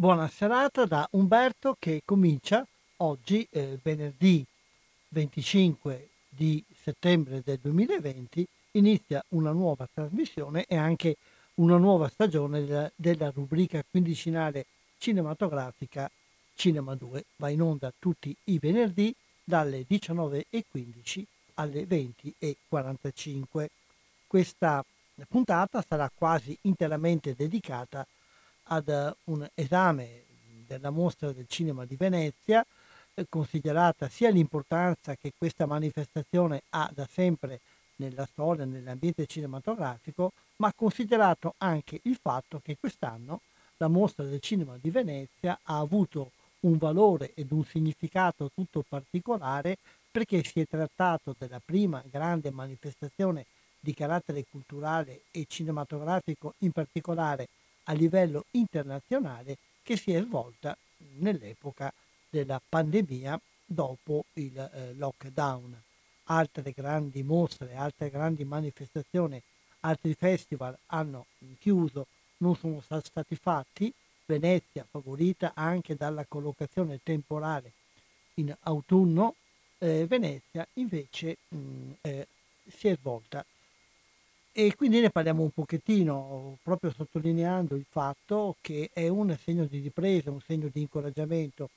Buona 0.00 0.28
serata 0.28 0.84
da 0.84 1.08
Umberto 1.10 1.74
che 1.76 2.02
comincia 2.04 2.64
oggi, 2.98 3.44
eh, 3.50 3.80
venerdì 3.82 4.46
25 5.08 6.08
di 6.28 6.64
settembre 6.72 7.42
del 7.44 7.58
2020 7.60 8.46
inizia 8.74 9.20
una 9.30 9.50
nuova 9.50 9.88
trasmissione 9.92 10.66
e 10.66 10.76
anche 10.76 11.16
una 11.54 11.78
nuova 11.78 12.08
stagione 12.08 12.64
della, 12.64 12.88
della 12.94 13.32
rubrica 13.34 13.82
quindicinale 13.90 14.66
cinematografica 14.98 16.08
Cinema 16.54 16.94
2. 16.94 17.24
Va 17.34 17.48
in 17.48 17.60
onda 17.60 17.92
tutti 17.98 18.32
i 18.44 18.60
venerdì 18.60 19.12
dalle 19.42 19.84
19.15 19.84 21.24
alle 21.54 21.82
20.45. 21.82 23.66
Questa 24.28 24.84
puntata 25.26 25.84
sarà 25.84 26.08
quasi 26.14 26.56
interamente 26.62 27.34
dedicata 27.34 28.06
ad 28.68 29.16
un 29.24 29.48
esame 29.54 30.24
della 30.66 30.90
mostra 30.90 31.32
del 31.32 31.46
cinema 31.48 31.84
di 31.84 31.96
Venezia 31.96 32.64
considerata 33.28 34.08
sia 34.08 34.30
l'importanza 34.30 35.16
che 35.16 35.32
questa 35.36 35.66
manifestazione 35.66 36.62
ha 36.70 36.90
da 36.94 37.06
sempre 37.10 37.60
nella 37.96 38.26
storia, 38.26 38.64
nell'ambiente 38.64 39.26
cinematografico, 39.26 40.32
ma 40.56 40.72
considerato 40.74 41.54
anche 41.58 42.00
il 42.04 42.16
fatto 42.20 42.60
che 42.62 42.76
quest'anno 42.78 43.40
la 43.78 43.88
mostra 43.88 44.24
del 44.24 44.40
cinema 44.40 44.76
di 44.80 44.90
Venezia 44.90 45.58
ha 45.62 45.78
avuto 45.78 46.32
un 46.60 46.76
valore 46.76 47.32
ed 47.34 47.50
un 47.52 47.64
significato 47.64 48.50
tutto 48.52 48.84
particolare 48.88 49.78
perché 50.10 50.42
si 50.42 50.60
è 50.60 50.66
trattato 50.66 51.34
della 51.38 51.60
prima 51.64 52.02
grande 52.10 52.50
manifestazione 52.50 53.46
di 53.78 53.94
carattere 53.94 54.44
culturale 54.50 55.22
e 55.30 55.46
cinematografico 55.48 56.54
in 56.58 56.72
particolare 56.72 57.48
a 57.88 57.92
livello 57.92 58.44
internazionale 58.52 59.56
che 59.82 59.96
si 59.96 60.12
è 60.12 60.20
svolta 60.22 60.76
nell'epoca 61.18 61.92
della 62.28 62.60
pandemia 62.66 63.40
dopo 63.64 64.24
il 64.34 64.58
eh, 64.58 64.94
lockdown. 64.94 65.82
Altre 66.24 66.72
grandi 66.72 67.22
mostre, 67.22 67.74
altre 67.74 68.10
grandi 68.10 68.44
manifestazioni, 68.44 69.40
altri 69.80 70.14
festival 70.14 70.76
hanno 70.86 71.26
chiuso, 71.58 72.06
non 72.38 72.54
sono 72.56 72.80
stati 72.80 73.34
fatti. 73.34 73.92
Venezia, 74.26 74.86
favorita 74.88 75.52
anche 75.54 75.96
dalla 75.96 76.26
collocazione 76.26 77.00
temporale 77.02 77.72
in 78.34 78.54
autunno, 78.60 79.36
eh, 79.78 80.06
Venezia 80.06 80.66
invece 80.74 81.38
mh, 81.48 81.92
eh, 82.02 82.26
si 82.68 82.88
è 82.88 82.96
svolta. 82.96 83.44
E 84.52 84.74
quindi 84.74 85.00
ne 85.00 85.10
parliamo 85.10 85.42
un 85.42 85.50
pochettino, 85.50 86.58
proprio 86.62 86.90
sottolineando 86.90 87.76
il 87.76 87.86
fatto 87.88 88.56
che 88.60 88.90
è 88.92 89.06
un 89.08 89.36
segno 89.42 89.64
di 89.64 89.78
ripresa, 89.78 90.30
un 90.30 90.40
segno 90.40 90.68
di 90.72 90.80
incoraggiamento 90.80 91.70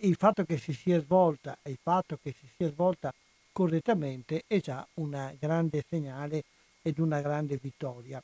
il 0.00 0.16
fatto 0.16 0.44
che 0.44 0.56
si 0.56 0.72
sia 0.72 1.00
svolta 1.00 1.58
e 1.62 1.70
il 1.70 1.78
fatto 1.82 2.18
che 2.22 2.34
si 2.38 2.46
sia 2.56 2.68
svolta 2.68 3.12
correttamente 3.52 4.44
è 4.46 4.60
già 4.60 4.86
un 4.94 5.34
grande 5.38 5.84
segnale 5.88 6.44
ed 6.82 6.98
una 6.98 7.20
grande 7.20 7.58
vittoria. 7.60 8.22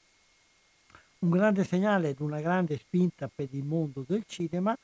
Un 1.19 1.31
grande 1.31 1.65
segnale 1.65 2.11
ed 2.11 2.21
una 2.21 2.41
grande 2.41 2.79
spinta 2.79 3.29
per 3.35 3.49
il 3.51 3.65
mondo 3.65 4.05
del 4.07 4.25
cinema, 4.27 4.77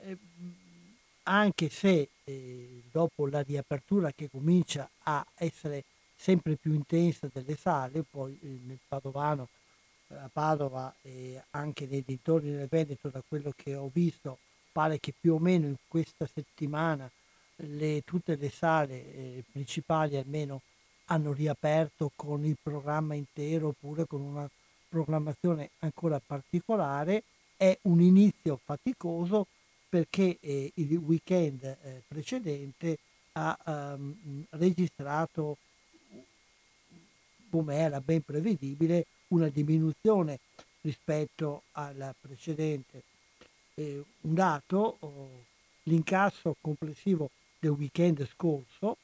eh, 0.00 0.16
anche 1.24 1.68
se 1.68 2.08
eh, 2.24 2.82
dopo 2.90 3.26
la 3.26 3.40
riapertura 3.40 4.12
che 4.12 4.28
comincia 4.30 4.88
a 5.02 5.24
essere 5.36 5.84
sempre 6.16 6.56
più 6.56 6.72
intensa 6.72 7.28
delle 7.32 7.56
sale, 7.56 8.04
poi 8.08 8.38
eh, 8.42 8.58
nel 8.66 8.78
Padovano, 8.86 9.48
a 10.08 10.30
Padova 10.32 10.94
e 11.02 11.42
anche 11.50 11.86
nei 11.86 12.02
dintorni 12.04 12.50
del 12.50 12.68
Veneto, 12.68 13.08
da 13.08 13.22
quello 13.26 13.52
che 13.56 13.74
ho 13.74 13.90
visto, 13.92 14.38
pare 14.72 15.00
che 15.00 15.14
più 15.18 15.34
o 15.34 15.38
meno 15.38 15.66
in 15.66 15.76
questa 15.86 16.26
settimana 16.26 17.10
le, 17.56 18.02
tutte 18.04 18.36
le 18.36 18.50
sale 18.50 18.94
eh, 18.94 19.44
principali 19.50 20.16
almeno 20.16 20.60
hanno 21.06 21.32
riaperto 21.32 22.10
con 22.14 22.44
il 22.44 22.56
programma 22.60 23.14
intero 23.14 23.68
oppure 23.68 24.06
con 24.06 24.20
una 24.20 24.48
programmazione 24.88 25.70
ancora 25.80 26.20
particolare. 26.24 27.22
È 27.56 27.76
un 27.82 28.00
inizio 28.00 28.58
faticoso 28.62 29.46
perché 29.88 30.38
eh, 30.40 30.72
il 30.74 30.96
weekend 30.96 31.62
eh, 31.62 32.02
precedente 32.06 32.98
ha 33.32 33.56
um, 33.64 34.44
registrato, 34.50 35.56
come 37.54 37.76
era 37.76 38.00
ben 38.00 38.20
prevedibile, 38.20 39.06
una 39.28 39.48
diminuzione 39.48 40.40
rispetto 40.80 41.62
al 41.74 42.12
precedente 42.20 43.04
eh, 43.74 44.02
un 44.22 44.34
dato, 44.34 44.96
oh, 44.98 45.44
l'incasso 45.84 46.56
complessivo 46.60 47.30
del 47.60 47.70
weekend 47.70 48.26
scorso, 48.26 48.96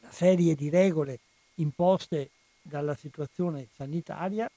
una 0.00 0.10
serie 0.10 0.54
di 0.54 0.68
regole 0.70 1.18
imposte 1.56 2.30
dalla 2.62 2.94
situazione 2.94 3.68
sanitaria, 3.76 4.50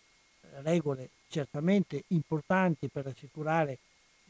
regole 0.62 1.10
certamente 1.28 2.04
importanti 2.08 2.88
per 2.88 3.08
assicurare 3.08 3.78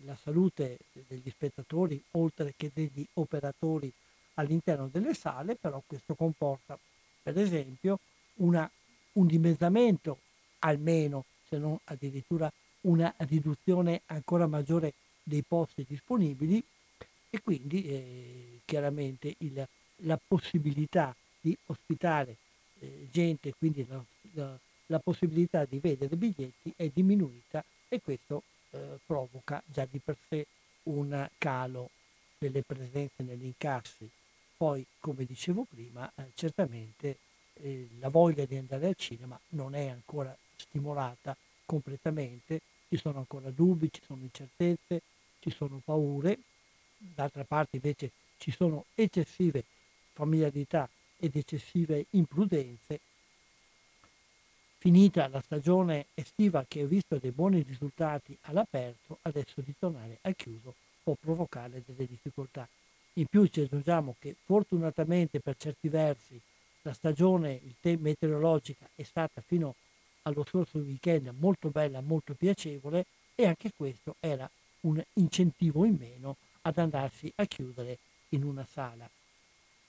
la 0.04 0.16
salute 0.16 0.78
degli 1.08 1.30
spettatori 1.30 2.02
oltre 2.12 2.54
che 2.56 2.72
degli 2.74 3.06
operatori 3.14 3.92
all'interno 4.36 4.88
delle 4.92 5.14
sale, 5.14 5.56
però 5.56 5.82
questo 5.86 6.16
comporta 6.16 6.78
per 7.24 7.38
esempio 7.38 8.00
una, 8.36 8.70
un 9.18 9.28
dimezzamento 9.28 10.20
almeno, 10.60 11.26
se 11.48 11.58
non 11.58 11.78
addirittura 11.86 12.52
una 12.82 13.14
riduzione 13.20 14.02
ancora 14.08 14.48
maggiore 14.48 14.94
dei 15.24 15.44
posti 15.46 15.86
disponibili 15.88 16.64
e 17.30 17.42
quindi 17.42 17.84
eh, 17.86 18.60
chiaramente 18.66 19.36
il, 19.40 19.68
la 20.04 20.20
possibilità 20.26 21.16
di 21.40 21.56
ospitare 21.66 22.38
eh, 22.80 23.08
gente, 23.12 23.54
quindi 23.58 23.86
la, 23.88 24.04
la, 24.34 24.58
la, 24.88 25.00
possibilità 25.00 25.66
di 25.66 25.80
vedere 25.80 26.16
biglietti 26.16 26.74
è 26.76 26.90
diminuita 26.94 27.64
e 27.90 28.00
questo 28.02 28.44
eh, 28.70 29.00
provoca 29.06 29.62
già 29.66 29.86
di 29.90 30.00
per 30.00 30.18
sé 30.30 30.46
un 30.84 31.28
calo 31.38 31.90
delle 32.38 32.62
presenze 32.62 33.24
negli 33.24 33.46
incassi. 33.46 34.10
Poi, 34.56 34.86
come 35.00 35.26
dicevo 35.26 35.66
prima, 35.70 36.10
eh, 36.16 36.32
certamente 36.36 37.18
la 38.00 38.10
voglia 38.10 38.46
di 38.46 38.56
andare 38.58 38.88
al 38.88 38.96
cinema 38.96 39.40
non 39.50 39.76
è 39.76 39.88
ancora 39.88 40.36
stimolata 40.56 41.36
completamente, 41.66 42.62
ci 42.90 42.98
sono 42.98 43.20
ancora 43.20 43.50
dubbi, 43.50 43.92
ci 43.92 44.02
sono 44.06 44.22
incertezze, 44.22 45.02
ci 45.40 45.50
sono 45.50 45.82
paure, 45.84 46.40
d'altra 46.98 47.44
parte 47.44 47.76
invece 47.78 48.12
ci 48.38 48.52
sono 48.52 48.86
eccessive 48.96 49.64
familiarità 50.14 50.90
ed 51.18 51.36
eccessive 51.36 52.06
imprudenze. 52.12 53.00
Finita 54.78 55.28
la 55.28 55.42
stagione 55.42 56.08
estiva 56.14 56.64
che 56.68 56.82
ha 56.82 56.86
visto 56.86 57.18
dei 57.18 57.32
buoni 57.32 57.62
risultati 57.62 58.38
all'aperto, 58.44 59.20
adesso 59.24 59.62
di 59.62 59.74
tornare 59.78 60.20
al 60.22 60.36
chiuso 60.36 60.76
può 61.04 61.16
provocare 61.20 61.84
delle 61.86 62.06
difficoltà. 62.06 62.68
In 63.14 63.26
più 63.26 63.48
ci 63.48 63.62
aggiungiamo 63.62 64.16
che 64.20 64.36
fortunatamente 64.46 65.40
per 65.40 65.58
certi 65.58 65.90
versi 65.90 66.40
la 66.88 66.94
stagione 66.94 67.60
meteorologica 67.82 68.88
è 68.96 69.04
stata 69.04 69.42
fino 69.46 69.76
allo 70.22 70.46
scorso 70.48 70.78
weekend 70.78 71.34
molto 71.38 71.70
bella, 71.70 72.00
molto 72.00 72.34
piacevole 72.34 73.06
e 73.36 73.46
anche 73.46 73.72
questo 73.76 74.16
era 74.22 74.50
un 74.82 75.04
incentivo 75.14 75.84
in 75.84 75.98
meno 76.00 76.38
ad 76.62 76.78
andarsi 76.78 77.32
a 77.36 77.46
chiudere 77.46 77.98
in 78.30 78.44
una 78.44 78.66
sala. 78.72 79.10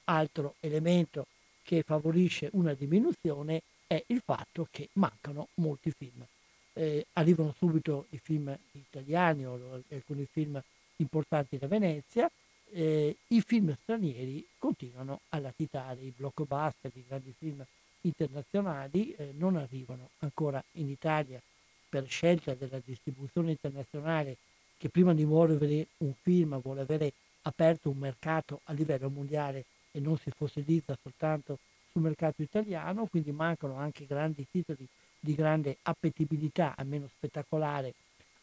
Altro 0.04 0.56
elemento 0.58 1.26
che 1.62 1.82
favorisce 1.82 2.50
una 2.54 2.74
diminuzione 2.74 3.62
è 3.86 4.02
il 4.08 4.20
fatto 4.24 4.66
che 4.68 4.88
mancano 4.94 5.48
molti 5.54 5.92
film. 5.92 6.26
Eh, 6.72 7.06
arrivano 7.12 7.54
subito 7.56 8.06
i 8.10 8.18
film 8.18 8.56
italiani 8.72 9.46
o 9.46 9.82
alcuni 9.90 10.26
film 10.30 10.60
importanti 10.96 11.58
da 11.58 11.68
Venezia, 11.68 12.28
eh, 12.72 13.16
i 13.28 13.40
film 13.40 13.76
stranieri 13.82 14.46
continuano 14.58 15.20
a 15.30 15.38
latitare, 15.38 16.00
i 16.02 16.12
blockbuster, 16.14 16.90
i 16.94 17.04
grandi 17.06 17.34
film 17.36 17.64
internazionali 18.02 19.12
eh, 19.12 19.32
non 19.36 19.56
arrivano 19.56 20.10
ancora 20.18 20.62
in 20.72 20.88
Italia 20.88 21.40
per 21.88 22.06
scelta 22.06 22.54
della 22.54 22.80
distribuzione 22.84 23.50
internazionale 23.50 24.36
che 24.76 24.88
prima 24.88 25.14
di 25.14 25.24
muovere 25.24 25.88
un 25.98 26.12
film 26.22 26.60
vuole 26.60 26.82
avere 26.82 27.12
aperto 27.42 27.90
un 27.90 27.98
mercato 27.98 28.60
a 28.64 28.72
livello 28.72 29.08
mondiale 29.08 29.64
e 29.90 30.00
non 30.00 30.16
si 30.18 30.30
fossilizza 30.30 30.96
soltanto 31.02 31.58
sul 31.90 32.02
mercato 32.02 32.42
italiano, 32.42 33.06
quindi 33.06 33.32
mancano 33.32 33.76
anche 33.76 34.06
grandi 34.06 34.46
titoli 34.50 34.86
di 35.18 35.34
grande 35.34 35.78
appetibilità, 35.82 36.74
almeno 36.76 37.08
spettacolare, 37.16 37.94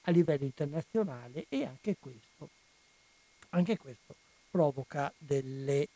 a 0.08 0.12
livello 0.12 0.44
internazionale 0.44 1.46
e 1.50 1.64
anche 1.64 1.96
questo, 2.00 2.50
anche 3.56 3.78
questo 3.78 4.16
provoca 4.52 5.12
delle 5.18 5.88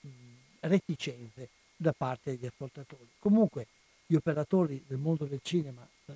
reticenze 0.62 1.50
da 1.76 1.94
parte 1.94 2.32
degli 2.32 2.46
ascoltatori. 2.46 3.08
Comunque 3.20 3.68
gli 4.06 4.16
operatori 4.16 4.84
del 4.88 4.98
mondo 4.98 5.26
del 5.26 5.40
cinema 5.44 5.88
eh, 6.06 6.14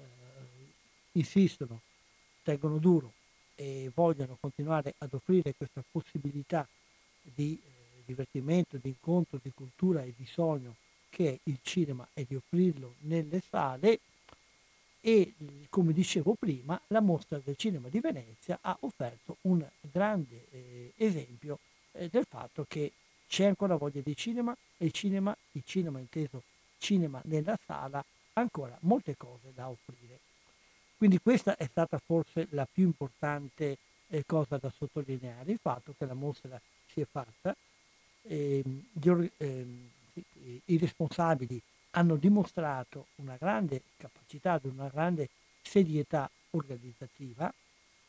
insistono, 1.14 1.82
tengono 2.44 2.78
duro 2.78 3.14
e 3.56 3.92
vogliono 3.94 4.38
continuare 4.40 4.96
ad 4.98 5.14
offrire 5.14 5.54
questa 5.56 5.84
possibilità 5.90 6.68
di 7.22 7.60
eh, 7.62 8.02
divertimento, 8.06 8.78
di 8.78 8.90
incontro, 8.90 9.40
di 9.42 9.52
cultura 9.54 10.02
e 10.02 10.14
di 10.16 10.26
sogno 10.26 10.76
che 11.10 11.30
è 11.30 11.40
il 11.44 11.60
cinema 11.62 12.08
e 12.14 12.26
di 12.28 12.36
offrirlo 12.36 12.96
nelle 13.02 13.42
sale 13.48 14.00
e 15.06 15.34
come 15.68 15.92
dicevo 15.92 16.34
prima 16.34 16.80
la 16.88 17.02
mostra 17.02 17.38
del 17.44 17.58
cinema 17.58 17.90
di 17.90 18.00
Venezia 18.00 18.60
ha 18.62 18.78
offerto 18.80 19.36
un 19.42 19.62
grande 19.82 20.46
eh, 20.50 20.94
esempio 20.96 21.60
eh, 21.92 22.08
del 22.08 22.26
fatto 22.26 22.66
che 22.66 22.94
c'è 23.28 23.44
ancora 23.44 23.76
voglia 23.76 24.00
di 24.00 24.16
cinema 24.16 24.56
e 24.78 24.86
il 24.86 24.94
cinema, 24.94 25.36
il 25.52 25.64
cinema 25.66 26.00
inteso 26.00 26.44
cinema 26.78 27.20
nella 27.26 27.60
sala, 27.66 27.98
ha 27.98 28.40
ancora 28.40 28.78
molte 28.82 29.18
cose 29.18 29.52
da 29.54 29.68
offrire. 29.68 30.20
Quindi 30.96 31.20
questa 31.20 31.58
è 31.58 31.66
stata 31.66 31.98
forse 31.98 32.48
la 32.52 32.66
più 32.72 32.86
importante 32.86 33.78
eh, 34.08 34.24
cosa 34.26 34.58
da 34.58 34.72
sottolineare, 34.74 35.52
il 35.52 35.60
fatto 35.62 35.94
che 35.98 36.06
la 36.06 36.14
mostra 36.14 36.60
si 36.88 37.02
è 37.02 37.08
fatta, 37.10 37.54
eh, 38.22 38.64
gli, 38.94 39.30
eh, 39.38 39.66
i 40.66 40.78
responsabili 40.78 41.62
hanno 41.96 42.16
dimostrato 42.16 43.08
una 43.16 43.36
grande 43.38 43.82
capacità, 43.98 44.60
una 44.64 44.88
grande 44.88 45.30
serietà 45.62 46.30
organizzativa, 46.52 47.54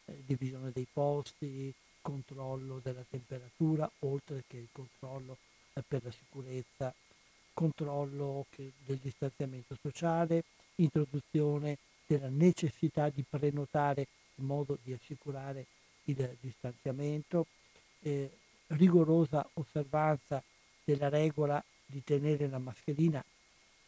eh, 0.07 0.23
divisione 0.25 0.71
dei 0.73 0.87
posti, 0.91 1.73
controllo 2.01 2.81
della 2.83 3.05
temperatura, 3.09 3.91
oltre 4.01 4.45
che 4.47 4.57
il 4.59 4.69
controllo 4.73 5.37
eh, 5.75 5.83
per 5.87 6.03
la 6.03 6.11
sicurezza, 6.11 6.95
controllo 7.53 8.47
che, 8.51 8.73
del 8.85 8.99
distanziamento 8.99 9.77
sociale, 9.81 10.45
introduzione 10.77 11.79
della 12.07 12.29
necessità 12.29 13.09
di 13.09 13.25
prenotare 13.29 14.07
in 14.37 14.47
modo 14.47 14.79
di 14.83 14.93
assicurare 14.93 15.67
il 16.05 16.37
distanziamento, 16.41 17.47
eh, 18.01 18.31
rigorosa 18.69 19.47
osservanza 19.55 20.43
della 20.85 21.09
regola 21.09 21.63
di 21.87 22.03
tenere 22.03 22.49
la 22.49 22.59
mascherina 22.59 23.25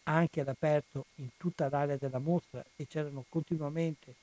anche 0.08 0.40
all'aperto 0.40 1.06
in 1.16 1.28
tutta 1.36 1.68
l'area 1.68 1.96
della 1.96 2.18
mostra 2.18 2.64
e 2.76 2.86
c'erano 2.86 3.24
continuamente 3.28 4.14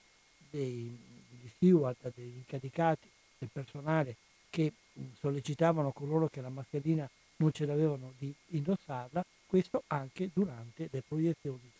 dei, 0.49 0.97
degli 1.29 1.49
steward, 1.55 2.13
degli 2.15 2.37
incaricati 2.37 3.07
del 3.37 3.49
personale 3.51 4.15
che 4.49 4.71
sollecitavano 5.19 5.91
coloro 5.91 6.27
che 6.27 6.41
la 6.41 6.49
mascherina 6.49 7.09
non 7.37 7.51
ce 7.51 7.65
l'avevano 7.65 8.13
di 8.17 8.33
indossarla, 8.49 9.25
questo 9.45 9.83
anche 9.87 10.29
durante 10.31 10.87
le 10.91 11.01
proiezioni. 11.01 11.71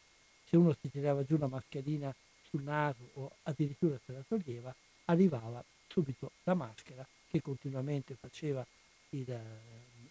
Se 0.50 0.58
uno 0.58 0.76
si 0.82 0.90
tirava 0.90 1.24
giù 1.24 1.38
la 1.38 1.48
mascherina 1.48 2.14
sul 2.50 2.64
naso 2.64 3.10
o 3.14 3.32
addirittura 3.44 4.00
se 4.06 4.12
la 4.12 4.24
toglieva, 4.28 4.74
arrivava 5.06 5.64
subito 5.88 6.32
la 6.44 6.54
maschera 6.56 7.06
che 7.30 7.42
continuamente 7.42 8.16
faceva 8.16 8.66
il 9.10 9.32
eh, 9.32 9.42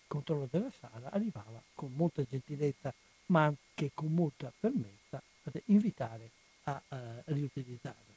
controllo 0.06 0.48
della 0.50 0.72
sala, 0.80 1.10
arrivava 1.10 1.60
con 1.74 1.92
molta 1.94 2.22
gentilezza 2.22 2.92
ma 3.26 3.44
anche 3.44 3.90
con 3.94 4.12
molta 4.12 4.52
fermezza 4.58 5.22
invitare 5.66 6.30
a, 6.64 6.80
a 6.88 7.22
riutilizzarla. 7.26 8.12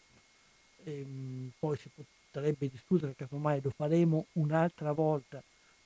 Ehm, 0.83 1.51
poi 1.57 1.77
si 1.77 1.89
potrebbe 1.89 2.69
discutere, 2.69 3.15
casomai 3.15 3.61
lo 3.61 3.71
faremo 3.71 4.27
un'altra 4.33 4.91
volta, 4.91 5.41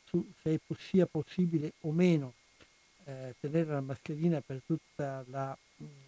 su 0.05 0.25
se 0.41 0.59
sia 0.77 1.05
possibile 1.05 1.73
o 1.81 1.91
meno 1.91 2.33
eh, 3.05 3.35
tenere 3.39 3.71
la 3.71 3.81
mascherina 3.81 4.41
per 4.41 4.61
tutta 4.65 5.23
la 5.27 5.57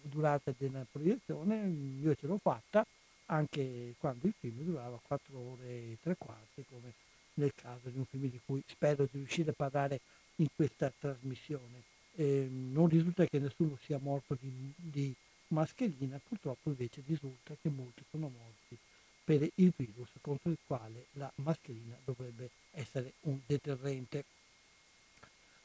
durata 0.02 0.52
della 0.56 0.84
proiezione. 0.90 1.68
Io 2.00 2.14
ce 2.14 2.26
l'ho 2.26 2.38
fatta 2.38 2.84
anche 3.26 3.94
quando 3.98 4.26
il 4.26 4.34
film 4.38 4.62
durava 4.62 5.00
4 5.00 5.38
ore 5.38 5.66
e 5.66 5.98
3 6.02 6.16
quarti, 6.18 6.64
come 6.68 6.92
nel 7.34 7.52
caso 7.54 7.88
di 7.88 7.98
un 7.98 8.04
film 8.04 8.28
di 8.28 8.40
cui 8.44 8.62
spero 8.66 9.04
di 9.04 9.18
riuscire 9.18 9.50
a 9.50 9.54
parlare 9.56 10.00
in 10.36 10.48
questa 10.54 10.92
trasmissione. 10.98 11.91
Eh, 12.14 12.46
non 12.50 12.88
risulta 12.88 13.24
che 13.26 13.38
nessuno 13.38 13.78
sia 13.84 13.98
morto 13.98 14.36
di, 14.38 14.72
di 14.76 15.14
mascherina, 15.48 16.20
purtroppo 16.26 16.68
invece 16.70 17.02
risulta 17.06 17.54
che 17.60 17.68
molti 17.68 18.02
sono 18.10 18.28
morti 18.28 18.76
per 19.24 19.48
il 19.54 19.72
virus 19.76 20.08
contro 20.20 20.50
il 20.50 20.58
quale 20.66 21.06
la 21.12 21.30
mascherina 21.36 21.96
dovrebbe 22.04 22.50
essere 22.72 23.12
un 23.22 23.38
deterrente. 23.46 24.24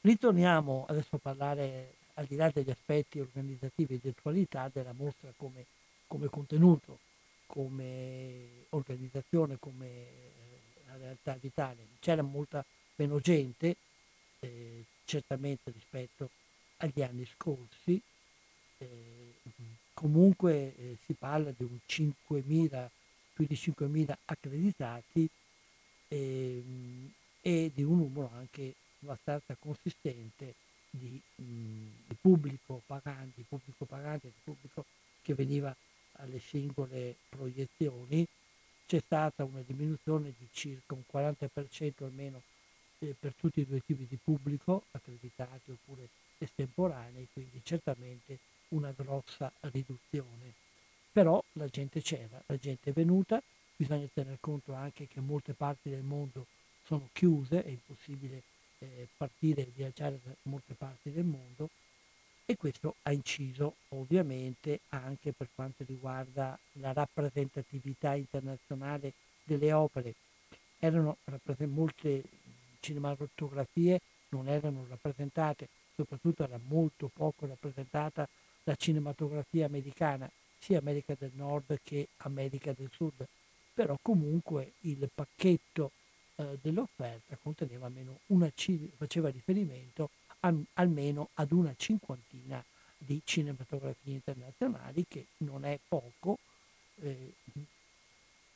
Ritorniamo 0.00 0.86
adesso 0.88 1.16
a 1.16 1.18
parlare, 1.18 1.94
al 2.14 2.26
di 2.26 2.36
là 2.36 2.50
degli 2.50 2.70
aspetti 2.70 3.18
organizzativi 3.18 3.94
e 3.94 3.98
di 4.00 4.08
attualità, 4.08 4.70
della 4.72 4.92
mostra 4.92 5.32
come, 5.36 5.66
come 6.06 6.28
contenuto, 6.28 7.00
come 7.46 8.66
organizzazione, 8.70 9.58
come 9.58 9.86
eh, 9.86 10.96
realtà 10.98 11.36
vitale. 11.40 11.86
C'era 12.00 12.22
molta 12.22 12.64
meno 12.96 13.18
gente, 13.18 13.76
eh, 14.40 14.84
certamente 15.04 15.70
rispetto 15.70 16.30
agli 16.78 17.02
anni 17.02 17.26
scorsi, 17.26 18.00
eh, 18.78 19.32
comunque 19.94 20.76
eh, 20.76 20.96
si 21.04 21.14
parla 21.14 21.52
di 21.56 21.64
un 21.64 21.78
5.000 21.86 22.88
più 23.32 23.46
di 23.46 23.54
5.000 23.54 24.14
accreditati 24.24 25.28
e, 26.08 26.62
ehm, 26.64 27.12
e, 27.40 27.70
di 27.72 27.82
un 27.82 27.98
numero 27.98 28.30
anche 28.34 28.74
abbastanza 29.00 29.56
consistente 29.58 30.54
di, 30.90 31.20
mh, 31.36 31.42
di 32.08 32.16
pubblico 32.20 32.82
pagante, 32.86 33.44
pubblico 33.48 33.84
pagante, 33.84 34.28
di 34.28 34.40
pubblico 34.42 34.84
che 35.22 35.34
veniva 35.34 35.74
alle 36.12 36.40
singole 36.40 37.14
proiezioni. 37.28 38.26
C'è 38.86 39.00
stata 39.04 39.44
una 39.44 39.62
diminuzione 39.64 40.32
di 40.36 40.48
circa 40.50 40.94
un 40.94 41.02
40% 41.12 42.04
almeno 42.04 42.42
eh, 42.98 43.14
per 43.18 43.34
tutti 43.34 43.60
i 43.60 43.66
due 43.66 43.80
tipi 43.84 44.06
di 44.06 44.18
pubblico, 44.22 44.84
accreditati 44.92 45.70
oppure 45.70 46.08
estemporanei, 46.38 47.28
quindi 47.32 47.60
certamente 47.62 48.38
una 48.68 48.92
grossa 48.96 49.52
riduzione. 49.60 50.54
Però 51.12 51.42
la 51.52 51.66
gente 51.68 52.00
c'era, 52.00 52.40
la 52.46 52.56
gente 52.56 52.90
è 52.90 52.92
venuta, 52.92 53.42
bisogna 53.76 54.06
tener 54.12 54.36
conto 54.40 54.74
anche 54.74 55.06
che 55.06 55.20
molte 55.20 55.52
parti 55.52 55.90
del 55.90 56.02
mondo 56.02 56.46
sono 56.84 57.08
chiuse, 57.12 57.64
è 57.64 57.68
impossibile 57.68 58.42
eh, 58.78 59.08
partire 59.16 59.62
e 59.62 59.72
viaggiare 59.74 60.20
da 60.22 60.32
molte 60.42 60.74
parti 60.74 61.12
del 61.12 61.24
mondo 61.24 61.68
e 62.50 62.56
questo 62.56 62.94
ha 63.02 63.12
inciso 63.12 63.74
ovviamente 63.88 64.80
anche 64.88 65.32
per 65.32 65.48
quanto 65.54 65.84
riguarda 65.86 66.58
la 66.80 66.92
rappresentatività 66.92 68.14
internazionale 68.14 69.12
delle 69.44 69.72
opere. 69.72 70.14
Erano 70.78 71.18
molte 71.66 72.22
cinematografie 72.80 74.00
non 74.30 74.48
erano 74.48 74.86
rappresentate, 74.88 75.68
soprattutto 75.94 76.42
era 76.44 76.58
molto 76.68 77.10
poco 77.12 77.46
rappresentata 77.46 78.28
la 78.64 78.74
cinematografia 78.76 79.66
americana, 79.66 80.30
sia 80.58 80.78
America 80.78 81.14
del 81.18 81.32
Nord 81.34 81.78
che 81.82 82.08
America 82.18 82.72
del 82.76 82.90
Sud, 82.92 83.26
però 83.72 83.96
comunque 84.02 84.72
il 84.80 85.08
pacchetto 85.14 85.92
eh, 86.36 86.58
dell'offerta 86.60 87.38
conteneva 87.40 87.86
almeno 87.86 88.18
una, 88.26 88.50
faceva 88.96 89.28
riferimento 89.30 90.10
a, 90.40 90.52
almeno 90.74 91.30
ad 91.34 91.52
una 91.52 91.74
cinquantina 91.76 92.62
di 92.98 93.20
cinematografie 93.24 94.14
internazionali, 94.14 95.04
che 95.08 95.26
non 95.38 95.64
è 95.64 95.78
poco. 95.86 96.38
Eh, 97.00 97.32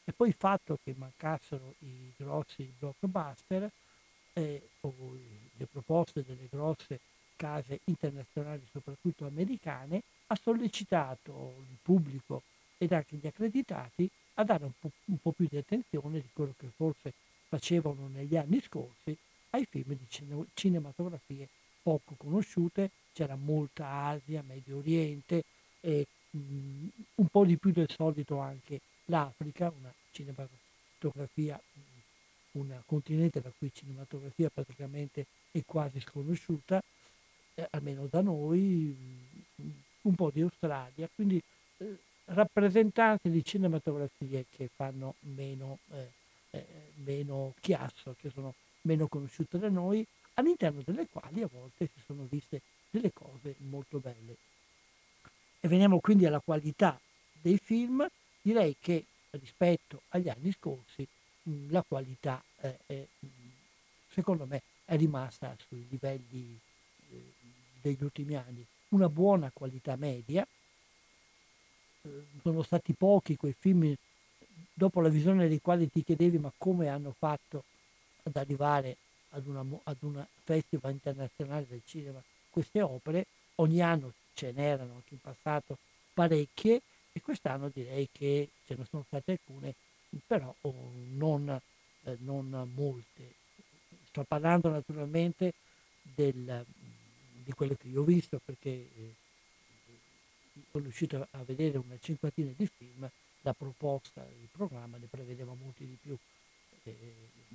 e 0.04 0.12
poi 0.12 0.28
il 0.28 0.34
fatto 0.36 0.78
che 0.82 0.94
mancassero 0.96 1.74
i 1.80 2.12
grossi 2.16 2.72
blockbuster 2.76 3.70
eh, 4.34 4.68
le 4.80 5.66
proposte 5.70 6.24
delle 6.24 6.48
grosse 6.50 7.00
case 7.36 7.80
internazionali, 7.84 8.62
soprattutto 8.70 9.26
americane, 9.26 10.02
ha 10.28 10.38
sollecitato 10.40 11.64
il 11.70 11.76
pubblico 11.82 12.42
ed 12.78 12.92
anche 12.92 13.16
gli 13.16 13.26
accreditati 13.26 14.08
a 14.34 14.44
dare 14.44 14.64
un 14.64 14.72
po', 14.78 14.90
un 15.06 15.18
po 15.18 15.32
più 15.32 15.46
di 15.48 15.56
attenzione 15.56 16.20
di 16.20 16.28
quello 16.32 16.54
che 16.56 16.68
forse 16.74 17.12
facevano 17.48 18.08
negli 18.08 18.36
anni 18.36 18.60
scorsi 18.62 19.16
ai 19.50 19.66
film 19.68 19.96
di 19.96 20.46
cinematografie 20.54 21.48
poco 21.82 22.14
conosciute, 22.16 22.90
c'era 23.12 23.36
molta 23.36 23.86
Asia, 24.06 24.42
Medio 24.46 24.78
Oriente 24.78 25.44
e 25.80 26.06
mh, 26.30 26.38
mm, 26.38 26.88
un 27.16 27.26
po' 27.26 27.44
di 27.44 27.56
più 27.56 27.72
del 27.72 27.90
solito 27.90 28.38
anche 28.38 28.80
l'Africa, 29.06 29.72
una 29.76 29.92
cinematografia, 30.12 31.60
un 32.52 32.80
continente 32.87 33.40
la 33.42 33.52
cui 33.56 33.71
cinematografia 33.73 34.50
praticamente 34.50 35.26
è 35.50 35.62
quasi 35.64 36.00
sconosciuta, 36.00 36.82
eh, 37.54 37.66
almeno 37.71 38.06
da 38.06 38.21
noi, 38.21 38.94
mm, 39.61 39.71
un 40.02 40.14
po' 40.14 40.30
di 40.30 40.40
Australia, 40.40 41.09
quindi 41.14 41.42
eh, 41.78 41.97
rappresentanti 42.26 43.30
di 43.30 43.44
cinematografie 43.44 44.47
che 44.50 44.68
fanno 44.75 45.14
meno, 45.21 45.78
eh, 45.92 46.11
eh, 46.50 46.66
meno 47.04 47.54
chiasso, 47.61 48.14
che 48.18 48.30
sono 48.30 48.54
meno 48.82 49.06
conosciute 49.09 49.59
da 49.59 49.68
noi, 49.68 50.06
all'interno 50.35 50.82
delle 50.85 51.06
quali 51.09 51.42
a 51.42 51.49
volte 51.50 51.88
si 51.92 52.00
sono 52.04 52.26
viste 52.28 52.62
delle 52.90 53.12
cose 53.12 53.54
molto 53.59 53.99
belle. 53.99 54.37
E 55.61 55.68
veniamo 55.68 56.00
quindi 56.00 56.26
alla 56.26 56.40
qualità 56.40 56.99
dei 57.32 57.59
film, 57.59 58.06
direi 58.40 58.76
che 58.80 59.04
rispetto 59.30 60.02
agli 60.09 60.28
anni 60.28 60.52
scorsi 60.52 61.06
la 61.68 61.82
qualità 61.87 62.42
è, 62.56 63.06
secondo 64.11 64.46
me 64.46 64.62
è 64.84 64.96
rimasta 64.96 65.56
sui 65.66 65.87
livelli 65.88 66.58
eh, 67.11 67.32
degli 67.80 68.02
ultimi 68.02 68.37
anni, 68.37 68.64
una 68.88 69.08
buona 69.08 69.50
qualità 69.52 69.96
media, 69.96 70.46
eh, 72.02 72.08
sono 72.42 72.62
stati 72.62 72.92
pochi 72.92 73.37
quei 73.37 73.54
film 73.58 73.94
dopo 74.72 75.00
la 75.00 75.08
visione 75.08 75.49
dei 75.49 75.61
quali 75.61 75.90
ti 75.90 76.04
chiedevi 76.04 76.38
ma 76.38 76.52
come 76.56 76.88
hanno 76.88 77.14
fatto 77.16 77.64
ad 78.25 78.37
arrivare 78.37 78.96
ad 79.30 79.46
una, 79.46 79.64
ad 79.84 79.96
una 80.00 80.26
festival 80.44 80.92
internazionale 80.92 81.66
del 81.68 81.82
cinema? 81.84 82.22
Queste 82.50 82.82
opere, 82.82 83.26
ogni 83.56 83.80
anno 83.80 84.12
ce 84.34 84.52
n'erano 84.52 84.94
anche 84.94 85.14
in 85.14 85.20
passato 85.20 85.78
parecchie 86.12 86.82
e 87.12 87.20
quest'anno 87.20 87.68
direi 87.68 88.08
che 88.11 88.49
ce 88.66 88.75
ne 88.76 88.84
sono 88.88 89.04
state 89.06 89.32
alcune, 89.32 89.75
però 90.26 90.54
oh, 90.62 90.90
non, 91.11 91.61
eh, 92.04 92.16
non, 92.21 92.71
molte. 92.75 93.35
Sto 94.04 94.25
parlando 94.25 94.69
naturalmente 94.71 95.54
del, 96.02 96.64
di 97.33 97.52
quello 97.52 97.75
che 97.75 97.88
io 97.88 98.02
ho 98.02 98.04
visto 98.04 98.40
perché 98.45 98.69
eh, 98.69 99.14
sono 100.71 100.85
riuscito 100.85 101.26
a 101.31 101.42
vedere 101.45 101.78
una 101.78 101.97
cinquantina 101.99 102.52
di 102.54 102.66
film, 102.66 103.09
la 103.42 103.52
proposta, 103.52 104.26
il 104.40 104.49
programma 104.50 104.97
ne 104.99 105.07
prevedeva 105.09 105.54
molti 105.54 105.87
di 105.87 105.97
più. 106.00 106.16
Eh, 106.85 107.14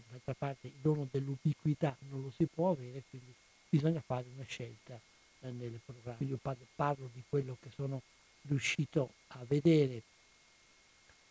d'altra 0.09 0.33
parte 0.33 0.67
il 0.67 0.73
dono 0.81 1.07
dell'ubiquità 1.09 1.95
non 2.09 2.21
lo 2.21 2.31
si 2.31 2.45
può 2.45 2.71
avere, 2.71 3.03
quindi 3.09 3.33
bisogna 3.69 4.01
fare 4.01 4.25
una 4.33 4.45
scelta 4.45 4.99
eh, 5.41 5.51
nel 5.51 5.79
programma. 5.83 6.17
Io 6.25 6.37
parlo, 6.37 6.65
parlo 6.75 7.09
di 7.13 7.23
quello 7.27 7.57
che 7.61 7.69
sono 7.75 8.01
riuscito 8.43 9.13
a 9.27 9.43
vedere. 9.47 10.01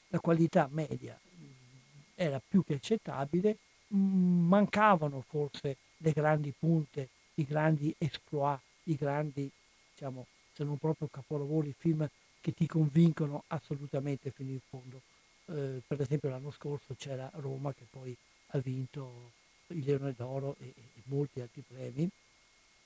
La 0.09 0.21
qualità 0.21 0.69
media 0.71 1.19
era 2.15 2.41
più 2.47 2.65
che 2.65 2.75
accettabile, 2.75 3.59
mancavano 3.89 5.23
forse 5.27 5.77
le 5.99 6.13
grandi 6.13 6.53
punte, 6.57 7.09
i 7.35 7.45
grandi 7.45 7.95
exploit, 7.99 8.61
i 8.85 8.95
grandi, 8.97 9.51
diciamo, 9.93 10.27
se 10.53 10.65
non 10.65 10.79
proprio 10.79 11.09
capolavori, 11.09 11.75
film 11.77 12.09
che 12.41 12.53
ti 12.53 12.67
convincono 12.67 13.45
assolutamente 13.49 14.31
fino 14.31 14.51
in 14.51 14.61
fondo. 14.61 15.03
Eh, 15.47 15.83
per 15.87 16.01
esempio 16.01 16.29
l'anno 16.29 16.51
scorso 16.51 16.95
c'era 16.97 17.31
Roma 17.35 17.73
che 17.73 17.87
poi 17.89 18.17
ha 18.49 18.59
vinto 18.59 19.33
il 19.69 19.85
Leone 19.85 20.13
d'Oro 20.13 20.57
e, 20.59 20.69
e 20.77 21.03
molti 21.05 21.41
altri 21.41 21.63
premi. 21.67 22.09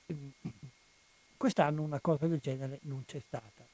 Ehm, 0.07 0.31
quest'anno 1.37 1.81
una 1.81 1.99
cosa 1.99 2.27
del 2.27 2.39
genere 2.39 2.79
non 2.83 3.03
c'è 3.05 3.21
stata. 3.25 3.65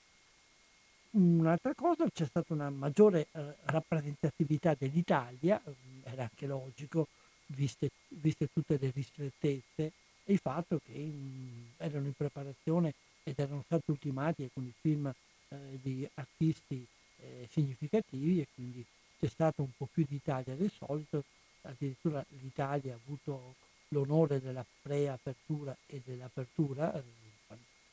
Un'altra 1.18 1.74
cosa, 1.74 2.08
c'è 2.14 2.28
stata 2.28 2.54
una 2.54 2.70
maggiore 2.70 3.26
eh, 3.32 3.56
rappresentatività 3.64 4.76
dell'Italia, 4.78 5.60
mm, 5.68 6.02
era 6.04 6.22
anche 6.22 6.46
logico, 6.46 7.08
viste, 7.48 7.90
viste 8.10 8.50
tutte 8.54 8.78
le 8.80 8.92
ristrettezze, 8.94 9.92
e 10.24 10.32
il 10.34 10.38
fatto 10.38 10.80
che 10.86 10.94
mh, 10.94 11.10
mm, 11.10 11.66
erano 11.78 12.06
in 12.06 12.14
preparazione 12.14 12.94
ed 13.24 13.40
erano 13.40 13.64
stati 13.66 13.90
ultimati 13.90 14.44
alcuni 14.44 14.72
film 14.80 15.12
eh, 15.50 15.58
di 15.82 16.08
artisti 16.14 16.86
eh, 17.22 17.48
significativi 17.50 18.42
e 18.42 18.48
quindi 18.54 18.86
c'è 19.20 19.28
stato 19.28 19.64
un 19.64 19.72
po' 19.76 19.88
più 19.92 20.06
di 20.08 20.18
Italia 20.18 20.54
del 20.54 20.72
solito, 20.72 21.24
addirittura 21.64 22.24
l'Italia 22.42 22.94
ha 22.94 23.00
avuto 23.04 23.56
l'onore 23.88 24.40
della 24.40 24.66
preapertura 24.84 25.76
e 25.88 26.00
dell'apertura, 26.06 26.94
eh, 26.94 27.02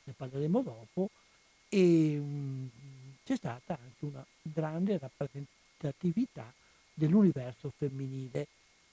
ne 0.05 0.13
parleremo 0.13 0.61
dopo, 0.61 1.09
e 1.71 2.19
mh, 2.19 2.23
mm, 2.23 2.94
c'è 3.25 3.37
stata 3.37 3.79
anche 3.81 4.05
una 4.05 4.25
grande 4.43 4.99
rappresentatività 4.99 6.53
dell'universo 6.93 7.73
femminile, 7.77 8.47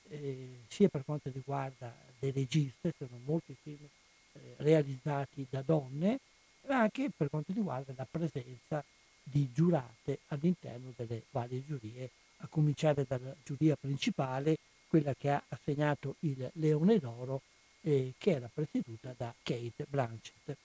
eh, 0.10 0.62
sia 0.68 0.90
per 0.90 1.04
quanto 1.06 1.30
riguarda 1.32 1.94
le 2.20 2.32
registe, 2.32 2.94
sono 2.98 3.20
molti 3.26 3.56
film 3.62 3.88
eh, 4.34 4.56
realizzati 4.58 5.46
da 5.50 5.62
donne, 5.62 6.20
ma 6.68 6.80
anche 6.80 7.10
per 7.16 7.30
quanto 7.30 7.54
riguarda 7.54 7.94
la 7.96 8.08
presenza 8.10 8.84
di 9.24 9.52
giurate 9.54 10.20
all'interno 10.28 10.94
delle 10.96 11.24
varie 11.32 11.64
giurie, 11.66 12.10
a 12.38 12.48
cominciare 12.48 13.06
dalla 13.08 13.36
giuria 13.44 13.76
principale, 13.76 14.58
quella 14.88 15.14
che 15.14 15.30
ha 15.30 15.44
assegnato 15.48 16.16
il 16.22 16.50
Leone 16.54 16.98
d'Oro, 16.98 17.42
eh, 17.82 18.14
che 18.18 18.32
era 18.32 18.50
presieduta 18.52 19.14
da 19.16 19.34
Kate 19.44 19.86
Blanchett. 19.88 20.58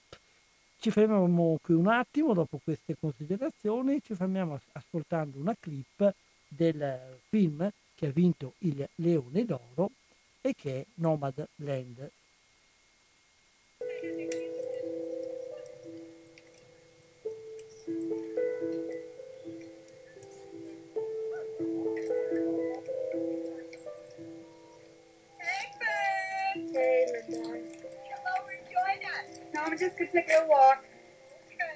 Ci 0.79 0.91
fermiamo 0.91 1.57
qui 1.59 1.73
un 1.73 1.87
attimo 1.87 2.33
dopo 2.33 2.59
queste 2.63 2.95
considerazioni, 2.99 3.99
ci 4.01 4.13
fermiamo 4.13 4.59
ascoltando 4.73 5.39
una 5.39 5.55
clip 5.59 6.13
del 6.47 7.19
film 7.29 7.67
che 7.95 8.07
ha 8.07 8.11
vinto 8.11 8.53
il 8.59 8.87
Leone 8.95 9.43
d'Oro 9.43 9.89
e 10.39 10.53
che 10.53 10.81
è 10.81 10.85
Nomad 10.95 11.47
Land 11.55 12.11
just 29.87 29.97
could 29.97 30.11
take 30.11 30.29
a 30.31 30.45
walk. 30.47 30.83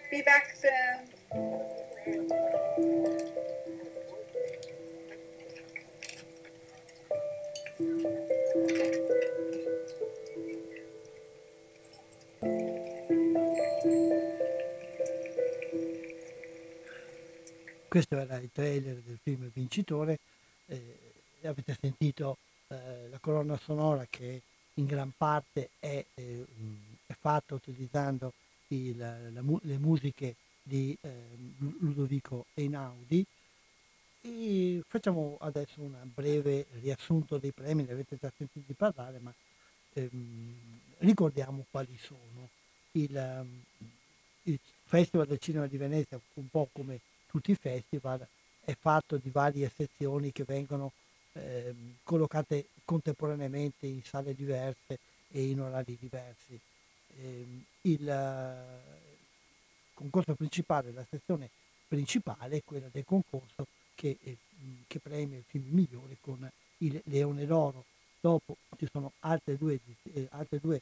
Be 0.10 0.22
back 0.22 0.54
soon. 0.56 1.20
Questo 17.88 18.18
era 18.18 18.38
il 18.38 18.50
trailer 18.54 18.96
del 18.96 19.20
film 19.22 19.50
vincitore, 19.54 20.20
eh, 20.68 20.98
avete 21.44 21.78
sentito 21.80 22.38
eh, 22.70 23.10
la 23.10 23.18
colonna 23.20 23.58
sonora 23.58 24.06
che 24.10 24.42
in 24.76 24.86
gran 24.86 25.12
parte 25.18 25.72
è 25.80 26.04
eh, 26.16 26.46
è 27.22 27.28
fatta 27.28 27.54
utilizzando 27.54 28.34
il, 28.70 28.98
la, 28.98 29.42
le 29.62 29.78
musiche 29.78 30.36
di 30.64 30.98
ehm, 31.00 31.76
Ludovico 31.80 32.48
Einaudi. 32.56 33.24
E 34.24 34.82
facciamo 34.88 35.38
adesso 35.40 35.82
un 35.82 35.96
breve 36.14 36.68
riassunto 36.80 37.38
dei 37.38 37.52
premi, 37.52 37.84
ne 37.84 37.92
avete 37.92 38.18
già 38.20 38.32
sentito 38.36 38.74
parlare, 38.76 39.20
ma 39.20 39.34
ehm, 39.94 40.80
ricordiamo 41.00 41.66
quali 41.70 41.98
sono. 41.98 42.50
Il, 42.94 43.16
ehm, 43.16 43.64
il 44.44 44.60
Festival 44.84 45.28
del 45.28 45.40
Cinema 45.40 45.68
di 45.68 45.78
Venezia, 45.78 46.20
un 46.36 46.50
po' 46.50 46.70
come 46.72 47.00
tutti 47.28 47.52
i 47.52 47.56
festival, 47.56 48.26
è 48.64 48.76
fatto 48.80 49.18
di 49.18 49.30
varie 49.30 49.72
sezioni 49.74 50.32
che 50.32 50.44
vengono 50.44 50.92
eh, 51.34 51.74
collocate 52.04 52.68
contemporaneamente 52.84 53.88
in 53.88 54.04
sale 54.04 54.36
diverse 54.36 55.00
e 55.32 55.50
in 55.50 55.62
orari 55.62 55.98
diversi. 56.00 56.60
Eh, 57.18 57.46
il 57.82 58.80
concorso 59.94 60.36
principale, 60.36 60.92
la 60.92 61.06
sezione 61.10 61.50
principale 61.88 62.58
è 62.58 62.64
quella 62.64 62.88
del 62.92 63.06
concorso 63.06 63.68
che, 63.96 64.18
eh, 64.24 64.38
che 64.88 65.00
premia 65.00 65.38
il 65.38 65.44
film 65.48 65.66
migliore 65.70 66.18
con 66.22 66.50
il 66.78 67.02
Leone 67.06 67.46
d'Oro. 67.46 67.86
Dopo 68.20 68.58
ci 68.78 68.88
sono 68.92 69.14
altre 69.20 69.58
due, 69.58 69.80
eh, 70.14 70.28
altre 70.32 70.60
due 70.60 70.82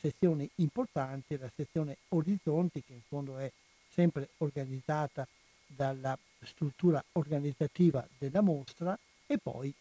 sezioni 0.00 0.48
importanti, 0.56 1.36
la 1.36 1.50
sezione 1.54 1.98
Orizzonti 2.08 2.82
che 2.82 2.92
in 2.92 3.02
fondo 3.06 3.38
è 3.38 3.50
sempre 3.92 4.30
organizzata 4.38 5.26
dalla 5.66 6.18
struttura 6.42 7.02
organizzativa 7.12 8.06
della 8.18 8.40
mostra 8.40 8.98
e 9.26 9.38
poi 9.38 9.72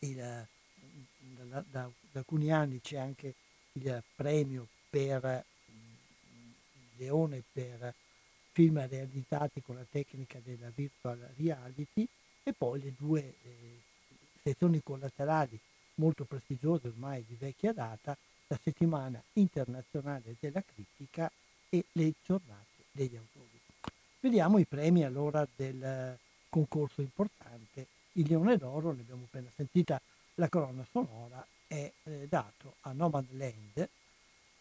il, 0.00 0.16
da, 0.16 1.44
da, 1.44 1.64
da, 1.70 1.90
alcuni 2.12 2.50
anni 2.52 2.80
c'è 2.80 2.96
anche 2.96 3.34
il 3.72 4.02
premio 4.14 4.66
per 4.90 5.44
Leone 6.96 7.42
per 7.52 7.94
film 8.52 8.86
realizzati 8.86 9.62
con 9.62 9.76
la 9.76 9.86
tecnica 9.90 10.38
della 10.44 10.70
virtual 10.74 11.18
reality 11.36 12.06
e 12.42 12.52
poi 12.52 12.80
le 12.82 12.92
due 12.96 13.20
eh, 13.20 13.80
sezioni 14.42 14.82
collaterali 14.82 15.58
molto 15.94 16.24
prestigiose 16.24 16.88
ormai 16.88 17.24
di 17.26 17.36
vecchia 17.38 17.72
data, 17.72 18.16
la 18.46 18.58
settimana 18.62 19.22
internazionale 19.34 20.36
della 20.38 20.62
critica 20.62 21.30
e 21.68 21.84
le 21.92 22.12
giornate 22.24 22.84
degli 22.90 23.16
autori. 23.16 23.60
Vediamo 24.20 24.58
i 24.58 24.66
premi 24.66 25.04
allora 25.04 25.46
del 25.56 26.18
concorso 26.48 27.00
importante. 27.00 27.86
Il 28.12 28.28
Leone 28.28 28.56
d'Oro, 28.56 28.92
ne 28.92 29.00
abbiamo 29.00 29.24
appena 29.24 29.48
sentita 29.54 30.00
la 30.34 30.48
colonna 30.48 30.86
sonora, 30.90 31.44
è 31.72 31.90
eh, 32.02 32.26
dato 32.28 32.74
a 32.82 32.92
Nomadland, 32.92 33.88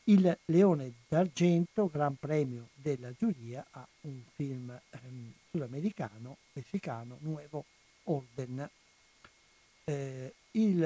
il 0.05 0.37
Leone 0.45 0.93
d'Argento, 1.09 1.89
Gran 1.89 2.15
Premio 2.15 2.69
della 2.73 3.11
giuria, 3.11 3.65
a 3.71 3.85
un 4.01 4.21
film 4.33 4.79
ehm, 4.89 5.33
sudamericano, 5.49 6.37
messicano, 6.53 7.17
Nuevo 7.19 7.65
Orden. 8.03 8.67
Eh, 9.83 10.33
il 10.51 10.79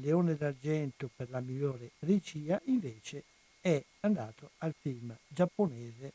Leone 0.00 0.36
d'Argento 0.36 1.08
per 1.16 1.30
la 1.30 1.40
migliore 1.40 1.92
regia 2.00 2.60
invece 2.66 3.24
è 3.62 3.82
andato 4.00 4.50
al 4.58 4.74
film 4.78 5.16
giapponese 5.28 6.12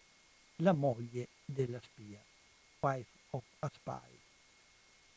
La 0.57 0.73
moglie 0.73 1.29
della 1.43 1.79
spia, 1.81 2.23
Wife 2.81 3.09
of 3.31 3.43
a 3.59 3.71
Spy. 3.73 4.19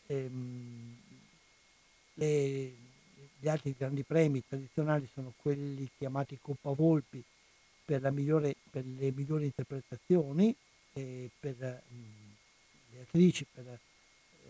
Ehm, 0.06 0.96
gli 3.48 3.50
altri 3.50 3.74
grandi 3.78 4.02
premi 4.02 4.44
tradizionali 4.46 5.08
sono 5.14 5.32
quelli 5.40 5.88
chiamati 5.96 6.38
Coppa 6.38 6.70
Volpi 6.72 7.24
per, 7.82 8.10
migliore, 8.12 8.56
per 8.70 8.84
le 8.84 9.10
migliori 9.10 9.46
interpretazioni, 9.46 10.54
per 10.92 11.82
mm, 11.90 12.30
le 12.90 13.00
attrici, 13.00 13.46
per 13.50 13.66
eh, 13.66 13.78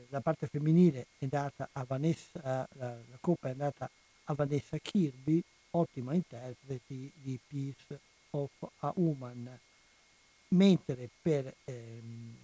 la 0.08 0.20
parte 0.20 0.48
femminile 0.48 1.06
è 1.18 1.28
andata 1.30 1.68
a 1.70 1.84
Vanessa, 1.86 2.40
la, 2.42 2.66
la 2.72 3.18
coppa 3.20 3.46
è 3.46 3.52
andata 3.52 3.88
a 4.24 4.34
Vanessa 4.34 4.76
Kirby, 4.78 5.40
ottima 5.70 6.14
interprete 6.14 7.10
di 7.14 7.38
Peace 7.46 8.00
of 8.30 8.50
a 8.78 8.92
Woman, 8.96 9.56
mentre 10.48 11.08
per, 11.22 11.54
ehm, 11.62 12.36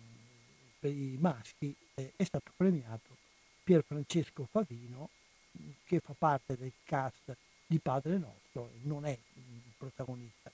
per 0.78 0.92
i 0.92 1.16
maschi 1.18 1.74
eh, 1.94 2.12
è 2.14 2.22
stato 2.22 2.52
premiato 2.56 3.16
Pier 3.64 3.82
Francesco 3.82 4.46
Favino 4.48 5.08
che 5.84 6.00
fa 6.00 6.14
parte 6.16 6.56
del 6.56 6.72
cast 6.84 7.36
di 7.66 7.78
Padre 7.78 8.18
Nostro, 8.18 8.70
non 8.82 9.06
è 9.06 9.10
il 9.34 9.72
protagonista. 9.76 10.50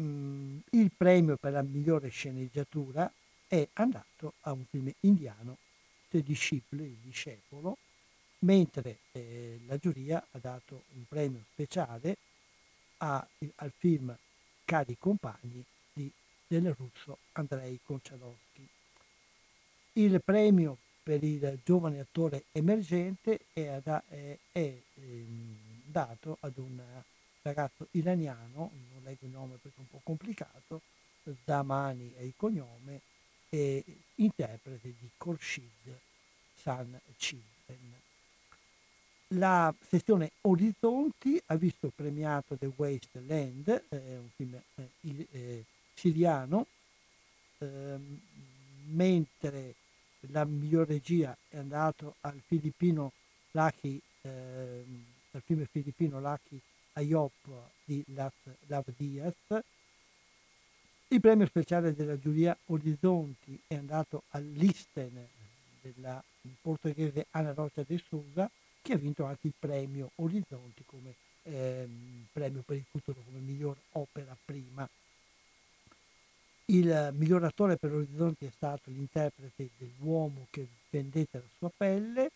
Mm, 0.00 0.58
il 0.70 0.90
premio 0.96 1.36
per 1.36 1.52
la 1.52 1.62
migliore 1.62 2.08
sceneggiatura 2.08 3.10
è 3.46 3.68
andato 3.74 4.34
a 4.40 4.52
un 4.52 4.64
film 4.64 4.90
indiano, 5.00 5.58
The 6.10 6.22
Disciple, 6.22 6.82
il 6.82 6.96
discepolo, 7.02 7.78
mentre 8.40 8.98
eh, 9.12 9.60
la 9.66 9.78
giuria 9.78 10.24
ha 10.32 10.38
dato 10.38 10.84
un 10.94 11.04
premio 11.08 11.44
speciale 11.52 12.16
a, 12.98 13.26
al 13.56 13.72
film 13.76 14.16
Cari 14.64 14.96
compagni 14.98 15.62
di, 15.92 16.10
del 16.46 16.74
russo 16.74 17.18
Andrei 17.32 17.78
Konchalowski. 17.82 18.66
Il 19.94 20.20
premio 20.24 20.78
per 21.04 21.22
il 21.22 21.60
giovane 21.62 22.00
attore 22.00 22.44
emergente 22.52 23.40
è, 23.52 23.78
è, 23.82 24.02
è, 24.08 24.38
è 24.50 24.74
ehm, 24.94 25.56
dato 25.84 26.38
ad 26.40 26.56
un 26.56 26.82
ragazzo 27.42 27.88
iraniano, 27.90 28.70
non 28.90 29.02
leggo 29.02 29.26
il 29.26 29.32
nome 29.32 29.56
perché 29.60 29.76
è 29.76 29.80
un 29.80 29.88
po' 29.90 30.00
complicato, 30.02 30.80
Zamani 31.44 32.12
è 32.16 32.22
il 32.22 32.32
cognome, 32.36 33.02
e 33.50 33.84
interprete 34.16 34.94
di 34.98 35.10
Khorshid 35.16 35.98
San 36.54 36.98
Children. 37.16 38.00
La 39.28 39.72
sezione 39.86 40.32
Orizzonti 40.42 41.40
ha 41.46 41.56
visto 41.56 41.92
premiato 41.94 42.56
The 42.56 42.72
Wasteland, 42.74 43.84
eh, 43.90 44.16
un 44.16 44.28
film 44.34 44.60
eh, 44.76 45.28
eh, 45.30 45.64
siriano, 45.94 46.66
ehm, 47.58 48.20
mentre 48.86 49.74
la 50.30 50.44
miglior 50.44 50.86
regia 50.86 51.36
è 51.48 51.56
andato 51.56 52.16
al 52.20 52.40
filippino 52.46 53.12
Lucky, 53.52 54.00
eh, 54.22 54.84
al 55.32 55.42
film 55.44 55.66
filippino 55.70 56.20
Lucky 56.20 56.60
Ayop 56.94 57.32
di 57.84 58.04
Lav 58.08 58.84
Diaz. 58.96 59.34
Il 61.08 61.20
premio 61.20 61.46
speciale 61.46 61.94
della 61.94 62.18
giuria 62.18 62.56
Orizzonti 62.66 63.60
è 63.66 63.74
andato 63.74 64.24
all'Isten 64.30 65.28
della 65.80 66.22
portoghese 66.60 67.26
Ana 67.30 67.52
Rocha 67.52 67.84
de 67.86 68.02
Souza, 68.08 68.50
che 68.80 68.94
ha 68.94 68.96
vinto 68.96 69.24
anche 69.24 69.46
il 69.48 69.54
premio 69.58 70.10
Orizzonti 70.16 70.82
come 70.86 71.14
ehm, 71.42 72.26
premio 72.32 72.62
per 72.62 72.76
il 72.76 72.84
futuro 72.90 73.20
come 73.24 73.38
miglior 73.38 73.76
opera 73.92 74.36
prima 74.44 74.88
il 76.66 77.10
miglior 77.14 77.44
attore 77.44 77.76
per 77.76 77.92
Orizzonti 77.92 78.46
è 78.46 78.50
stato 78.50 78.90
l'interprete 78.90 79.70
dell'uomo 79.76 80.46
che 80.50 80.66
vendette 80.90 81.38
la 81.38 81.48
sua 81.58 81.70
pelle 81.76 82.30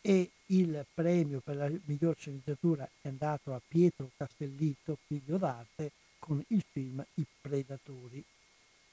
e 0.00 0.30
il 0.46 0.86
premio 0.92 1.40
per 1.40 1.56
la 1.56 1.70
miglior 1.84 2.16
sceneggiatura 2.16 2.88
è 3.00 3.08
andato 3.08 3.54
a 3.54 3.60
Pietro 3.66 4.10
Castellitto, 4.16 4.98
figlio 5.06 5.38
d'arte, 5.38 5.92
con 6.18 6.42
il 6.48 6.64
film 6.70 7.04
I 7.14 7.26
Predatori, 7.40 8.22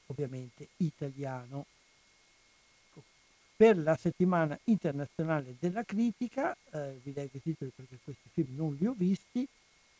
ovviamente 0.08 0.70
italiano. 0.78 1.66
Per 3.58 3.78
la 3.78 3.96
settimana 3.96 4.60
internazionale 4.66 5.56
della 5.58 5.84
critica, 5.84 6.56
eh, 6.72 7.00
vi 7.02 7.14
leggo 7.14 7.38
i 7.38 7.42
titoli 7.42 7.72
perché 7.74 7.98
questi 8.04 8.30
film 8.34 8.56
non 8.56 8.76
li 8.76 8.86
ho 8.86 8.94
visti, 8.98 9.48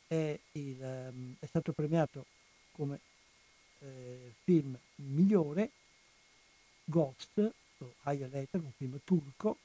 è, 0.08 0.38
il, 0.52 0.78
um, 0.82 1.36
è 1.40 1.46
stato 1.46 1.72
premiato 1.72 2.26
come 2.72 3.00
eh, 3.80 4.34
film 4.44 4.78
migliore, 4.96 5.70
Ghost, 6.86 7.52
o 7.80 7.94
Higher 8.06 8.30
Letter, 8.32 8.62
un 8.62 8.72
film 8.78 9.00
turco, 9.04 9.58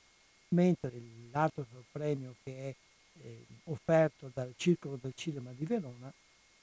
mentre 0.49 0.92
l'altro 1.31 1.66
premio 1.92 2.35
che 2.42 2.70
è 2.70 2.75
eh, 3.23 3.44
offerto 3.64 4.31
dal 4.33 4.53
Circolo 4.57 4.99
del 5.01 5.12
Cinema 5.14 5.53
di 5.53 5.64
Verona 5.64 6.12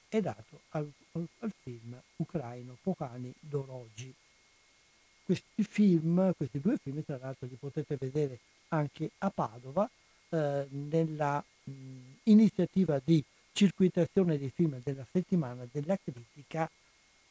è 0.08 0.20
dato 0.20 0.60
al, 0.70 0.90
al 1.12 1.52
film 1.62 2.00
ucraino 2.16 2.76
Pokani 2.82 3.32
Dorogi. 3.38 4.12
Questi 5.24 5.62
film, 5.62 6.32
questi 6.36 6.60
due 6.60 6.78
film, 6.78 7.04
tra 7.04 7.18
l'altro 7.18 7.46
li 7.46 7.56
potete 7.56 7.96
vedere 7.96 8.38
anche 8.68 9.10
a 9.18 9.30
Padova 9.30 9.88
eh, 10.30 10.66
nella 10.70 11.42
mh, 11.64 11.72
iniziativa 12.24 13.00
di 13.02 13.22
circuitazione 13.52 14.38
dei 14.38 14.50
film 14.50 14.80
della 14.82 15.06
settimana 15.10 15.66
della 15.70 15.98
critica 16.02 16.70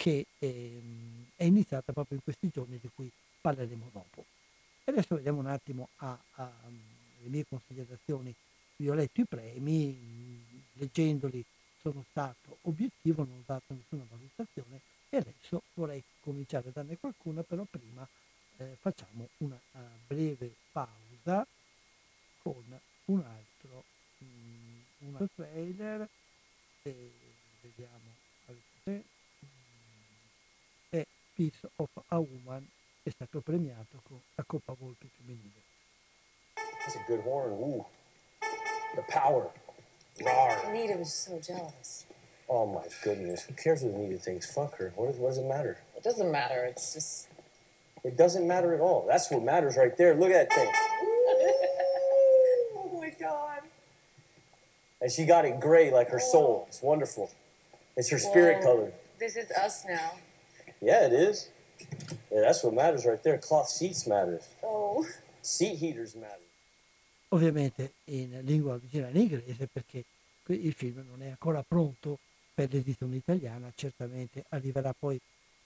che 0.07 0.25
ehm, 0.39 1.25
è 1.35 1.43
iniziata 1.43 1.91
proprio 1.91 2.15
in 2.15 2.23
questi 2.23 2.47
giorni 2.47 2.79
di 2.81 2.89
cui 2.95 3.11
parleremo 3.41 3.89
dopo. 3.91 4.23
E 4.85 4.91
adesso 4.91 5.15
vediamo 5.15 5.39
un 5.39 5.47
attimo 5.47 5.89
a, 5.97 6.17
a, 6.35 6.51
le 6.69 7.27
mie 7.27 7.45
considerazioni. 7.45 8.33
Vi 8.77 8.89
ho 8.89 8.93
letto 8.93 9.19
i 9.19 9.25
premi, 9.25 10.45
leggendoli 10.73 11.43
sono 11.81 12.05
stato 12.09 12.59
obiettivo, 12.61 13.25
non 13.25 13.39
ho 13.39 13.43
dato 13.45 13.73
nessuna 13.73 14.05
valutazione 14.09 14.79
e 15.09 15.17
adesso 15.17 15.63
vorrei 15.73 16.01
cominciare 16.21 16.69
a 16.69 16.71
darne 16.71 16.97
qualcuna, 16.97 17.43
però 17.43 17.65
prima 17.69 18.07
eh, 18.57 18.77
facciamo 18.79 19.27
una 19.39 19.59
uh, 19.71 19.79
breve 20.07 20.53
pausa 20.71 21.45
con 22.37 22.63
un 23.05 23.19
altro, 23.19 23.83
um, 24.19 24.83
un 24.99 25.15
altro 25.15 25.43
trailer 25.43 26.07
e 26.83 27.11
vediamo 27.61 28.15
se 28.83 29.03
è 31.38 31.43
Piece 31.43 31.69
of 31.76 31.89
a 32.10 32.17
Woman 32.17 32.67
è 33.04 33.10
stato 33.12 33.41
premiato 33.41 34.02
con 34.04 34.19
la 34.36 34.43
Coppa 34.43 34.73
Volpi 34.73 35.08
femminile. 35.08 35.62
That's 36.80 36.95
a 36.95 37.04
good 37.06 37.21
horn. 37.23 37.52
Ooh. 37.54 37.86
The 38.95 39.04
power. 39.08 39.52
Rawr. 40.19 40.65
Anita 40.67 40.97
was 40.97 41.13
so 41.13 41.39
jealous. 41.39 42.06
Oh 42.50 42.65
my 42.65 42.88
goodness. 43.04 43.45
Who 43.45 43.54
cares 43.54 43.84
what 43.84 43.93
Anita 43.93 44.17
thinks? 44.17 44.52
Fuck 44.52 44.78
her. 44.78 44.91
What, 44.95 45.12
does, 45.12 45.17
what 45.17 45.30
does 45.30 45.38
it 45.38 45.45
matter? 45.45 45.78
It 45.95 46.04
doesn't 46.04 46.32
matter. 46.32 46.65
It's 46.65 46.93
just. 46.93 47.28
It 48.04 48.17
doesn't 48.17 48.47
matter 48.47 48.73
at 48.73 48.80
all. 48.82 49.06
That's 49.08 49.30
what 49.30 49.43
matters 49.43 49.78
right 49.78 49.95
there. 49.95 50.15
Look 50.15 50.32
at 50.32 50.50
that 50.50 50.56
thing. 50.56 50.71
oh 52.76 53.00
my 53.00 53.13
god. 53.19 53.62
And 55.02 55.12
she 55.12 55.26
got 55.26 55.45
it 55.45 55.60
gray 55.60 55.91
like 55.91 56.10
her 56.10 56.21
oh. 56.21 56.32
soul. 56.32 56.65
It's 56.67 56.82
wonderful. 56.82 57.30
It's 57.95 58.10
her 58.10 58.19
spirit 58.19 58.58
Whoa. 58.58 58.63
color. 58.63 58.91
This 59.19 59.36
is 59.36 59.52
us 59.52 59.86
now. 59.88 60.13
Yeah, 60.81 61.05
it 61.05 61.13
is. 61.13 61.49
Yeah, 62.31 62.41
that's 62.41 62.63
what 62.63 62.73
matters 62.73 63.05
right 63.05 63.21
there. 63.21 63.37
Cloth 63.37 63.67
seats 63.67 64.05
matter. 64.05 64.39
Oh. 64.63 65.05
Seat 65.41 65.77
heaters 65.77 66.13
matter. 66.15 66.45
Ovviamente 67.29 67.93
in 68.05 68.39
lingua 68.43 68.73
originale 68.73 69.19
inglese 69.19 69.67
perché 69.67 70.03
il 70.47 70.73
film 70.73 71.03
non 71.09 71.21
è 71.21 71.29
ancora 71.29 71.63
pronto 71.67 72.19
per 72.53 72.71
l'edizione 72.71 73.17
italiana, 73.17 73.71
certamente 73.75 74.45
arriverà 74.49 74.93
poi, 74.97 75.19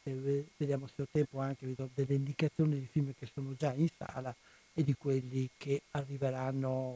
eh, 0.03 0.13
ve- 0.13 0.45
vediamo 0.57 0.87
se 0.87 1.03
ho 1.03 1.07
tempo 1.11 1.39
anche, 1.39 1.65
vi 1.65 1.75
do 1.75 1.89
delle 1.93 2.15
indicazioni 2.15 2.79
di 2.79 2.87
film 2.91 3.13
che 3.17 3.29
sono 3.31 3.55
già 3.55 3.73
in 3.73 3.87
sala 3.95 4.35
e 4.73 4.83
di 4.83 4.95
quelli 4.95 5.49
che 5.55 5.83
arriveranno 5.91 6.95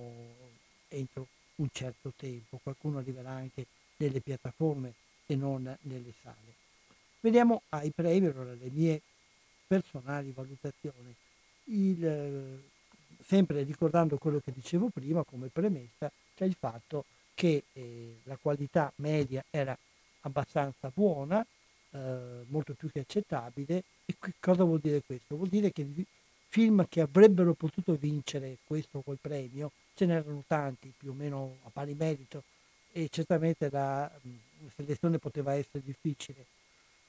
entro 0.90 1.28
un 1.58 1.70
certo 1.72 2.12
tempo, 2.16 2.60
qualcuno 2.62 2.98
arriverà 2.98 3.30
anche 3.30 3.66
nelle 3.98 4.20
piattaforme 4.20 4.94
e 5.28 5.36
non 5.36 5.64
nelle 5.82 6.14
sale. 6.22 6.65
Vediamo 7.26 7.64
ai 7.70 7.90
premi, 7.90 8.28
allora 8.28 8.54
le 8.54 8.70
mie 8.70 9.02
personali 9.66 10.32
valutazioni. 10.32 11.12
Il, 11.64 12.06
eh, 12.06 12.60
sempre 13.24 13.64
ricordando 13.64 14.20
quello 14.20 14.40
che 14.46 14.52
dicevo 14.52 14.90
prima 14.90 15.24
come 15.24 15.48
premessa, 15.48 16.12
c'è 16.36 16.46
il 16.46 16.54
fatto 16.54 17.06
che 17.34 17.64
eh, 17.74 18.18
la 18.26 18.38
qualità 18.40 18.94
media 18.98 19.44
era 19.50 19.76
abbastanza 20.22 20.92
buona, 20.94 21.44
eh, 21.90 22.44
molto 22.50 22.76
più 22.76 22.92
che 22.92 23.00
accettabile. 23.00 23.84
E 24.06 24.14
qui- 24.20 24.36
cosa 24.40 24.64
vuol 24.64 24.80
dire 24.80 25.02
questo? 25.04 25.36
Vuol 25.36 25.50
dire 25.50 25.72
che 25.72 25.84
film 26.50 26.86
che 26.88 27.02
avrebbero 27.02 27.56
potuto 27.56 27.96
vincere 27.96 28.58
questo 28.68 29.00
o 29.00 29.02
quel 29.02 29.18
premio, 29.20 29.72
ce 29.96 30.06
n'erano 30.06 30.44
tanti, 30.46 30.94
più 30.96 31.10
o 31.10 31.14
meno 31.14 31.58
a 31.64 31.72
pari 31.74 31.96
merito, 31.96 32.44
e 32.92 33.08
certamente 33.10 33.72
la 33.72 34.08
mh, 34.22 34.68
selezione 34.76 35.18
poteva 35.18 35.54
essere 35.54 35.82
difficile. 35.84 36.46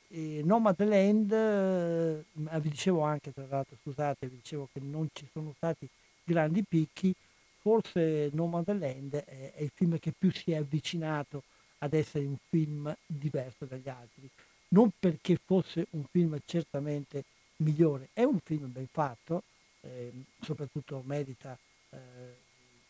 E 0.08 0.40
Nomadland, 0.44 1.32
eh, 1.32 2.24
vi 2.60 2.68
dicevo 2.68 3.00
anche 3.02 3.32
tra 3.32 3.44
l'altro, 3.48 3.76
scusate, 3.82 4.28
vi 4.28 4.36
dicevo 4.36 4.68
che 4.72 4.80
non 4.80 5.08
ci 5.12 5.26
sono 5.32 5.52
stati 5.56 5.88
grandi 6.22 6.62
picchi, 6.62 7.14
forse 7.58 8.30
Nomadland 8.32 9.14
è, 9.16 9.52
è 9.54 9.62
il 9.62 9.70
film 9.74 9.98
che 9.98 10.12
più 10.16 10.30
si 10.30 10.52
è 10.52 10.56
avvicinato 10.56 11.42
ad 11.78 11.92
essere 11.92 12.24
un 12.24 12.36
film 12.48 12.94
diverso 13.06 13.64
dagli 13.64 13.88
altri. 13.88 14.28
Non 14.68 14.90
perché 14.98 15.38
fosse 15.44 15.86
un 15.90 16.04
film 16.10 16.38
certamente 16.44 17.24
migliore, 17.58 18.08
è 18.12 18.22
un 18.22 18.38
film 18.40 18.70
ben 18.72 18.86
fatto, 18.90 19.42
eh, 19.80 20.12
soprattutto 20.40 21.02
merita 21.04 21.56
eh, 21.90 21.98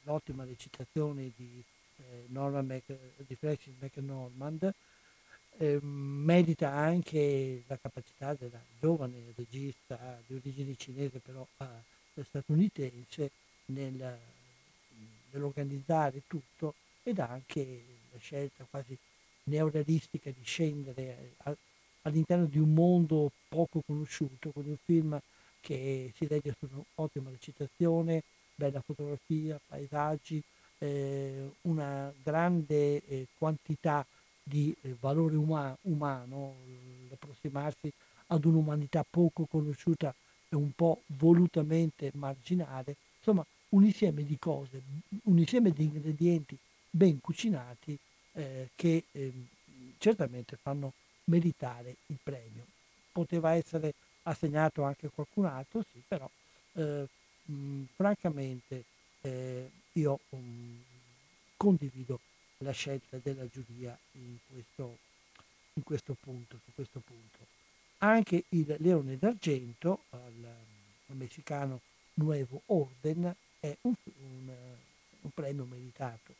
l'ottima 0.02 0.44
recitazione 0.44 1.32
di, 1.36 1.62
eh, 1.98 2.24
Mac- 2.28 2.98
di 3.26 3.34
Francis 3.34 3.74
McNormand, 3.80 4.72
eh, 5.58 5.78
merita 5.82 6.70
anche 6.72 7.62
la 7.66 7.78
capacità 7.78 8.34
della 8.34 8.60
giovane 8.80 9.32
regista 9.36 10.20
di 10.26 10.34
origine 10.34 10.74
cinese 10.76 11.18
però 11.20 11.46
eh, 11.58 12.24
statunitense 12.24 13.30
nel, 13.66 14.18
nell'organizzare 15.30 16.22
tutto 16.26 16.74
ed 17.02 17.18
anche 17.18 17.82
la 18.12 18.18
scelta 18.18 18.66
quasi 18.68 18.96
neorealistica 19.44 20.30
di 20.30 20.42
scendere 20.42 21.34
a- 21.44 21.56
all'interno 22.02 22.46
di 22.46 22.58
un 22.58 22.72
mondo 22.72 23.30
poco 23.48 23.80
conosciuto 23.84 24.50
con 24.50 24.64
un 24.66 24.76
film 24.84 25.18
che 25.60 26.12
si 26.16 26.26
regge 26.26 26.54
su 26.58 26.68
un'ottima 26.94 27.30
recitazione, 27.30 28.22
bella 28.54 28.80
fotografia, 28.80 29.60
paesaggi, 29.66 30.40
eh, 30.78 31.50
una 31.62 32.12
grande 32.22 33.04
eh, 33.04 33.26
quantità 33.36 34.06
di 34.48 34.74
eh, 34.82 34.94
valore 35.00 35.34
uma- 35.36 35.76
umano, 35.82 36.54
l'approssimarsi 37.08 37.90
ad 38.28 38.44
un'umanità 38.44 39.04
poco 39.08 39.44
conosciuta 39.46 40.14
e 40.48 40.54
un 40.56 40.70
po' 40.72 41.02
volutamente 41.18 42.10
marginale, 42.14 42.94
insomma 43.18 43.44
un 43.70 43.84
insieme 43.84 44.22
di 44.24 44.38
cose, 44.38 44.80
un 45.24 45.38
insieme 45.38 45.70
di 45.70 45.84
ingredienti 45.84 46.56
ben 46.90 47.20
cucinati 47.20 47.98
eh, 48.34 48.70
che 48.76 49.04
ehm, 49.10 49.46
certamente 49.98 50.56
fanno 50.62 50.92
meritare 51.24 51.96
il 52.06 52.18
premio. 52.22 52.64
Poteva 53.12 53.52
essere 53.54 53.94
assegnato 54.22 54.82
anche 54.84 55.06
a 55.06 55.10
qualcun 55.12 55.46
altro, 55.46 55.82
sì, 55.92 56.00
però 56.06 56.28
eh, 56.74 57.06
mh, 57.46 57.82
francamente 57.96 58.84
eh, 59.22 59.70
io 59.92 60.18
mh, 60.30 60.36
condivido 61.56 62.20
la 62.58 62.72
scelta 62.72 63.18
della 63.22 63.46
giuria 63.48 63.96
in 64.12 64.36
questo, 64.46 64.98
in 65.74 65.82
questo 65.82 66.16
punto, 66.18 66.58
su 66.64 66.72
questo 66.74 67.00
punto. 67.00 67.38
Anche 67.98 68.44
il 68.50 68.76
Leone 68.78 69.16
d'Argento 69.16 70.04
al, 70.10 70.54
messicano 71.08 71.80
Nuevo 72.14 72.62
Orden 72.66 73.34
è 73.60 73.76
un, 73.82 73.94
un, 74.20 74.54
un 75.20 75.30
premio 75.30 75.64
meritato. 75.64 76.34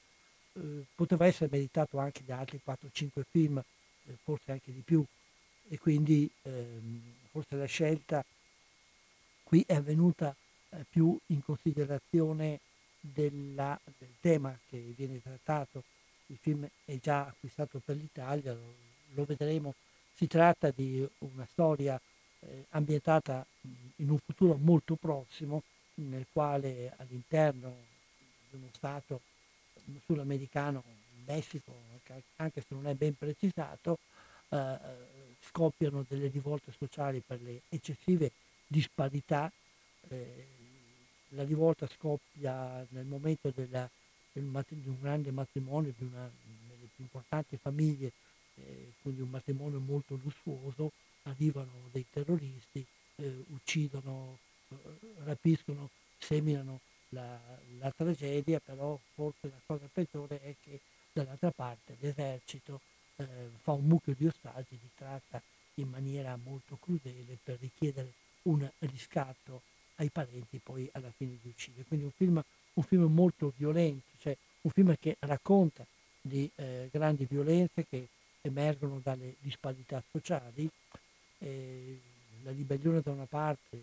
Eh, 0.52 0.85
poteva 0.94 1.26
essere 1.26 1.48
meritato 1.50 1.98
anche 1.98 2.22
da 2.24 2.38
altri 2.38 2.61
4-5 2.64 3.22
film, 3.31 3.59
eh, 3.59 4.16
forse 4.22 4.52
anche 4.52 4.72
di 4.72 4.81
più, 4.81 5.05
e 5.68 5.79
quindi 5.79 6.31
ehm, 6.42 7.14
forse 7.31 7.57
la 7.57 7.66
scelta 7.66 8.24
qui 9.42 9.64
è 9.66 9.74
avvenuta 9.74 10.35
eh, 10.70 10.85
più 10.88 11.16
in 11.26 11.42
considerazione 11.42 12.61
della- 13.00 13.79
del 13.98 14.14
tema 14.20 14.57
che 14.68 14.79
viene 14.96 15.20
trattato. 15.20 15.85
Il 16.28 16.38
film 16.40 16.68
è 16.84 16.98
già 16.98 17.26
acquistato 17.26 17.80
per 17.84 17.96
l'Italia, 17.96 18.52
lo, 18.52 18.74
lo 19.14 19.24
vedremo. 19.24 19.74
Si 20.14 20.26
tratta 20.26 20.70
di 20.70 21.06
una 21.18 21.46
storia 21.50 22.00
eh, 22.40 22.64
ambientata 22.70 23.44
in 23.96 24.10
un 24.10 24.18
futuro 24.18 24.56
molto 24.56 24.96
prossimo, 24.96 25.62
nel 25.94 26.26
quale 26.32 26.92
all'interno 26.96 27.74
di 28.50 28.56
uno 28.56 28.68
Stato 28.72 29.20
sudamericano, 30.04 30.82
Messico, 31.26 31.72
anche- 31.90 32.22
anche 32.36 32.60
se 32.60 32.74
non 32.74 32.86
è 32.86 32.94
ben 32.94 33.16
precisato, 33.16 33.98
eh, 34.50 34.56
eh, 34.56 35.36
scoppiano 35.40 36.04
delle 36.08 36.28
rivolte 36.28 36.72
sociali 36.72 37.20
per 37.24 37.40
le 37.42 37.62
eccessive 37.68 38.30
disparità. 38.66 39.50
eh, 40.08 40.46
la 41.30 41.42
rivolta 41.44 41.86
scoppia 41.88 42.86
nel 42.90 43.04
momento 43.06 43.50
della- 43.54 43.88
di 44.40 44.88
un 44.88 45.01
grande 45.01 45.31
matrimonio, 45.31 45.94
di 45.96 46.05
una 46.05 46.31
delle 46.66 46.88
più 46.94 47.05
importanti 47.05 47.57
famiglie, 47.57 48.12
eh, 48.57 48.92
quindi 49.03 49.22
un 49.22 49.31
matrimonio 49.31 49.81
molto 49.81 50.18
lussuoso, 50.22 50.92
arrivano 51.22 51.88
dei 51.90 52.07
terroristi, 52.11 52.85
eh, 53.16 53.44
uccidono, 53.49 54.38
eh, 54.68 54.77
rapiscono, 55.25 55.90
seminano 56.18 56.81
la, 57.11 57.38
la 57.79 57.90
tragedia, 57.90 58.61
però 58.61 58.99
forse 59.14 59.49
la 59.49 59.61
cosa 59.66 59.88
peggiore 59.92 60.40
è 60.40 60.55
che 60.62 60.81
dall'altra 61.12 61.51
parte 61.51 61.96
l'esercito 62.01 62.81
eh, 63.16 63.27
fa 63.62 63.72
un 63.72 63.87
mucchio 63.87 64.14
di 64.14 64.27
ostaggi, 64.27 64.79
li 64.81 64.90
tratta 64.94 65.40
in 65.75 65.88
maniera 65.88 66.37
molto 66.37 66.77
crudele 66.77 67.38
per 67.42 67.59
richiedere 67.61 68.12
un 68.42 68.68
riscatto 68.81 69.62
ai 69.96 70.11
parenti 70.11 70.59
poi 70.62 70.88
alla 70.92 71.11
fine 71.11 71.38
di 71.40 71.49
uccidere. 71.49 71.85
Quindi 71.85 72.05
un 72.07 72.12
film, 72.12 72.42
un 72.76 72.82
film 72.82 73.04
molto 73.12 73.52
violento, 73.56 74.04
cioè 74.18 74.36
un 74.62 74.70
film 74.70 74.96
che 74.98 75.16
racconta 75.20 75.84
di 76.20 76.50
eh, 76.56 76.88
grandi 76.90 77.26
violenze 77.28 77.86
che 77.86 78.08
emergono 78.42 79.00
dalle 79.02 79.34
disparità 79.40 80.02
sociali, 80.10 80.68
eh, 81.38 81.98
la 82.42 82.50
ribellione 82.50 83.00
da 83.00 83.10
una 83.10 83.26
parte 83.26 83.80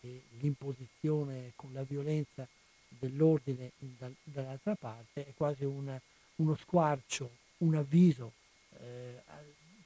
e 0.00 0.22
l'imposizione 0.38 1.52
con 1.56 1.72
la 1.72 1.82
violenza 1.82 2.46
dell'ordine 2.88 3.72
dal- 3.78 4.14
dall'altra 4.22 4.74
parte, 4.74 5.26
è 5.26 5.32
quasi 5.34 5.64
una- 5.64 6.00
uno 6.36 6.56
squarcio, 6.56 7.30
un 7.58 7.74
avviso 7.74 8.32
eh, 8.80 9.22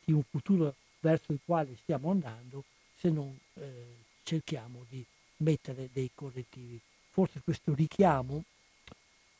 di 0.05 0.13
un 0.13 0.23
futuro 0.23 0.75
verso 1.01 1.33
il 1.33 1.41
quale 1.45 1.77
stiamo 1.83 2.11
andando 2.11 2.65
se 2.97 3.11
non 3.11 3.37
eh, 3.55 3.97
cerchiamo 4.23 4.85
di 4.89 5.05
mettere 5.39 5.89
dei 5.93 6.11
correttivi. 6.15 6.81
Forse 7.19 7.41
questo 7.43 7.75
richiamo 7.75 8.45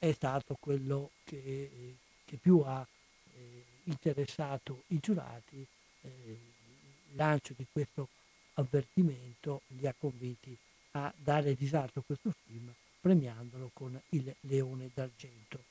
è 0.01 0.11
stato 0.11 0.57
quello 0.59 1.13
che, 1.23 1.95
che 2.25 2.37
più 2.37 2.59
ha 2.67 2.85
eh, 2.85 3.65
interessato 3.85 4.83
i 4.89 4.99
giurati, 4.99 5.65
eh, 6.01 6.09
il 6.09 7.15
lancio 7.15 7.55
di 7.57 7.65
questo 7.71 8.09
avvertimento 8.55 9.61
li 9.77 9.87
ha 9.87 9.95
convinti 9.97 10.59
a 10.93 11.15
dare 11.17 11.53
risalto 11.53 12.01
a 12.01 12.03
questo 12.05 12.35
film 12.47 12.75
premiandolo 13.01 13.71
con 13.73 13.97
il 14.09 14.35
Leone 14.41 14.91
d'Argento. 14.93 15.63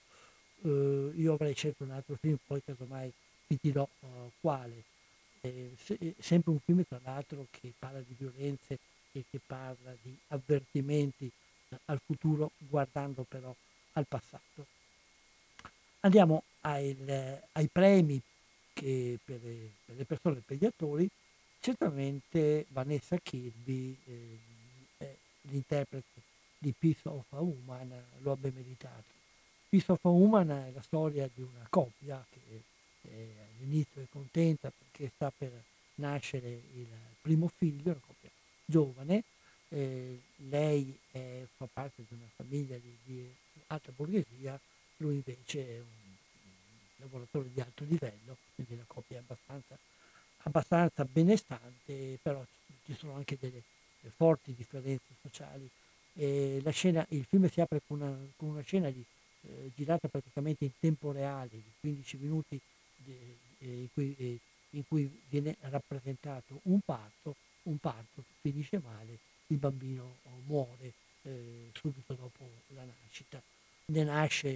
Eh, 0.61 1.11
io 1.13 1.33
avrei 1.33 1.55
scelto 1.55 1.83
un 1.83 1.91
altro 1.91 2.15
film, 2.15 2.37
poi 2.47 2.63
casomai 2.63 3.11
vi 3.47 3.57
dirò 3.61 3.85
uh, 3.99 4.31
quale. 4.39 4.81
Eh, 5.41 5.75
se, 5.77 6.15
sempre 6.19 6.51
un 6.51 6.59
film 6.59 6.85
tra 6.87 7.01
l'altro 7.03 7.47
che 7.51 7.73
parla 7.77 7.99
di 7.99 8.15
violenze 8.17 8.79
e 9.11 9.25
che 9.29 9.41
parla 9.45 9.93
di 10.01 10.17
avvertimenti 10.27 11.29
al 11.85 11.99
futuro 12.03 12.51
guardando 12.57 13.23
però 13.23 13.53
al 13.93 14.05
passato. 14.07 14.65
Andiamo 16.01 16.43
ai, 16.61 16.95
ai 17.53 17.67
premi 17.67 18.21
che 18.73 19.19
per, 19.23 19.39
le, 19.43 19.71
per 19.83 19.95
le 19.95 20.05
persone, 20.05 20.41
per 20.45 20.57
gli 20.57 20.65
attori, 20.65 21.09
certamente 21.59 22.65
Vanessa 22.69 23.17
Kirby, 23.17 23.97
eh, 24.05 25.17
l'interprete 25.41 26.21
di 26.59 26.73
Peace 26.77 27.07
of 27.07 27.25
a 27.31 27.41
Woman, 27.41 27.91
lo 28.19 28.31
abbia 28.31 28.51
meritato. 28.53 29.15
Peace 29.69 29.91
of 29.91 30.03
a 30.05 30.09
Woman 30.09 30.49
è 30.49 30.71
la 30.71 30.81
storia 30.81 31.29
di 31.33 31.41
una 31.41 31.65
coppia 31.69 32.23
che 32.29 32.63
eh, 33.01 33.33
all'inizio 33.57 34.01
è 34.01 34.05
contenta 34.09 34.71
perché 34.71 35.11
sta 35.13 35.31
per 35.35 35.51
nascere 35.95 36.49
il 36.49 36.87
primo 37.21 37.47
figlio, 37.47 37.91
una 37.91 37.99
coppia 37.99 38.29
giovane, 38.65 39.23
eh, 39.69 40.19
lei 40.49 40.97
è, 41.11 41.45
fa 41.55 41.67
parte 41.71 42.03
di 42.07 42.15
una 42.15 42.29
famiglia 42.35 42.77
di, 42.77 42.95
di, 43.03 43.35
alta 43.67 43.91
borghesia, 43.95 44.59
lui 44.97 45.15
invece 45.15 45.67
è 45.67 45.79
un, 45.79 45.85
lavoratore 46.97 47.49
di 47.53 47.61
alto 47.61 47.83
livello, 47.83 48.37
quindi 48.55 48.75
la 48.75 48.83
coppia 48.87 49.17
è 49.17 49.19
abbastanza, 49.19 49.77
abbastanza 50.43 51.05
benestante, 51.05 52.17
però 52.21 52.43
ci 52.85 52.95
sono 52.95 53.13
anche 53.13 53.37
delle 53.39 53.61
forti 54.15 54.53
differenze 54.55 55.13
sociali. 55.21 55.69
scena, 56.71 57.05
il 57.09 57.25
film 57.25 57.49
si 57.49 57.61
apre 57.61 57.81
con 57.85 58.01
una, 58.01 58.17
con 58.35 58.49
una 58.49 58.61
scena 58.61 58.89
di, 58.89 59.03
eh, 59.41 59.71
girata 59.75 60.07
praticamente 60.07 60.65
in 60.65 60.71
tempo 60.79 61.11
reale, 61.11 61.49
di 61.51 61.71
15 61.79 62.17
minuti 62.17 62.59
in 63.59 63.87
cui, 63.93 64.15
eh, 64.17 64.39
in 64.71 64.87
cui 64.87 65.21
viene 65.29 65.55
rappresentato 65.61 66.59
un 66.63 66.79
parto, 66.83 67.35
un 67.63 67.77
parto 67.77 68.23
che 68.27 68.49
finisce 68.49 68.79
male, 68.79 69.17
il 69.47 69.57
bambino 69.57 70.17
muore 70.45 70.93
eh, 71.23 71.69
subito 71.73 72.13
dopo 72.13 72.49
la 72.73 72.83
nascita. 72.83 73.41
Ne 73.85 74.03
nasce 74.03 74.49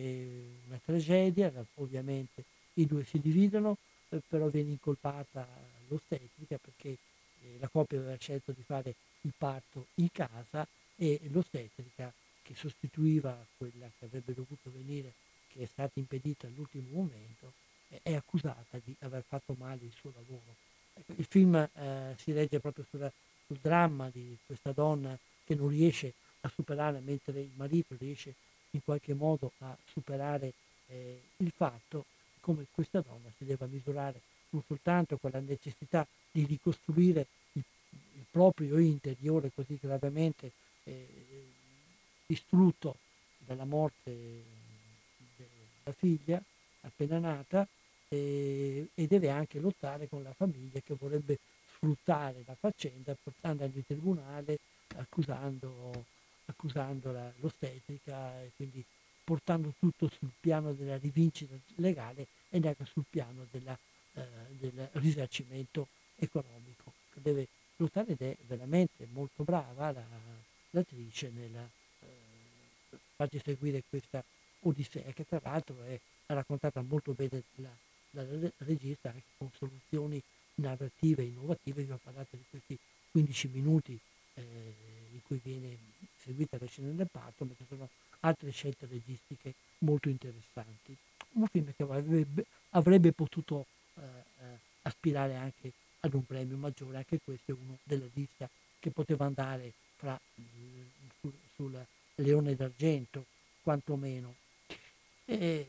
una 0.68 0.80
tragedia, 0.84 1.52
ovviamente 1.76 2.44
i 2.74 2.86
due 2.86 3.06
si 3.06 3.20
dividono, 3.20 3.78
eh, 4.10 4.22
però 4.28 4.48
viene 4.48 4.72
incolpata 4.72 5.48
l'ostetrica 5.88 6.58
perché 6.58 6.90
eh, 6.90 7.58
la 7.60 7.68
coppia 7.68 8.00
aveva 8.00 8.18
scelto 8.18 8.52
di 8.52 8.64
fare 8.64 8.96
il 9.22 9.34
parto 9.38 9.88
in 9.96 10.12
casa 10.12 10.68
e 10.96 11.20
l'ostetrica 11.32 12.12
che 12.42 12.56
sostituiva 12.56 13.46
quella 13.58 13.90
che 13.98 14.06
avrebbe 14.06 14.34
dovuto 14.34 14.72
venire, 14.72 15.14
che 15.48 15.64
è 15.64 15.66
stata 15.66 16.00
impedita 16.00 16.48
all'ultimo 16.48 16.88
momento, 16.92 17.54
è 18.04 18.14
accusata 18.14 18.80
di 18.84 18.96
aver 19.00 19.24
fatto 19.28 19.54
male 19.58 19.84
il 19.84 19.94
suo 19.94 20.12
lavoro. 20.14 20.56
Ecco, 20.94 21.14
il 21.16 21.26
film 21.26 21.56
eh, 21.56 22.16
si 22.18 22.32
regge 22.32 22.60
proprio 22.60 22.86
sulla, 22.90 23.12
sul 23.52 23.60
dramma 23.62 24.10
di 24.10 24.38
questa 24.46 24.72
donna 24.72 25.18
che 25.44 25.56
non 25.56 25.68
riesce 25.68 26.14
a 26.42 26.52
superare, 26.56 27.02
mentre 27.02 27.42
il 27.42 27.52
marito 27.56 27.96
riesce 28.00 28.34
in 28.72 28.82
qualche 28.82 29.14
modo 29.14 29.52
a 29.60 29.76
superare 29.92 30.54
eh, 30.88 31.22
il 31.38 31.52
fatto, 31.54 32.06
come 32.40 32.66
questa 32.72 33.02
donna 33.02 33.30
si 33.38 33.44
deve 33.44 33.68
misurare 33.68 34.22
non 34.52 34.64
soltanto 34.66 35.18
con 35.18 35.32
la 35.32 35.40
necessità 35.40 36.08
di 36.32 36.46
ricostruire 36.46 37.28
il, 37.54 37.64
il 37.92 38.26
proprio 38.32 38.78
interiore 38.80 39.52
così 39.54 39.78
gravemente 39.80 40.52
eh, 40.86 41.08
distrutto 42.26 42.96
dalla 43.38 43.66
morte 43.66 44.44
della 45.36 45.96
figlia 45.98 46.42
appena 46.82 47.20
nata, 47.20 47.68
e, 48.08 48.88
e 48.94 49.08
deve 49.08 49.30
anche 49.30 49.60
lottare 49.60 50.08
con 50.10 50.24
la 50.24 50.34
famiglia 50.34 50.80
che 50.80 50.96
vorrebbe 50.98 51.38
sfruttare 51.82 52.44
la 52.46 52.56
faccenda 52.56 53.16
portandola 53.22 53.72
in 53.74 53.86
tribunale 53.86 54.60
accusando, 54.98 56.06
accusando 56.46 57.12
la, 57.12 57.32
l'ostetrica 57.40 58.40
e 58.44 58.52
quindi 58.56 58.86
portando 59.24 59.74
tutto 59.80 60.08
sul 60.08 60.32
piano 60.40 60.74
della 60.74 60.98
rivincita 60.98 61.56
legale 61.76 62.28
e 62.50 62.60
neanche 62.60 62.86
sul 62.86 63.06
piano 63.10 63.48
della, 63.50 63.78
eh, 64.14 64.24
del 64.60 64.90
risarcimento 64.94 65.88
economico. 66.18 66.94
Deve 67.16 67.48
lottare 67.78 68.12
ed 68.12 68.22
è 68.22 68.38
veramente 68.46 69.08
molto 69.12 69.44
brava 69.44 69.92
la, 69.92 70.04
l'attrice 70.72 71.32
nel 71.34 71.56
eh, 71.56 72.08
farci 73.16 73.42
seguire 73.44 73.84
questa 73.90 74.24
odissea 74.60 75.12
che 75.14 75.26
tra 75.26 75.40
l'altro 75.44 75.82
è 75.84 76.00
raccontata 76.28 76.82
molto 76.82 77.14
bene 77.14 77.44
dalla, 77.56 77.76
dal 78.12 78.54
regista 78.58 79.10
anche 79.10 79.24
con 79.38 79.50
soluzioni 79.58 80.22
narrative 80.56 81.24
innovative. 81.24 81.84
Vi 81.84 81.92
ho 81.92 82.00
parlato 82.02 82.36
di 82.36 82.44
questi 82.50 82.78
15 83.12 83.48
minuti 83.50 84.00
eh, 84.34 84.42
in 85.12 85.22
cui 85.24 85.40
viene 85.44 85.78
seguita 86.24 86.58
la 86.60 86.66
scena 86.66 86.92
del 86.92 87.08
parto, 87.12 87.46
ma 87.46 87.54
ci 87.58 87.66
sono 87.68 87.90
altre 88.22 88.52
scelte 88.52 88.88
registiche 88.88 89.54
molto 89.80 90.10
interessanti. 90.10 90.96
Un 91.34 91.48
film 91.48 91.74
che 91.76 91.84
avrebbe, 91.84 92.46
avrebbe 92.70 93.12
potuto 93.12 93.66
eh, 93.96 94.02
eh, 94.02 94.58
aspirare 94.84 95.36
anche 95.36 95.72
ad 96.02 96.14
un 96.14 96.26
premio 96.26 96.58
maggiore, 96.58 96.98
anche 96.98 97.20
questo 97.24 97.52
è 97.52 97.56
uno 97.56 97.78
della 97.84 98.08
lista 98.14 98.50
che 98.80 98.90
poteva 98.90 99.26
andare 99.26 99.74
fra, 99.96 100.20
sul, 101.20 101.34
sul 101.56 101.86
Leone 102.16 102.56
d'Argento, 102.56 103.26
quantomeno. 103.62 104.36
E, 105.26 105.66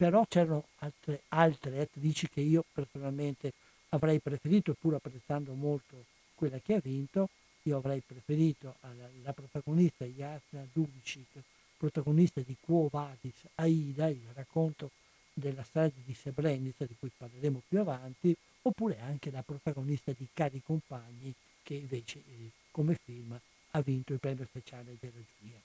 però 0.00 0.24
c'erano 0.26 0.64
altre, 0.78 1.24
altre 1.28 1.80
attrici 1.80 2.26
che 2.26 2.40
io 2.40 2.64
personalmente 2.72 3.52
avrei 3.90 4.18
preferito, 4.18 4.72
pur 4.72 4.94
apprezzando 4.94 5.52
molto 5.52 6.06
quella 6.34 6.58
che 6.58 6.76
ha 6.76 6.80
vinto, 6.82 7.28
io 7.64 7.76
avrei 7.76 8.00
preferito 8.00 8.76
alla, 8.80 9.06
la 9.22 9.34
protagonista 9.34 10.06
Jasna 10.06 10.66
Dubicic, 10.72 11.42
protagonista 11.76 12.40
di 12.40 12.56
Quo 12.58 12.88
Vadis 12.90 13.34
Aida, 13.56 14.08
il 14.08 14.26
racconto 14.32 14.90
della 15.34 15.62
strage 15.64 16.00
di 16.06 16.14
Srebrenica, 16.14 16.86
di 16.86 16.96
cui 16.98 17.10
parleremo 17.14 17.60
più 17.68 17.80
avanti, 17.80 18.34
oppure 18.62 19.00
anche 19.00 19.30
la 19.30 19.42
protagonista 19.42 20.12
di 20.16 20.26
Cari 20.32 20.62
Compagni, 20.64 21.34
che 21.62 21.74
invece 21.74 22.20
eh, 22.20 22.50
come 22.70 22.96
film 23.04 23.38
ha 23.72 23.80
vinto 23.82 24.14
il 24.14 24.18
premio 24.18 24.46
speciale 24.46 24.96
della 24.98 25.20
giuria. 25.38 25.60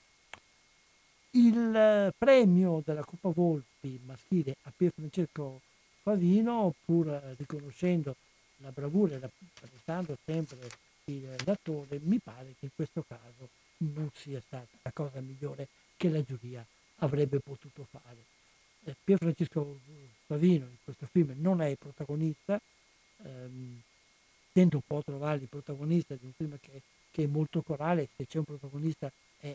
Il 1.36 2.14
premio 2.16 2.82
della 2.82 3.04
Coppa 3.04 3.28
Volpi 3.28 4.00
maschile 4.06 4.56
a 4.62 4.72
Pier 4.74 4.90
Francesco 4.90 5.60
Favino, 6.00 6.72
pur 6.82 7.08
riconoscendo 7.36 8.16
la 8.62 8.70
bravura 8.70 9.16
e 9.16 9.20
apprezzando 9.22 10.16
sempre 10.24 10.66
l'attore, 11.44 12.00
mi 12.04 12.18
pare 12.20 12.54
che 12.58 12.64
in 12.64 12.70
questo 12.74 13.04
caso 13.06 13.50
non 13.78 14.08
sia 14.14 14.40
stata 14.40 14.66
la 14.80 14.90
cosa 14.94 15.20
migliore 15.20 15.68
che 15.98 16.08
la 16.08 16.22
giuria 16.22 16.64
avrebbe 17.00 17.38
potuto 17.40 17.86
fare. 17.90 18.24
Eh, 18.84 18.96
Pier 19.04 19.18
Francesco 19.18 19.78
Favino 20.24 20.64
in 20.64 20.76
questo 20.84 21.04
film 21.04 21.34
non 21.36 21.60
è 21.60 21.66
il 21.66 21.76
protagonista, 21.76 22.58
ehm, 23.24 23.82
tento 24.52 24.76
un 24.76 24.82
po' 24.86 24.96
a 24.96 25.02
trovare 25.02 25.42
il 25.42 25.48
protagonista 25.48 26.14
di 26.14 26.24
un 26.24 26.32
film 26.32 26.56
che, 26.62 26.80
che 27.10 27.24
è 27.24 27.26
molto 27.26 27.60
corale, 27.60 28.08
se 28.16 28.26
c'è 28.26 28.38
un 28.38 28.44
protagonista 28.44 29.12
è 29.36 29.54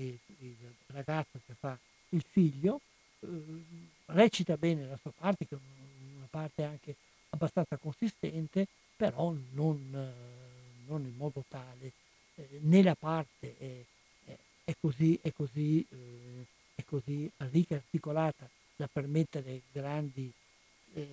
il, 0.00 0.18
il 0.38 0.56
ragazzo 0.86 1.40
che 1.46 1.54
fa 1.58 1.78
il 2.10 2.24
figlio, 2.28 2.80
eh, 3.20 3.26
recita 4.06 4.56
bene 4.56 4.86
la 4.86 4.98
sua 5.00 5.12
parte, 5.16 5.46
che 5.46 5.54
è 5.54 5.58
una 6.16 6.28
parte 6.30 6.62
anche 6.64 6.94
abbastanza 7.30 7.76
consistente, 7.76 8.66
però 8.96 9.34
non, 9.52 9.78
eh, 9.92 10.86
non 10.86 11.02
in 11.04 11.16
modo 11.16 11.44
tale, 11.48 11.92
eh, 12.36 12.58
né 12.62 12.82
la 12.82 12.94
parte 12.94 13.56
è, 13.58 13.84
è, 14.64 14.74
così, 14.80 15.18
è 15.22 15.32
così, 15.32 15.84
eh, 15.88 16.44
è 16.74 16.84
così 16.84 17.30
ricca 17.50 17.74
e 17.74 17.78
articolata 17.78 18.48
da 18.76 18.88
permettere 18.88 19.62
grandi, 19.70 20.32
eh, 20.94 21.06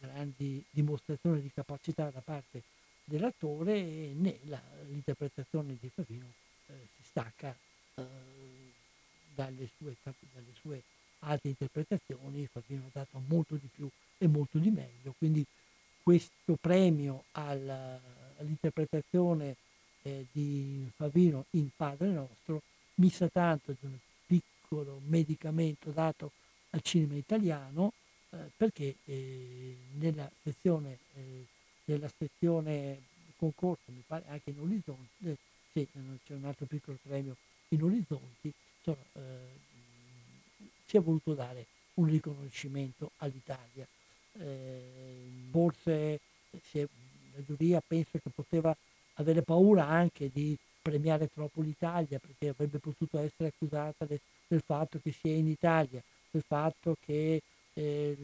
grandi 0.00 0.62
dimostrazioni 0.70 1.40
di 1.40 1.50
capacità 1.52 2.10
da 2.10 2.20
parte 2.20 2.62
dell'attore 3.04 3.80
né 4.14 4.38
la, 4.44 4.60
l'interpretazione 4.88 5.76
di 5.80 5.88
Favino 5.94 6.26
eh, 6.66 6.72
si 6.96 7.02
stacca 7.04 7.50
eh, 7.50 7.75
dalle, 9.34 9.68
sue, 9.76 9.94
dalle 10.02 10.52
sue 10.60 10.82
altre 11.20 11.50
interpretazioni, 11.50 12.48
Favino 12.50 12.86
ha 12.86 12.90
dato 12.92 13.22
molto 13.26 13.54
di 13.56 13.68
più 13.72 13.88
e 14.18 14.26
molto 14.26 14.58
di 14.58 14.70
meglio, 14.70 15.14
quindi 15.16 15.46
questo 16.02 16.56
premio 16.60 17.24
all'interpretazione 17.32 19.56
eh, 20.02 20.26
di 20.30 20.90
Favino 20.94 21.46
in 21.50 21.68
Padre 21.74 22.10
Nostro 22.10 22.60
mi 22.94 23.10
sa 23.10 23.28
tanto 23.28 23.74
di 23.78 23.86
un 23.86 23.96
piccolo 24.26 25.00
medicamento 25.06 25.90
dato 25.90 26.32
al 26.70 26.80
cinema 26.82 27.16
italiano 27.16 27.92
eh, 28.30 28.50
perché 28.56 28.96
eh, 29.04 29.76
nella 29.98 30.30
sezione, 30.42 30.98
eh, 31.14 31.44
nella 31.86 32.10
sezione 32.16 33.00
concorso, 33.36 33.92
mi 33.92 34.02
pare 34.06 34.24
anche 34.28 34.50
in 34.50 34.60
Orizzonti, 34.60 35.28
eh, 35.28 35.36
sì, 35.72 35.88
c'è 36.24 36.34
un 36.34 36.44
altro 36.44 36.66
piccolo 36.66 36.96
premio 37.02 37.36
in 37.68 37.82
Orizzonti, 37.82 38.52
insomma, 38.78 39.04
eh, 39.14 39.64
si 40.84 40.96
è 40.96 41.00
voluto 41.00 41.34
dare 41.34 41.66
un 41.94 42.06
riconoscimento 42.06 43.10
all'Italia. 43.18 43.86
forse 45.50 46.20
è, 46.72 46.86
la 47.34 47.42
giuria 47.44 47.82
penso 47.86 48.18
che 48.18 48.30
poteva 48.34 48.76
avere 49.14 49.42
paura 49.42 49.86
anche 49.86 50.30
di 50.32 50.56
premiare 50.82 51.28
troppo 51.32 51.62
l'Italia 51.62 52.18
perché 52.18 52.48
avrebbe 52.48 52.78
potuto 52.78 53.18
essere 53.18 53.48
accusata 53.48 54.04
de, 54.04 54.20
del 54.46 54.62
fatto 54.64 55.00
che 55.02 55.12
si 55.12 55.28
è 55.28 55.32
in 55.32 55.48
Italia, 55.48 56.02
del 56.30 56.44
fatto 56.46 56.96
che 57.04 57.42
eh, 57.74 58.16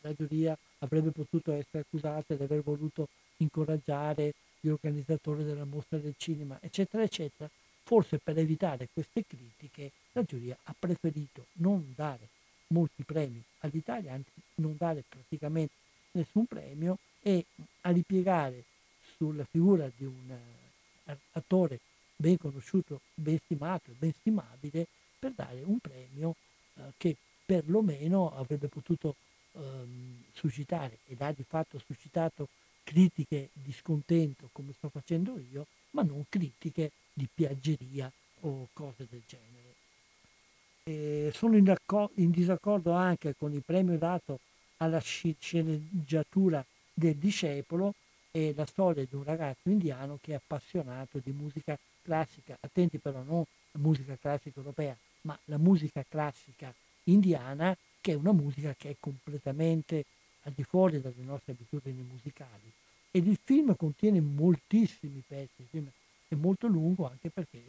la 0.00 0.12
giuria 0.12 0.56
avrebbe 0.80 1.10
potuto 1.10 1.52
essere 1.52 1.80
accusata 1.80 2.34
di 2.34 2.42
aver 2.42 2.62
voluto 2.62 3.08
incoraggiare 3.38 4.34
gli 4.60 4.68
organizzatori 4.68 5.44
della 5.44 5.64
mostra 5.64 5.98
del 5.98 6.14
cinema, 6.16 6.58
eccetera, 6.60 7.02
eccetera. 7.02 7.48
Forse 7.88 8.18
per 8.18 8.36
evitare 8.36 8.90
queste 8.92 9.24
critiche 9.26 9.92
la 10.12 10.22
giuria 10.22 10.54
ha 10.64 10.74
preferito 10.78 11.46
non 11.54 11.94
dare 11.96 12.28
molti 12.66 13.02
premi 13.02 13.42
all'Italia, 13.60 14.12
anzi 14.12 14.30
non 14.56 14.76
dare 14.76 15.04
praticamente 15.08 15.72
nessun 16.10 16.44
premio 16.44 16.98
e 17.22 17.46
a 17.80 17.90
ripiegare 17.90 18.62
sulla 19.16 19.46
figura 19.46 19.90
di 19.96 20.04
un 20.04 20.36
uh, 21.06 21.12
attore 21.32 21.80
ben 22.14 22.36
conosciuto, 22.36 23.00
ben 23.14 23.38
stimato 23.38 23.90
e 23.90 23.94
ben 23.96 24.12
stimabile 24.12 24.86
per 25.18 25.32
dare 25.32 25.62
un 25.62 25.78
premio 25.78 26.34
uh, 26.74 26.82
che 26.98 27.16
perlomeno 27.46 28.36
avrebbe 28.36 28.68
potuto 28.68 29.16
um, 29.52 30.24
suscitare 30.34 30.98
ed 31.06 31.22
ha 31.22 31.32
di 31.32 31.42
fatto 31.42 31.78
suscitato 31.78 32.48
critiche 32.82 33.48
di 33.54 33.72
scontento 33.72 34.50
come 34.52 34.74
sto 34.74 34.90
facendo 34.90 35.40
io, 35.50 35.66
ma 35.90 36.02
non 36.02 36.24
critiche 36.28 36.92
di 37.12 37.28
piaggeria 37.32 38.10
o 38.40 38.68
cose 38.72 39.06
del 39.08 39.22
genere. 39.26 39.46
E 40.84 41.30
sono 41.34 41.56
in, 41.56 41.68
accor- 41.68 42.10
in, 42.14 42.30
disaccordo 42.30 42.92
anche 42.92 43.34
con 43.36 43.52
il 43.52 43.62
premio 43.64 43.98
dato 43.98 44.40
alla 44.78 45.00
sceneggiatura 45.00 46.64
del 46.94 47.16
discepolo 47.16 47.94
e 48.30 48.54
la 48.56 48.66
storia 48.66 49.04
di 49.04 49.14
un 49.14 49.24
ragazzo 49.24 49.68
indiano 49.68 50.18
che 50.20 50.32
è 50.32 50.34
appassionato 50.36 51.18
di 51.18 51.32
musica 51.32 51.78
classica, 52.02 52.56
attenti 52.60 52.98
però 52.98 53.22
non 53.22 53.44
la 53.72 53.80
musica 53.80 54.16
classica 54.16 54.58
europea, 54.58 54.96
ma 55.22 55.38
la 55.44 55.58
musica 55.58 56.04
classica 56.08 56.72
indiana, 57.04 57.76
che 58.00 58.12
è 58.12 58.14
una 58.14 58.32
musica 58.32 58.74
che 58.74 58.90
è 58.90 58.96
completamente 58.98 60.04
al 60.42 60.52
di 60.52 60.62
fuori 60.62 61.00
dalle 61.00 61.22
nostre 61.22 61.52
abitudini 61.52 62.02
musicali. 62.02 62.72
Ed 63.10 63.26
il 63.26 63.38
film 63.42 63.74
contiene 63.76 64.20
moltissimi 64.20 65.22
pezzi, 65.26 65.66
è 66.28 66.34
molto 66.34 66.66
lungo 66.66 67.08
anche 67.08 67.30
perché 67.30 67.62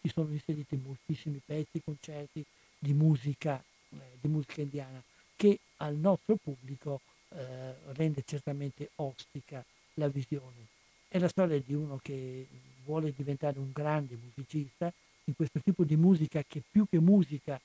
ci 0.00 0.08
sono 0.08 0.30
inseriti 0.32 0.76
moltissimi 0.76 1.40
pezzi, 1.44 1.82
concerti 1.82 2.44
di 2.78 2.92
musica, 2.92 3.62
eh, 3.90 3.96
di 4.20 4.28
musica 4.28 4.60
indiana, 4.60 5.02
che 5.36 5.58
al 5.78 5.96
nostro 5.96 6.36
pubblico 6.36 7.00
eh, 7.30 7.74
rende 7.94 8.22
certamente 8.24 8.90
ostica 8.96 9.64
la 9.94 10.08
visione. 10.08 10.66
È 11.08 11.18
la 11.18 11.28
storia 11.28 11.58
di 11.60 11.74
uno 11.74 11.98
che 12.02 12.46
vuole 12.84 13.12
diventare 13.16 13.58
un 13.58 13.70
grande 13.72 14.16
musicista 14.16 14.92
in 15.24 15.34
questo 15.34 15.60
tipo 15.60 15.84
di 15.84 15.96
musica 15.96 16.42
che 16.46 16.62
più 16.68 16.86
che 16.88 17.00
musica 17.00 17.60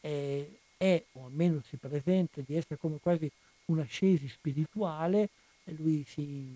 è, 0.00 0.46
è 0.76 1.02
o 1.12 1.26
almeno 1.26 1.60
si 1.66 1.76
presenta 1.76 2.40
di 2.44 2.56
essere 2.56 2.78
come 2.78 2.98
quasi 3.00 3.30
un'ascesi 3.66 4.28
spirituale, 4.28 5.28
lui 5.64 6.04
si, 6.06 6.48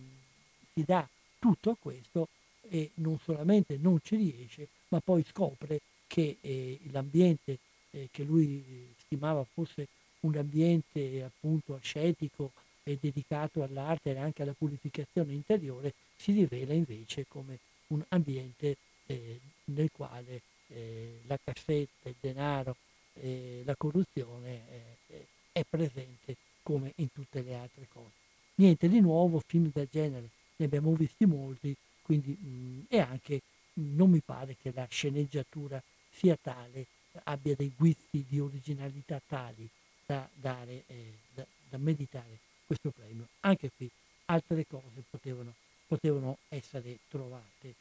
si 0.72 0.84
dà 0.84 1.08
tutto 1.38 1.70
a 1.70 1.76
questo 1.78 2.28
e 2.68 2.90
non 2.94 3.18
solamente 3.22 3.76
non 3.76 4.00
ci 4.02 4.16
riesce, 4.16 4.68
ma 4.88 5.00
poi 5.00 5.24
scopre 5.24 5.80
che 6.06 6.38
eh, 6.40 6.80
l'ambiente 6.90 7.58
eh, 7.90 8.08
che 8.10 8.22
lui 8.24 8.94
stimava 9.04 9.44
fosse 9.44 9.86
un 10.20 10.36
ambiente 10.36 11.22
appunto 11.22 11.74
ascetico 11.74 12.52
e 12.82 12.98
dedicato 13.00 13.62
all'arte 13.62 14.12
e 14.12 14.18
anche 14.18 14.42
alla 14.42 14.54
purificazione 14.56 15.32
interiore, 15.32 15.94
si 16.16 16.32
rivela 16.32 16.72
invece 16.72 17.26
come 17.28 17.58
un 17.88 18.02
ambiente 18.08 18.76
eh, 19.06 19.40
nel 19.64 19.90
quale 19.92 20.42
eh, 20.68 21.20
la 21.26 21.38
cassetta, 21.42 22.08
il 22.08 22.14
denaro, 22.20 22.76
eh, 23.14 23.62
la 23.64 23.74
corruzione 23.76 24.96
eh, 25.08 25.26
è 25.52 25.64
presente 25.68 26.36
come 26.62 26.92
in 26.96 27.12
tutte 27.12 27.42
le 27.42 27.54
altre 27.54 27.86
cose. 27.92 28.25
Niente 28.58 28.88
di 28.88 29.00
nuovo, 29.00 29.42
film 29.46 29.70
del 29.72 29.88
genere 29.90 30.30
ne 30.56 30.64
abbiamo 30.64 30.92
visti 30.94 31.26
molti, 31.26 31.76
quindi 32.02 32.30
mh, 32.30 32.86
e 32.88 33.00
anche 33.00 33.42
mh, 33.74 33.94
non 33.94 34.10
mi 34.10 34.20
pare 34.24 34.56
che 34.60 34.72
la 34.72 34.86
sceneggiatura 34.88 35.82
sia 36.10 36.38
tale, 36.40 36.86
abbia 37.24 37.54
dei 37.54 37.72
guizzi 37.76 38.24
di 38.26 38.40
originalità 38.40 39.20
tali 39.26 39.68
da, 40.06 40.26
dare, 40.34 40.84
eh, 40.86 41.12
da, 41.34 41.44
da 41.68 41.76
meditare 41.76 42.38
questo 42.64 42.90
premio. 42.90 43.26
Anche 43.40 43.70
qui 43.76 43.90
altre 44.26 44.66
cose 44.66 45.04
potevano, 45.10 45.54
potevano 45.86 46.38
essere 46.48 46.98
trovate. 47.08 47.74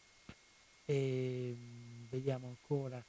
E, 0.85 1.55
vediamo 2.09 2.47
ancora 2.47 3.01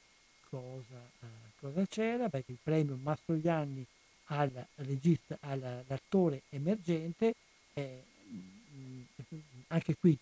cosa, 0.48 1.10
uh, 1.20 1.26
cosa 1.58 1.84
c'era, 1.86 2.28
perché 2.28 2.52
il 2.52 2.58
premio 2.62 2.96
Mastroianni 2.96 3.84
al 4.26 4.66
regista, 4.76 5.36
all'attore 5.40 6.42
emergente, 6.50 7.34
eh, 7.78 8.02
anche 9.68 9.96
qui 9.96 10.18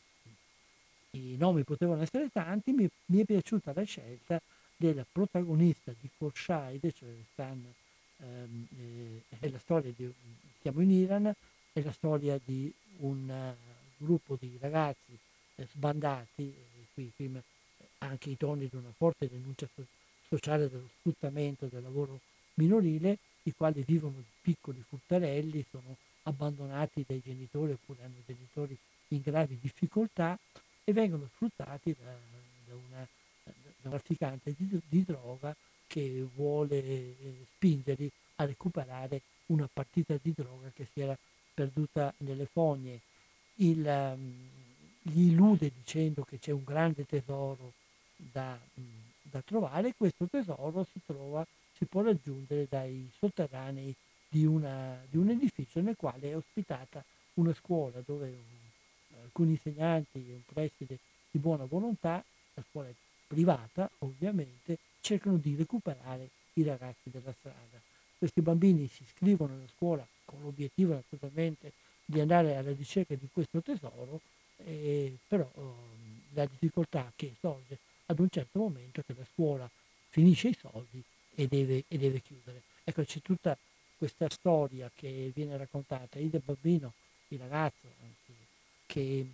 i 1.11 1.37
nomi 1.37 1.63
potevano 1.63 2.03
essere 2.03 2.29
tanti, 2.31 2.73
mi, 2.73 2.89
mi, 3.07 3.21
è 3.21 3.25
piaciuta 3.25 3.73
la 3.73 3.85
scelta 3.85 4.41
del 4.77 5.07
protagonista 5.11 5.93
di 5.99 6.11
Korshaide, 6.19 6.93
cioè 6.93 7.09
Stan, 7.33 7.65
ehm, 8.19 8.67
eh, 8.77 9.37
è 9.39 9.49
la 9.49 9.59
storia 9.59 9.93
di, 9.95 10.13
siamo 10.61 10.81
in 10.81 10.91
Iran, 10.91 11.33
è 11.73 11.83
la 11.83 11.93
storia 11.93 12.39
di 12.45 12.73
un 12.99 13.29
uh, 13.29 14.05
gruppo 14.05 14.37
di 14.39 14.57
ragazzi 14.61 15.17
eh, 15.57 15.67
sbandati, 15.71 16.43
eh, 16.43 16.87
qui 16.93 17.13
film 17.15 17.41
anche 17.99 18.31
i 18.31 18.37
toni 18.37 18.69
di 18.69 18.77
una 18.77 18.93
forte 18.97 19.29
denuncia 19.29 19.69
so- 19.73 19.87
sociale 20.29 20.69
dello 20.69 20.89
sfruttamento 20.99 21.67
del 21.67 21.83
lavoro 21.83 22.21
minorile, 22.55 23.19
i 23.45 23.53
quali 23.53 23.85
vivono 23.87 24.17
di 24.17 24.25
piccoli 24.41 24.83
furtarelli, 24.87 25.65
sono 25.71 25.97
abbandonati 26.25 27.05
dai 27.07 27.21
genitori 27.25 27.73
oppure 27.73 28.03
hanno 28.03 28.23
genitori 28.27 28.77
in 29.09 29.21
gravi 29.23 29.59
difficoltà 29.61 30.39
e 30.85 30.93
vengono 30.93 31.29
sfruttati 31.35 31.95
da, 31.99 32.13
da 32.67 32.75
una 32.75 33.07
trafficante 33.83 34.55
di, 34.57 34.81
di, 34.89 35.05
droga 35.05 35.55
che 35.87 36.27
vuole 36.35 36.77
eh, 36.77 37.47
spingerli 37.55 38.11
a 38.37 38.45
recuperare 38.47 39.21
una 39.47 39.69
partita 39.71 40.19
di 40.21 40.33
droga 40.35 40.71
che 40.75 40.87
si 40.93 41.01
era 41.01 41.17
perduta 41.53 42.13
nelle 42.19 42.47
fogne. 42.47 43.01
Il, 43.57 43.85
um, 43.87 44.49
gli 45.03 45.29
illude 45.29 45.71
dicendo 45.75 46.25
che 46.25 46.39
c'è 46.39 46.51
un 46.51 46.65
grande 46.65 47.05
tesoro 47.05 47.73
da, 48.17 48.59
um, 48.75 48.85
da 49.23 49.43
trovare 49.43 49.89
e 49.89 49.95
questo 49.97 50.27
tesoro 50.27 50.87
si 50.91 51.01
trova 51.05 51.47
si 51.77 51.85
può 51.87 52.03
raggiungere 52.03 52.67
dai 52.69 53.09
sotterranei 53.19 53.95
di, 54.35 54.45
una, 54.45 55.01
di 55.09 55.17
un 55.17 55.29
edificio 55.29 55.81
nel 55.81 55.95
quale 55.95 56.31
è 56.31 56.37
ospitata 56.37 57.05
una 57.35 57.55
scuola 57.55 58.03
dove 58.05 58.27
un, 58.27 59.21
alcuni 59.23 59.53
insegnanti 59.53 60.19
e 60.29 60.33
un 60.33 60.43
preside 60.45 60.99
di 61.31 61.39
buona 61.39 61.65
volontà, 61.67 62.25
la 62.55 62.65
scuola 62.69 62.89
è 62.89 62.95
privata 63.29 63.89
ovviamente, 63.99 64.79
cercano 65.01 65.37
di 65.37 65.55
recuperare 65.55 66.31
i 66.55 66.65
ragazzi 66.65 67.11
della 67.11 67.33
strada. 67.39 67.81
Questi 68.19 68.41
bambini 68.41 68.89
si 68.89 69.05
iscrivono 69.05 69.55
alla 69.55 69.69
scuola 69.73 70.05
con 70.25 70.41
l'obiettivo 70.43 70.95
naturalmente 70.95 71.73
di 72.05 72.19
andare 72.19 72.57
alla 72.57 72.73
ricerca 72.73 73.15
di 73.15 73.29
questo 73.33 73.63
tesoro, 73.63 74.21
eh, 74.65 75.17
però 75.29 75.49
eh, 75.55 75.61
la 76.33 76.45
difficoltà 76.47 77.13
che 77.15 77.35
sorge 77.39 77.79
ad 78.07 78.19
un 78.19 78.29
certo 78.29 78.59
momento 78.59 78.99
è 78.99 79.05
che 79.05 79.15
la 79.17 79.27
scuola 79.33 79.71
finisce 80.09 80.49
i 80.49 80.57
soldi 80.61 81.01
e 81.37 81.47
deve, 81.47 81.85
e 81.87 81.99
deve 81.99 82.21
chiudere. 82.21 82.63
Ecco, 82.83 83.05
c'è 83.05 83.21
tutta 83.21 83.57
questa 84.05 84.29
storia 84.29 84.91
che 84.95 85.33
viene 85.35 85.57
raccontata, 85.57 86.19
il 86.19 86.43
bambino, 86.45 86.93
il 87.29 87.39
ragazzo, 87.39 87.87
anzi, 88.03 88.35
che 88.85 89.27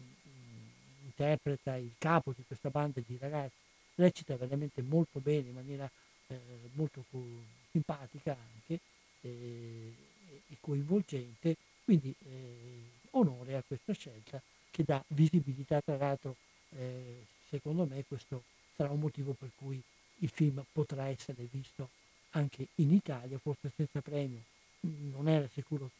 interpreta 1.03 1.75
il 1.75 1.91
capo 1.99 2.33
di 2.37 2.45
questa 2.47 2.71
banda 2.71 3.01
di 3.05 3.19
ragazzi, 3.19 3.57
recita 3.97 4.37
veramente 4.37 4.81
molto 4.83 5.19
bene, 5.19 5.49
in 5.49 5.55
maniera 5.55 5.91
eh, 6.29 6.39
molto 6.75 7.05
simpatica 7.73 8.37
anche 8.55 8.79
eh, 9.23 9.93
e 10.49 10.57
coinvolgente, 10.61 11.57
quindi 11.83 12.15
eh, 12.23 13.09
onore 13.11 13.57
a 13.57 13.65
questa 13.67 13.93
scelta 13.93 14.41
che 14.71 14.85
dà 14.85 15.03
visibilità, 15.09 15.81
tra 15.81 15.97
l'altro 15.97 16.37
eh, 16.77 17.25
secondo 17.49 17.87
me 17.87 18.05
questo 18.07 18.45
sarà 18.77 18.93
un 18.93 19.01
motivo 19.01 19.33
per 19.33 19.51
cui 19.57 19.83
il 20.19 20.29
film 20.29 20.65
potrà 20.71 21.09
essere 21.09 21.49
visto 21.51 21.89
anche 22.31 22.69
in 22.77 22.93
Italia, 22.93 23.37
forse 23.39 23.73
senza 23.75 24.01
premio, 24.01 24.43
non 24.81 25.29
era 25.29 25.49
sicuro 25.49 25.91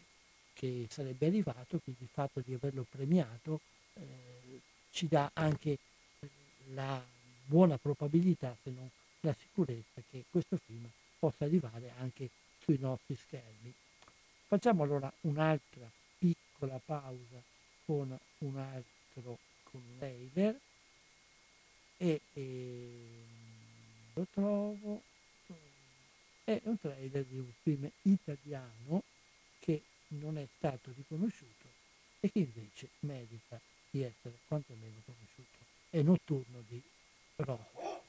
che 0.55 0.87
sarebbe 0.91 1.27
arrivato, 1.27 1.79
quindi 1.79 2.03
il 2.03 2.11
fatto 2.13 2.41
di 2.41 2.55
averlo 2.55 2.87
premiato 2.89 3.61
eh, 3.95 4.61
ci 4.91 5.09
dà 5.09 5.31
anche 5.33 5.79
la 6.75 7.03
buona 7.45 7.79
probabilità, 7.79 8.57
se 8.63 8.71
non 8.71 8.89
la 9.21 9.35
sicurezza, 9.39 10.03
che 10.11 10.25
questo 10.31 10.57
film 10.57 10.89
possa 11.19 11.45
arrivare 11.45 11.93
anche 11.99 12.31
sui 12.63 12.79
nostri 12.79 13.17
schermi. 13.17 13.73
Facciamo 14.47 14.83
allora 14.83 15.13
un'altra 15.23 15.89
piccola 16.19 16.81
pausa 16.85 17.43
con 17.85 18.19
un 18.39 18.57
altro 18.57 19.39
con 19.71 19.81
un 19.81 19.99
trailer 19.99 20.59
e, 21.97 22.21
e 22.33 22.89
lo 24.15 24.27
trovo 24.33 25.03
è 26.45 26.61
un 26.65 26.79
trailer 26.79 27.25
di 27.25 27.39
un 27.39 27.51
film 27.63 27.91
italiano 28.03 29.03
che 29.59 29.83
non 30.09 30.39
è 30.39 30.47
stato 30.57 30.93
riconosciuto 30.97 31.69
e 32.21 32.31
che 32.31 32.39
invece 32.41 32.91
merita 33.01 33.61
di 33.91 34.03
essere 34.03 34.39
quantomeno 34.47 35.01
conosciuto. 35.05 35.59
È 35.91 36.03
Notturno 36.03 36.63
di 36.67 36.81
Rojo. 37.37 38.00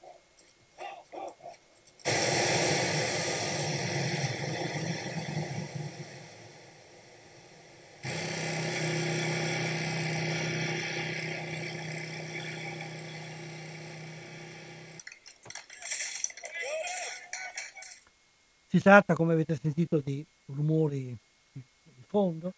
Si 18.72 18.80
tratta, 18.80 19.16
come 19.16 19.34
avete 19.34 19.60
sentito, 19.62 20.00
di 20.00 20.26
rumori 20.46 21.14
di 21.52 21.62
fondo. 22.08 22.54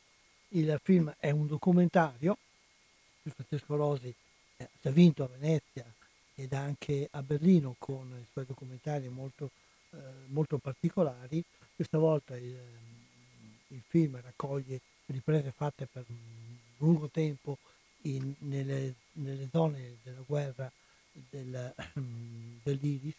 Il 0.49 0.79
film 0.83 1.11
è 1.17 1.31
un 1.31 1.47
documentario. 1.47 2.37
Francesco 3.23 3.75
Rosi 3.75 4.13
ha 4.57 4.69
già 4.79 4.91
vinto 4.91 5.23
a 5.23 5.27
Venezia 5.39 5.83
ed 6.35 6.53
anche 6.53 7.07
a 7.09 7.23
Berlino 7.23 7.73
con 7.79 8.15
i 8.21 8.27
suoi 8.31 8.45
documentari 8.45 9.09
molto, 9.09 9.49
eh, 9.89 9.97
molto 10.27 10.59
particolari. 10.59 11.43
Questa 11.75 11.97
volta 11.97 12.35
il, 12.35 12.59
il, 13.69 13.81
film 13.87 14.21
raccoglie 14.21 14.81
riprese 15.07 15.49
fatte 15.49 15.87
per 15.91 16.05
un 16.09 16.57
lungo 16.77 17.09
tempo 17.09 17.57
in, 18.01 18.35
nelle, 18.37 18.93
nelle, 19.13 19.49
zone 19.51 19.97
della 20.03 20.21
guerra 20.27 20.71
del, 21.31 21.73
dell'Iris 22.61 23.15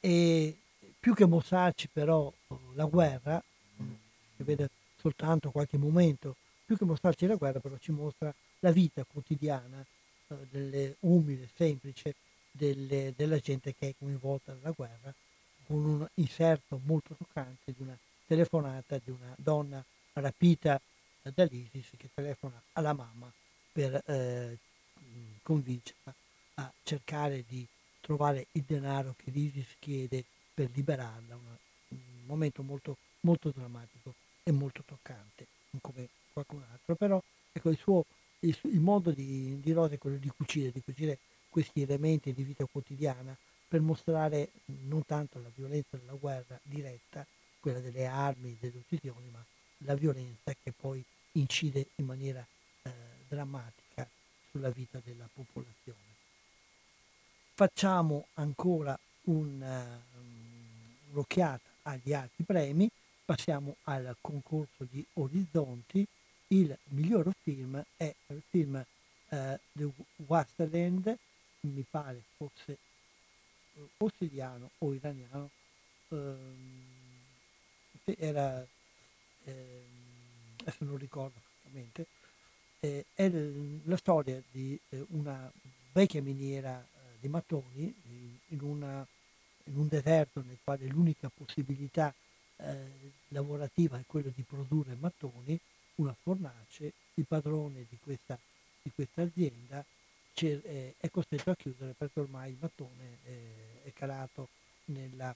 e 0.00 0.58
più 1.04 1.12
che 1.12 1.26
mostrarci 1.26 1.90
però 1.92 2.32
la 2.72 2.86
guerra, 2.86 3.38
che 3.76 4.42
vede 4.42 4.70
soltanto 4.96 5.50
qualche 5.50 5.76
momento, 5.76 6.34
più 6.64 6.78
che 6.78 6.86
mostrarci 6.86 7.26
la 7.26 7.34
guerra 7.34 7.60
però 7.60 7.76
ci 7.76 7.92
mostra 7.92 8.34
la 8.60 8.70
vita 8.70 9.04
quotidiana, 9.04 9.84
eh, 10.28 10.34
delle, 10.50 10.96
umile, 11.00 11.50
semplice, 11.54 12.14
delle, 12.50 13.12
della 13.14 13.38
gente 13.38 13.74
che 13.74 13.88
è 13.88 13.94
coinvolta 13.98 14.54
nella 14.54 14.70
guerra, 14.70 15.12
con 15.66 15.84
un 15.84 16.08
inserto 16.14 16.80
molto 16.84 17.14
toccante 17.14 17.74
di 17.76 17.82
una 17.82 17.98
telefonata 18.26 18.98
di 19.04 19.10
una 19.10 19.34
donna 19.36 19.84
rapita 20.14 20.80
dall'ISIS 21.20 21.90
che 21.98 22.08
telefona 22.14 22.58
alla 22.72 22.94
mamma 22.94 23.30
per 23.70 24.02
eh, 24.06 24.56
convincerla 25.42 26.14
a 26.54 26.72
cercare 26.82 27.44
di 27.46 27.66
trovare 28.00 28.46
il 28.52 28.64
denaro 28.66 29.14
che 29.22 29.30
l'ISIS 29.30 29.66
chiede 29.78 30.24
per 30.54 30.70
liberarla, 30.72 31.34
una, 31.34 31.58
un 31.88 32.24
momento 32.26 32.62
molto, 32.62 32.96
molto 33.20 33.50
drammatico 33.50 34.14
e 34.42 34.52
molto 34.52 34.82
toccante, 34.84 35.46
come 35.80 36.08
qualcun 36.32 36.62
altro, 36.70 36.94
però 36.94 37.20
ecco, 37.52 37.70
il, 37.70 37.76
suo, 37.76 38.04
il, 38.40 38.56
il 38.62 38.80
modo 38.80 39.10
di, 39.10 39.58
di 39.60 39.72
Rosa 39.72 39.94
è 39.94 39.98
quello 39.98 40.16
di 40.16 40.28
cucire, 40.28 40.70
di 40.70 40.80
cucire 40.80 41.18
questi 41.48 41.82
elementi 41.82 42.32
di 42.32 42.42
vita 42.42 42.64
quotidiana 42.64 43.36
per 43.68 43.80
mostrare 43.80 44.50
non 44.86 45.04
tanto 45.04 45.40
la 45.40 45.50
violenza 45.54 45.96
della 45.96 46.14
guerra 46.14 46.58
diretta, 46.62 47.26
quella 47.60 47.80
delle 47.80 48.06
armi, 48.06 48.56
delle 48.60 48.78
uccisioni, 48.78 49.28
ma 49.30 49.44
la 49.78 49.94
violenza 49.94 50.54
che 50.62 50.72
poi 50.72 51.02
incide 51.32 51.88
in 51.96 52.06
maniera 52.06 52.46
eh, 52.82 52.90
drammatica 53.28 54.08
sulla 54.50 54.70
vita 54.70 55.00
della 55.02 55.28
popolazione. 55.32 55.98
Facciamo 57.54 58.26
ancora 58.34 58.98
un, 59.24 59.60
uh, 59.60 61.12
un'occhiata 61.12 61.68
agli 61.82 62.12
altri 62.12 62.44
premi, 62.44 62.88
passiamo 63.24 63.76
al 63.84 64.16
concorso 64.20 64.86
di 64.90 65.04
Orizzonti. 65.14 66.06
Il 66.48 66.76
miglior 66.88 67.32
film 67.42 67.82
è 67.96 68.14
il 68.28 68.42
film 68.48 68.74
uh, 68.74 69.58
The 69.72 69.90
Wasteland, 70.26 71.16
mi 71.60 71.84
pare 71.88 72.22
fosse 72.36 72.78
o 73.98 74.10
siriano 74.16 74.70
o 74.78 74.92
iraniano, 74.94 75.50
ehm, 76.08 76.82
era, 78.18 78.66
eh, 79.44 79.84
adesso 80.60 80.84
non 80.84 80.96
ricordo 80.98 81.38
esattamente, 81.38 82.06
eh, 82.80 83.06
è 83.14 83.28
la 83.84 83.96
storia 83.96 84.40
di 84.50 84.78
eh, 84.90 85.04
una 85.10 85.50
vecchia 85.92 86.22
miniera 86.22 86.86
eh, 87.24 87.28
di 87.28 87.28
mattoni 87.28 87.94
in, 88.08 88.36
in, 88.48 88.60
una, 88.60 89.06
in, 89.64 89.76
un 89.76 89.88
deserto 89.88 90.42
nel 90.46 90.58
quale 90.62 90.86
l'unica 90.86 91.30
possibilità 91.34 92.14
eh, 92.56 93.12
lavorativa 93.28 93.98
è 93.98 94.04
quella 94.06 94.30
di 94.34 94.42
produrre 94.42 94.96
mattoni, 94.98 95.58
una 95.96 96.14
fornace, 96.20 96.92
il 97.14 97.24
padrone 97.26 97.86
di 97.88 97.98
questa, 98.02 98.38
di 98.82 98.90
questa 98.94 99.22
azienda 99.22 99.84
eh, 100.36 100.94
è 100.98 101.10
costretto 101.10 101.50
a 101.50 101.56
chiudere 101.56 101.94
perché 101.96 102.20
ormai 102.20 102.50
il 102.50 102.56
mattone 102.60 103.18
eh, 103.24 103.82
è 103.84 103.92
calato 103.92 104.48
nella, 104.86 105.34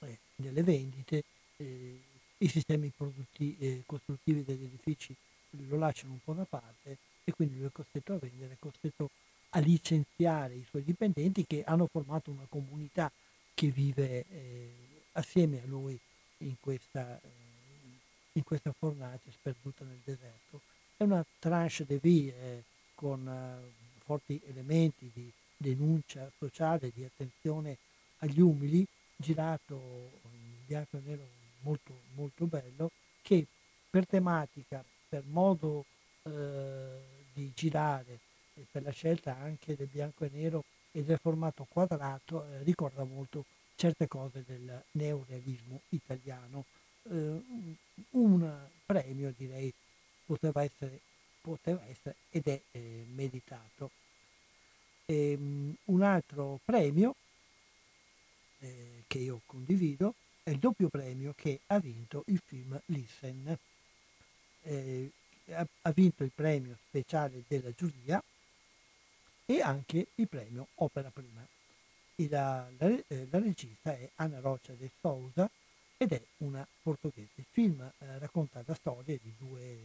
eh, 0.00 0.18
nelle 0.36 0.62
vendite, 0.62 1.24
eh, 1.56 2.00
i 2.38 2.48
sistemi 2.48 2.92
eh, 3.38 3.82
costruttivi 3.86 4.44
degli 4.44 4.64
edifici 4.64 5.14
lo 5.68 5.78
lasciano 5.78 6.12
un 6.12 6.18
po' 6.22 6.34
da 6.34 6.44
parte 6.44 6.98
e 7.24 7.32
quindi 7.32 7.56
lui 7.56 7.66
è 7.66 7.72
costretto 7.72 8.12
a 8.12 8.18
vendere, 8.18 8.54
è 8.54 8.56
costretto 8.58 9.04
a 9.04 9.08
licenziare 9.58 10.54
i 10.54 10.64
suoi 10.68 10.82
dipendenti 10.82 11.44
che 11.46 11.64
hanno 11.64 11.86
formato 11.90 12.30
una 12.30 12.46
comunità 12.48 13.10
che 13.54 13.68
vive 13.68 14.24
eh, 14.28 14.70
assieme 15.12 15.62
a 15.62 15.66
lui 15.66 15.98
in 16.38 16.54
questa, 16.60 17.20
in 18.32 18.42
questa 18.42 18.72
fornace 18.78 19.30
sperduta 19.30 19.84
nel 19.84 20.00
deserto. 20.04 20.60
È 20.96 21.02
una 21.04 21.24
tranche 21.38 21.84
de 21.86 21.98
vie 21.98 22.64
con 22.94 23.26
uh, 23.26 24.02
forti 24.04 24.40
elementi 24.46 25.10
di 25.12 25.30
denuncia 25.56 26.30
sociale, 26.38 26.90
di 26.94 27.04
attenzione 27.04 27.78
agli 28.18 28.40
umili, 28.40 28.86
girato 29.16 29.74
in 30.22 30.64
bianco 30.66 30.96
e 30.96 31.00
nero 31.04 31.22
molto, 31.60 31.92
molto 32.14 32.46
bello, 32.46 32.90
che 33.22 33.46
per 33.88 34.06
tematica, 34.06 34.84
per 35.08 35.24
modo 35.26 35.84
eh, 36.22 36.98
di 37.32 37.50
girare 37.54 38.18
per 38.70 38.82
la 38.82 38.90
scelta 38.90 39.36
anche 39.36 39.76
del 39.76 39.88
bianco 39.88 40.24
e 40.24 40.30
nero 40.32 40.64
e 40.92 41.02
del 41.02 41.18
formato 41.20 41.66
quadrato, 41.68 42.44
eh, 42.44 42.62
ricorda 42.62 43.04
molto 43.04 43.44
certe 43.74 44.08
cose 44.08 44.44
del 44.46 44.82
neorealismo 44.92 45.80
italiano. 45.90 46.64
Eh, 47.10 47.42
un 48.10 48.66
premio 48.84 49.32
direi 49.36 49.72
poteva 50.24 50.62
essere 50.62 51.00
poteva 51.46 51.80
essere 51.86 52.16
ed 52.30 52.48
è 52.48 52.60
eh, 52.72 53.04
meditato. 53.14 53.92
E, 55.04 55.34
um, 55.34 55.72
un 55.84 56.02
altro 56.02 56.58
premio 56.64 57.14
eh, 58.58 59.04
che 59.06 59.18
io 59.18 59.40
condivido 59.46 60.14
è 60.42 60.50
il 60.50 60.58
doppio 60.58 60.88
premio 60.88 61.34
che 61.36 61.60
ha 61.68 61.78
vinto 61.78 62.24
il 62.26 62.42
film 62.44 62.80
Listen. 62.86 63.56
Eh, 64.62 65.10
ha 65.48 65.92
vinto 65.92 66.24
il 66.24 66.32
premio 66.34 66.76
speciale 66.88 67.44
della 67.46 67.70
giuria 67.70 68.20
e 69.46 69.62
anche 69.62 70.08
il 70.16 70.28
premio 70.28 70.68
Opera 70.74 71.10
Prima. 71.10 71.46
E 72.16 72.28
la, 72.28 72.68
la, 72.78 72.88
eh, 73.06 73.28
la, 73.30 73.38
regista 73.38 73.92
è 73.92 74.10
Anna 74.16 74.40
Rocha 74.40 74.72
de 74.72 74.90
Souza 75.00 75.48
ed 75.96 76.12
è 76.12 76.22
una 76.38 76.66
portoghese. 76.82 77.30
Il 77.36 77.46
film 77.50 77.80
eh, 77.80 78.18
racconta 78.18 78.62
la 78.66 78.74
storia 78.74 79.16
di 79.22 79.32
due 79.38 79.76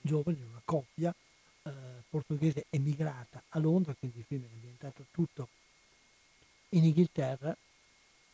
giovani, 0.00 0.42
una 0.42 0.60
coppia 0.64 1.14
eh, 1.62 1.70
portoghese 2.08 2.66
emigrata 2.70 3.42
a 3.50 3.58
Londra, 3.58 3.94
quindi 3.94 4.18
il 4.18 4.24
film 4.24 4.42
è 4.42 4.52
ambientato 4.52 5.06
tutto 5.10 5.48
in 6.70 6.84
Inghilterra 6.84 7.56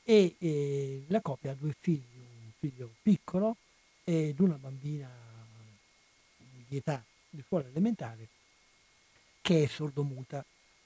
e 0.02 0.34
eh, 0.38 1.04
la 1.08 1.20
coppia 1.20 1.52
ha 1.52 1.54
due 1.54 1.74
figli, 1.78 2.16
un 2.16 2.50
figlio 2.58 2.90
piccolo 3.02 3.56
ed 4.04 4.38
una 4.40 4.56
bambina 4.56 5.10
di 6.66 6.76
età 6.76 7.04
di 7.28 7.42
scuola 7.46 7.68
elementare 7.68 8.28
che 9.40 9.64
è 9.64 9.66
sordomuta. 9.66 10.44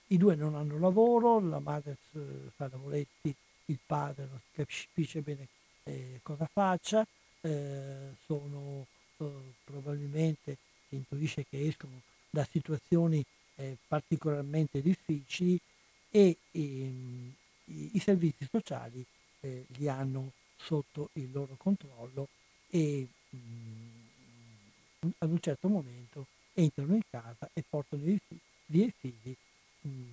I 0.08 0.16
due 0.16 0.34
non 0.34 0.54
hanno 0.54 0.78
lavoro, 0.78 1.40
la 1.40 1.58
madre 1.58 1.96
s- 2.10 2.18
fa 2.54 2.68
lavoretti, 2.70 3.34
il 3.66 3.78
padre 3.84 4.26
non 4.26 4.38
si 4.38 4.50
capisce 4.52 5.20
bene 5.22 5.48
eh, 5.84 6.20
cosa 6.22 6.48
faccia, 6.52 7.06
eh, 7.40 8.14
sono 8.26 8.86
eh, 9.18 9.26
probabilmente, 9.64 10.56
si 10.88 10.96
intuisce 10.96 11.44
che 11.48 11.66
escono 11.66 12.00
da 12.30 12.46
situazioni 12.50 13.24
eh, 13.56 13.76
particolarmente 13.86 14.82
difficili 14.82 15.58
e 16.10 16.36
ehm, 16.52 17.32
i, 17.66 17.90
i 17.94 17.98
servizi 17.98 18.46
sociali 18.50 19.04
eh, 19.40 19.64
li 19.76 19.88
hanno 19.88 20.32
sotto 20.56 21.10
il 21.14 21.30
loro 21.32 21.54
controllo 21.56 22.28
e 22.70 23.06
mh, 23.30 23.36
ad 25.18 25.30
un 25.30 25.40
certo 25.40 25.68
momento 25.68 26.26
entrano 26.54 26.94
in 26.94 27.02
casa 27.10 27.48
e 27.52 27.62
portano 27.68 28.02
via 28.66 28.86
i 28.86 28.94
figli 28.96 29.36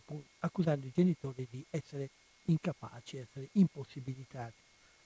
pu- 0.06 0.24
accusando 0.39 0.86
i 0.86 0.92
genitori 0.94 1.48
di 1.50 1.64
essere 1.70 2.10
incapaci, 2.46 3.18
essere 3.18 3.50
impossibilitati 3.54 4.60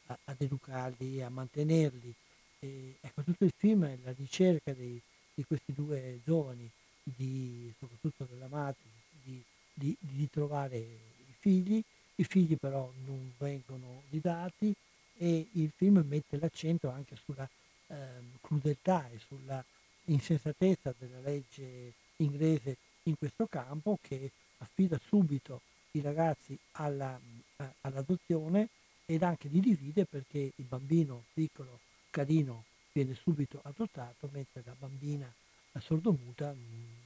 a- 0.08 0.18
ad 0.26 0.42
educarli, 0.42 1.22
a 1.22 1.30
mantenerli. 1.30 2.14
E, 2.60 2.96
ecco, 3.02 3.22
tutto 3.24 3.44
il 3.46 3.54
film 3.56 3.86
è 3.86 3.98
la 4.04 4.14
ricerca 4.18 4.74
dei- 4.74 5.02
di 5.34 5.44
questi 5.44 5.74
due 5.74 6.20
giovani, 6.24 6.70
di, 7.04 7.72
soprattutto 7.78 8.26
della 8.26 8.48
madre, 8.48 8.80
di, 9.24 9.42
di, 9.74 9.96
di 10.00 10.18
ritrovare 10.18 10.78
i 10.78 11.34
figli. 11.40 11.82
I 12.18 12.24
figli 12.24 12.56
però 12.58 12.90
non 13.06 13.34
vengono 13.38 14.04
ridati 14.10 14.74
e 15.18 15.48
il 15.54 15.72
film 15.76 16.04
mette 16.08 16.38
l'accento 16.38 16.90
anche 16.90 17.16
sulla 17.18 17.48
ehm, 17.88 18.38
crudeltà 18.42 19.08
e 19.10 19.20
sulla 19.20 19.64
insensatezza 20.06 20.94
della 20.98 21.20
legge 21.22 21.94
inglese 22.18 22.78
in 23.04 23.18
questo 23.18 23.48
campo 23.48 23.98
che 24.02 24.32
affida 24.58 25.00
subito 25.08 25.62
i 25.92 26.02
ragazzi 26.02 26.58
alla, 26.74 27.20
a- 27.58 27.74
all'adozione 27.82 28.70
ed 29.06 29.24
anche 29.24 29.48
li 29.48 29.60
divide 29.60 30.06
perché 30.06 30.52
il 30.56 30.66
bambino 30.66 31.26
piccolo, 31.34 31.80
carino, 32.10 32.66
viene 32.92 33.14
subito 33.14 33.60
adottato 33.64 34.30
mentre 34.32 34.62
la 34.66 34.76
bambina 34.78 35.32
eh, 35.72 35.80
sordomuta 35.80 36.54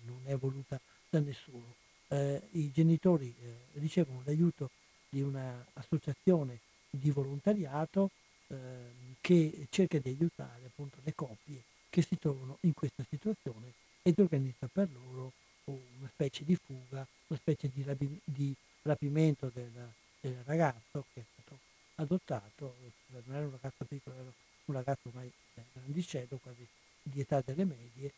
non 0.05 0.21
è 0.25 0.35
voluta 0.35 0.79
da 1.09 1.19
nessuno. 1.19 1.75
Eh, 2.07 2.41
I 2.51 2.71
genitori 2.71 3.33
eh, 3.41 3.79
ricevono 3.79 4.21
l'aiuto 4.23 4.69
di 5.09 5.21
un'associazione 5.21 6.59
di 6.89 7.11
volontariato 7.11 8.11
ehm, 8.47 9.15
che 9.21 9.67
cerca 9.69 9.97
di 9.99 10.09
aiutare 10.09 10.65
appunto 10.65 10.97
le 11.03 11.13
coppie 11.13 11.63
che 11.89 12.01
si 12.01 12.17
trovano 12.17 12.57
in 12.61 12.73
questa 12.73 13.03
situazione 13.09 13.73
ed 14.01 14.19
organizza 14.19 14.67
per 14.67 14.89
loro 14.91 15.33
una 15.65 16.09
specie 16.11 16.43
di 16.43 16.55
fuga, 16.55 17.05
una 17.27 17.39
specie 17.39 17.69
di, 17.71 17.83
rapi- 17.83 18.19
di 18.23 18.53
rapimento 18.83 19.51
del, 19.53 19.91
del 20.19 20.37
ragazzo 20.45 21.05
che 21.13 21.21
è 21.21 21.25
stato 21.33 21.59
adottato, 21.95 22.75
non 23.07 23.35
era 23.35 23.45
un 23.45 23.51
ragazzo 23.51 23.85
piccolo, 23.85 24.15
era 24.15 24.31
un 24.65 24.75
ragazzo 24.75 25.09
ormai 25.09 25.31
eh, 25.55 25.63
grandicello, 25.73 26.37
quasi 26.37 26.65
di 27.01 27.19
età 27.19 27.41
delle 27.41 27.65
medie, 27.65 28.13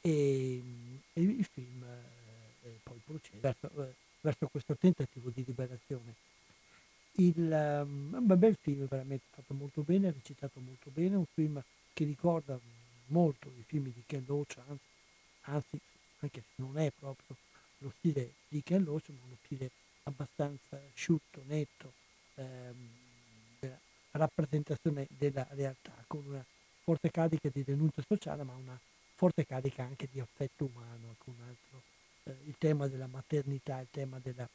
e, 0.00 0.62
e 1.12 1.20
il 1.20 1.44
film 1.44 1.82
eh, 1.84 2.68
eh, 2.68 2.80
poi 2.82 3.00
procede 3.04 3.38
verso, 3.38 3.70
eh, 3.82 3.94
verso 4.20 4.48
questo 4.48 4.76
tentativo 4.76 5.30
di 5.30 5.44
liberazione. 5.46 6.14
Il, 7.12 7.82
um, 7.82 8.14
un 8.14 8.38
bel 8.38 8.56
film, 8.60 8.86
veramente 8.86 9.24
fatto 9.30 9.52
molto 9.52 9.82
bene, 9.82 10.10
recitato 10.10 10.60
molto 10.60 10.90
bene, 10.90 11.16
un 11.16 11.26
film 11.34 11.62
che 11.92 12.04
ricorda 12.04 12.58
molto 13.10 13.48
i 13.58 13.64
film 13.66 13.92
di 13.92 14.02
Ken 14.06 14.24
Loach, 14.26 14.56
anzi, 14.66 14.84
anzi 15.42 15.80
anche 16.20 16.40
se 16.40 16.62
non 16.62 16.78
è 16.78 16.90
proprio 16.90 17.36
lo 17.78 17.92
stile 17.98 18.34
di 18.48 18.62
Ken 18.62 18.82
Loach, 18.82 19.08
ma 19.08 19.24
uno 19.24 19.36
stile 19.44 19.70
abbastanza 20.04 20.80
asciutto, 20.92 21.42
netto, 21.46 21.92
ehm, 22.34 22.88
della 23.58 23.78
rappresentazione 24.12 25.06
della 25.10 25.46
realtà, 25.50 25.92
con 26.06 26.24
una 26.26 26.44
forte 26.82 27.10
carica 27.10 27.48
di 27.52 27.62
denuncia 27.64 28.02
sociale, 28.06 28.42
ma 28.42 28.54
una 28.54 28.78
forte 29.14 29.44
carica 29.46 29.82
anche 29.82 30.08
di 30.10 30.20
affetto 30.20 30.64
umano, 30.64 31.14
con 31.18 31.34
altro, 31.46 31.82
eh, 32.24 32.36
il 32.46 32.54
tema 32.58 32.88
della 32.88 33.06
maternità, 33.06 33.80
il 33.80 33.88
tema 33.90 34.18
del 34.18 34.48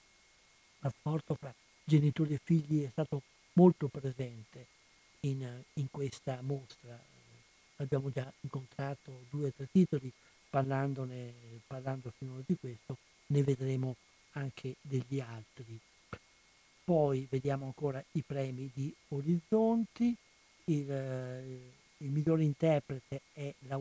rapporto 0.80 1.36
fra 1.36 1.53
genitori 1.84 2.34
e 2.34 2.39
figli 2.43 2.84
è 2.84 2.89
stato 2.89 3.22
molto 3.53 3.88
presente 3.88 4.68
in, 5.22 5.64
in 5.74 5.89
questa 5.89 6.41
mostra. 6.41 6.99
Abbiamo 7.78 8.09
già 8.09 8.32
incontrato 8.41 9.26
due 9.30 9.47
o 9.47 9.51
tre 9.51 9.67
titoli 9.71 10.11
parlandone, 10.49 11.34
parlando 11.67 12.11
finora 12.17 12.41
di 12.45 12.55
questo, 12.57 12.97
ne 13.28 13.43
vedremo 13.43 13.95
anche 14.32 14.76
degli 14.82 15.19
altri. 15.19 15.80
Poi 16.84 17.28
vediamo 17.30 17.65
ancora 17.65 18.03
i 18.11 18.21
premi 18.21 18.69
di 18.73 18.93
Orizzonti, 19.09 20.15
il, 20.65 20.91
eh, 20.91 21.71
il 21.97 22.09
miglior 22.09 22.41
interprete 22.41 23.21
è, 23.34 23.53
è 23.63 23.76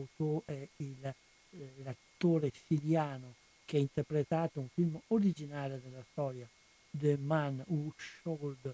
il, 0.77 1.05
eh, 1.05 1.73
l'attore 1.83 2.51
siriano 2.65 3.35
che 3.65 3.77
ha 3.77 3.79
interpretato 3.79 4.59
un 4.59 4.67
film 4.73 4.99
originale 5.07 5.81
della 5.81 6.03
storia 6.11 6.47
The 6.89 7.17
Man 7.17 7.63
Who 7.67 7.93
Sold 8.21 8.73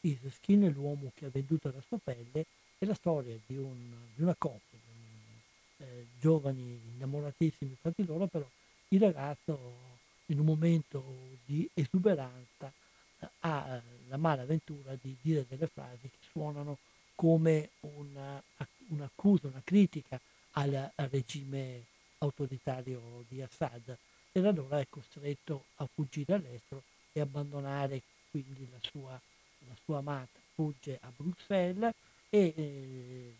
His 0.00 0.18
Skin, 0.28 0.68
l'uomo 0.70 1.12
che 1.14 1.26
ha 1.26 1.30
venduto 1.30 1.70
la 1.70 1.82
sua 1.86 1.98
pelle, 2.02 2.46
è 2.82 2.84
la 2.84 2.94
storia 2.94 3.38
di, 3.46 3.56
un, 3.56 3.94
di 4.12 4.22
una 4.22 4.34
coppia, 4.36 4.76
di 4.84 5.84
eh, 5.84 6.06
giovani 6.18 6.80
innamoratissimi 6.94 7.76
tra 7.80 7.92
di 7.94 8.04
loro, 8.04 8.26
però 8.26 8.44
il 8.88 9.00
ragazzo 9.00 9.90
in 10.26 10.40
un 10.40 10.46
momento 10.46 11.04
di 11.44 11.68
esuberanza 11.74 12.72
eh, 13.20 13.28
ha 13.40 13.80
la 14.08 14.16
malavventura 14.16 14.96
di 15.00 15.16
dire 15.20 15.46
delle 15.48 15.68
frasi 15.68 16.08
che 16.08 16.18
suonano 16.32 16.78
come 17.14 17.70
una, 17.80 18.42
un'accusa, 18.88 19.46
una 19.46 19.62
critica 19.62 20.20
al, 20.52 20.90
al 20.92 21.08
regime 21.08 21.84
autoritario 22.18 23.24
di 23.28 23.42
Assad 23.42 23.96
e 24.32 24.40
allora 24.44 24.80
è 24.80 24.86
costretto 24.88 25.66
a 25.76 25.86
fuggire 25.86 26.34
all'estero 26.34 26.82
e 27.12 27.20
abbandonare 27.20 28.02
quindi 28.28 28.68
la 28.72 28.78
sua, 28.80 29.20
la 29.68 29.76
sua 29.84 29.98
amata. 29.98 30.40
Fugge 30.54 30.98
a 31.00 31.12
Bruxelles 31.14 31.94
e 32.34 32.54
eh, 32.56 33.34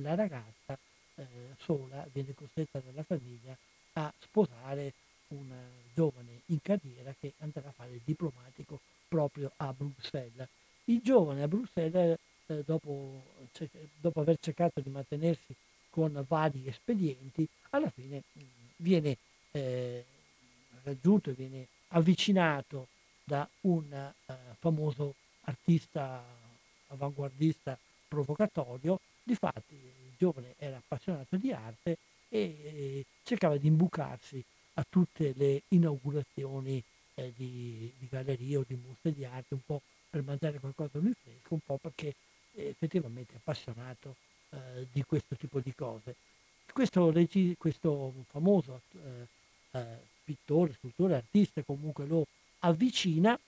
la 0.00 0.14
ragazza 0.14 0.78
eh, 1.16 1.26
sola 1.58 2.08
viene 2.10 2.32
costretta 2.32 2.80
dalla 2.80 3.02
famiglia 3.02 3.54
a 3.92 4.10
sposare 4.18 4.94
un 5.28 5.52
giovane 5.92 6.40
in 6.46 6.62
carriera 6.62 7.14
che 7.20 7.34
andrà 7.40 7.68
a 7.68 7.72
fare 7.72 7.90
il 7.90 8.00
diplomatico 8.02 8.80
proprio 9.08 9.52
a 9.56 9.74
Bruxelles. 9.74 10.48
Il 10.84 11.00
giovane 11.02 11.42
a 11.42 11.48
Bruxelles, 11.48 12.18
eh, 12.46 12.62
dopo, 12.64 13.22
dopo, 14.00 14.20
aver 14.20 14.38
cercato 14.40 14.80
di 14.80 14.88
mantenersi 14.88 15.54
con 15.90 16.24
vari 16.26 16.66
espedienti, 16.66 17.46
alla 17.70 17.90
fine 17.90 18.22
mh, 18.32 18.42
viene 18.76 19.18
eh, 19.50 20.02
raggiunto 20.82 21.28
e 21.28 21.34
viene 21.34 21.66
avvicinato 21.88 22.88
da 23.22 23.46
un 23.62 24.12
uh, 24.26 24.32
famoso 24.58 25.14
artista 25.42 26.24
avanguardista 26.88 27.78
provocatorio. 28.08 29.00
Difatti 29.22 29.74
il 29.74 30.14
giovane 30.16 30.54
era 30.58 30.76
appassionato 30.76 31.36
di 31.36 31.52
arte 31.52 31.98
e, 32.28 32.38
e 32.38 33.04
cercava 33.22 33.56
di 33.56 33.66
imbucarsi 33.66 34.42
a 34.74 34.86
tutte 34.88 35.32
le 35.36 35.62
inaugurazioni 35.68 36.82
eh, 37.14 37.32
di, 37.36 37.92
di, 37.98 38.08
gallerie 38.08 38.56
o 38.56 38.64
di 38.66 38.78
mostre 38.86 39.12
di 39.12 39.24
arte, 39.24 39.54
un 39.54 39.60
po' 39.64 39.82
per 40.08 40.22
mangiare 40.22 40.58
qualcosa 40.58 40.98
di 40.98 41.12
fresco, 41.20 41.54
un 41.54 41.60
po' 41.64 41.78
perché 41.78 42.14
eh, 42.54 42.68
effettivamente 42.68 43.34
è 43.34 43.36
appassionato 43.36 44.16
eh, 44.50 44.86
di 44.92 45.02
questo 45.02 45.34
tipo 45.36 45.60
di 45.60 45.74
cose. 45.74 46.14
Questo, 46.72 47.12
questo 47.56 48.12
famoso 48.28 48.82
eh, 48.92 49.96
pittore, 50.22 50.74
scultore, 50.74 51.16
artista 51.16 51.62
comunque 51.62 52.06
lo 52.06 52.26
avvicina 52.60 53.38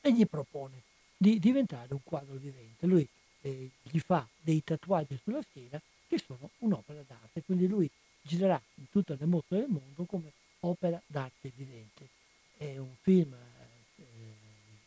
e 0.00 0.12
gli 0.12 0.26
propone 0.26 0.82
di 1.16 1.38
diventare 1.38 1.92
un 1.92 2.00
quadro 2.02 2.34
vivente. 2.36 2.86
Lui 2.86 3.06
eh, 3.42 3.70
gli 3.82 3.98
fa 3.98 4.26
dei 4.40 4.62
tatuaggi 4.62 5.18
sulla 5.22 5.42
schiena 5.42 5.80
che 6.06 6.18
sono 6.18 6.50
un'opera 6.58 7.02
d'arte, 7.06 7.42
quindi 7.42 7.66
lui 7.66 7.88
girerà 8.22 8.60
in 8.74 8.90
tutte 8.90 9.16
le 9.18 9.26
mostre 9.26 9.58
del 9.58 9.68
mondo 9.68 10.04
come 10.04 10.32
opera 10.60 11.00
d'arte 11.06 11.52
vivente. 11.54 12.08
È 12.56 12.76
un 12.76 12.94
film 13.00 13.32
eh, 13.32 14.04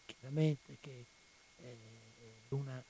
chiaramente 0.05 0.77
che 0.79 1.05
eh, 1.57 1.77
una, 2.49 2.81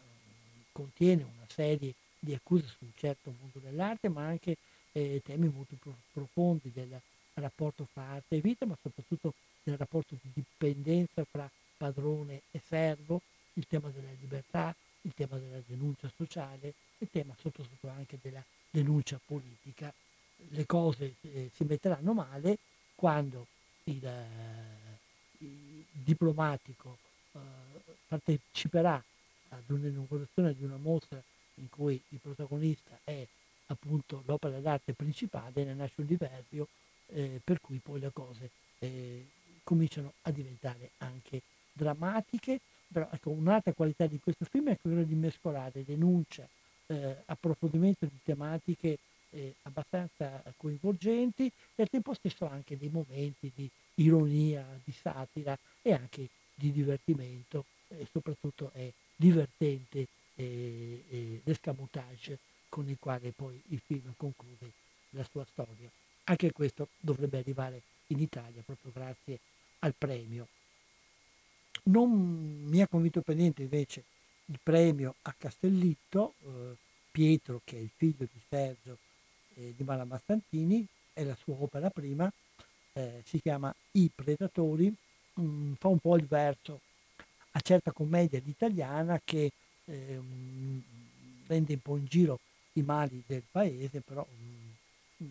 contiene 0.72 1.24
una 1.24 1.46
serie 1.48 1.94
di 2.20 2.34
accuse 2.34 2.68
su 2.68 2.78
un 2.86 2.92
certo 2.96 3.34
mondo 3.40 3.60
dell'arte, 3.60 4.10
ma 4.10 4.26
anche 4.26 4.58
eh, 4.94 5.22
temi 5.24 5.50
molto 5.50 5.76
pro- 5.80 5.98
profondi 6.12 6.72
del, 6.72 7.00
rapporto 7.36 7.88
fra 7.92 8.04
arte 8.04 8.36
e 8.36 8.42
vita, 8.42 8.66
ma 8.66 8.78
soprattutto 8.82 9.34
del 9.64 9.78
rapporto 9.78 10.16
di 10.22 10.30
dipendenza 10.34 11.24
fra 11.24 11.50
padrone 11.78 12.44
e 12.52 12.62
servo, 12.64 13.22
il 13.54 13.66
tema 13.68 13.90
della 13.90 14.12
libertà, 14.20 14.76
il 15.04 15.14
tema 15.14 15.38
della 15.38 15.62
denuncia 15.66 16.12
sociale, 16.16 16.74
il 16.98 17.10
tema 17.12 17.36
soprattutto 17.40 17.90
anche 17.90 18.18
della 18.22 18.44
denuncia 18.70 19.20
politica. 19.24 19.94
Le 20.50 20.66
cose 20.66 21.16
eh, 21.22 21.50
si 21.54 21.64
metteranno 21.64 22.14
male 22.14 22.58
quando 22.96 23.48
il, 23.86 24.06
eh, 24.06 24.98
il 25.40 25.86
diplomatico 25.92 26.98
eh, 27.34 27.40
parteciperà 28.08 29.02
ad 29.50 29.64
un'inaugurazione 29.68 30.54
di 30.56 30.64
una 30.64 30.78
mostra 30.78 31.22
in 31.56 31.70
cui 31.70 32.02
il 32.10 32.20
protagonista 32.20 33.00
è 33.04 33.26
appunto 33.68 34.24
l'opera 34.26 34.60
d'arte 34.60 34.94
principale, 34.94 35.64
ne 35.64 35.74
nasce 35.74 36.02
un 36.02 36.08
diverbio 36.08 36.68
eh, 37.08 37.40
per 37.44 37.62
cui 37.62 37.78
poi 37.78 38.00
le 38.00 38.12
cose 38.12 38.50
eh, 38.80 39.26
cominciano 39.64 40.14
a 40.24 40.32
diventare 40.32 40.92
anche 40.98 41.42
drammatiche, 41.72 42.60
però 42.94 43.10
ecco, 43.12 43.32
un'altra 43.32 43.74
qualità 43.74 44.06
di 44.08 44.20
questo 44.20 44.46
film 44.46 44.70
è 44.70 44.78
quella 44.80 45.04
di 45.04 45.16
mescolare 45.16 45.84
denuncia, 45.84 46.48
eh, 46.88 47.24
approfondimento 47.26 48.06
di 48.06 48.20
tematiche 48.24 49.00
eh, 49.32 49.56
abbastanza 49.64 50.42
coinvolgenti 50.56 51.52
e 51.76 51.82
al 51.82 51.90
tempo 51.90 52.14
stesso 52.14 52.48
anche 52.48 52.78
dei 52.78 52.90
momenti 52.90 53.52
di 53.54 53.70
ironia, 53.96 54.66
di 54.84 54.92
satira 54.92 55.58
e 55.82 55.92
anche 55.92 56.30
di 56.54 56.72
divertimento 56.72 57.66
e 57.88 58.08
soprattutto 58.12 58.70
è 58.74 58.90
divertente 59.16 60.08
eh, 60.36 61.04
eh, 61.10 61.42
l'escamotage 61.44 62.38
con 62.70 62.88
il 62.88 62.98
quale 63.00 63.32
poi 63.32 63.60
il 63.70 63.82
film 63.86 64.14
conclude 64.16 64.72
la 65.12 65.24
sua 65.30 65.46
storia. 65.46 65.90
Anche 66.26 66.52
questo 66.52 66.90
dovrebbe 67.00 67.40
arrivare 67.40 67.82
in 68.08 68.20
Italia 68.20 68.62
proprio 68.64 68.92
grazie 68.92 69.40
al 69.80 69.94
premio. 69.98 70.48
Non 71.86 72.10
mi 72.66 72.82
ha 72.82 72.88
convinto 72.88 73.22
per 73.22 73.36
niente 73.36 73.64
invece 73.64 74.04
il 74.46 74.60
premio 74.62 75.16
a 75.24 75.36
Castellitto, 75.38 76.34
eh, 76.44 76.76
Pietro 77.12 77.62
che 77.64 77.78
è 77.78 77.80
il 77.80 77.92
figlio 77.96 78.26
di 78.32 78.40
Sergio 78.48 78.98
eh, 79.56 79.74
di 79.76 79.84
Malamastantini, 79.84 80.86
è 81.12 81.24
la 81.24 81.36
sua 81.36 81.56
opera 81.60 81.90
prima, 81.90 82.32
eh, 82.94 83.22
si 83.26 83.42
chiama 83.42 83.74
I 83.92 84.10
Predatori, 84.14 84.94
mh, 85.34 85.42
mm, 85.42 85.74
fa 85.74 85.90
un 85.90 86.00
po' 86.00 86.16
il 86.16 86.26
verso 86.26 86.80
a 87.52 87.60
certa 87.60 87.92
commedia 87.92 88.42
italiana 88.44 89.22
che 89.24 89.52
mh, 89.84 90.78
prende 91.46 91.74
un 91.74 91.80
po' 91.80 91.98
in 91.98 92.06
giro 92.06 92.40
i 92.74 92.82
mali 92.82 93.22
del 93.28 93.44
paese, 93.52 94.02
però 94.02 94.26
mh, 95.18 95.26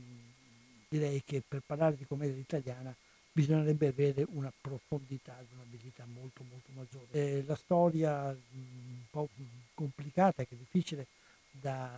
direi 0.89 1.23
che 1.25 1.43
per 1.47 1.63
parlare 1.65 1.97
di 1.97 2.05
commedia 2.05 2.37
italiana 2.37 2.95
bisognerebbe 3.33 3.89
avere 3.89 4.27
una 4.33 4.53
profondità, 4.61 5.35
un'abilità 5.55 6.05
molto 6.07 6.45
molto 6.49 6.71
maggiore. 6.75 7.07
Eh, 7.11 7.45
la 7.47 7.57
storia 7.57 8.29
un 8.29 9.03
po' 9.11 9.29
complicata, 9.75 10.45
che 10.45 10.55
è 10.55 10.59
difficile 10.59 11.07
da, 11.51 11.91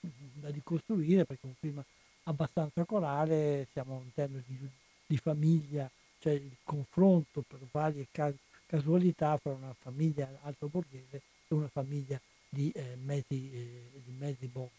da 0.00 0.48
ricostruire 0.50 1.24
perché 1.24 1.46
è 1.46 1.46
un 1.46 1.54
film 1.58 1.84
abbastanza 2.24 2.84
corale, 2.84 3.68
siamo 3.72 4.00
in 4.02 4.12
termini 4.12 4.42
di, 4.46 4.68
di 5.06 5.16
famiglia, 5.16 5.88
cioè 6.18 6.32
il 6.32 6.56
confronto 6.64 7.44
per 7.46 7.60
varie 7.70 8.08
cas- 8.10 8.34
casualità 8.66 9.36
fra 9.36 9.52
una 9.52 9.74
famiglia 9.78 10.28
alto 10.42 10.66
borghese 10.66 11.22
e 11.48 11.54
una 11.54 11.68
famiglia 11.68 12.20
di 12.48 12.70
eh, 12.72 12.96
mezzi, 12.96 13.50
eh, 13.52 14.00
di 14.04 14.12
mezzi 14.18 14.46
box 14.46 14.70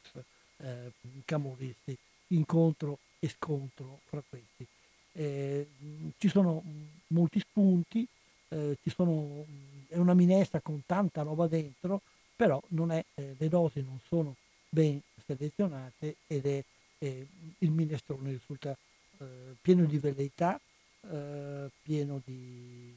eh, 0.57 0.91
camorristi, 1.23 1.97
incontro 2.27 2.99
e 3.19 3.29
scontro 3.29 4.01
fra 4.05 4.21
questi. 4.27 4.67
Eh, 5.17 5.67
ci 6.19 6.29
sono 6.29 6.61
molti 7.07 7.39
spunti, 7.39 8.07
eh, 8.49 8.77
sono, 8.91 9.43
è 9.87 9.97
una 9.97 10.13
minestra 10.13 10.61
con 10.61 10.83
tanta 10.85 11.23
roba 11.23 11.47
dentro, 11.47 12.01
però 12.35 12.61
è, 12.91 13.03
eh, 13.15 13.35
le 13.35 13.49
dosi 13.49 13.81
non 13.81 13.99
sono 14.07 14.35
ben 14.69 15.01
selezionate 15.25 16.17
ed 16.27 16.45
è, 16.45 16.63
il 16.99 17.71
minestrone 17.71 18.29
risulta 18.31 18.77
eh, 19.17 19.25
pieno 19.59 19.85
di 19.85 19.97
velleità, 19.97 20.59
eh, 21.09 21.69
pieno 21.81 22.21
di, 22.23 22.93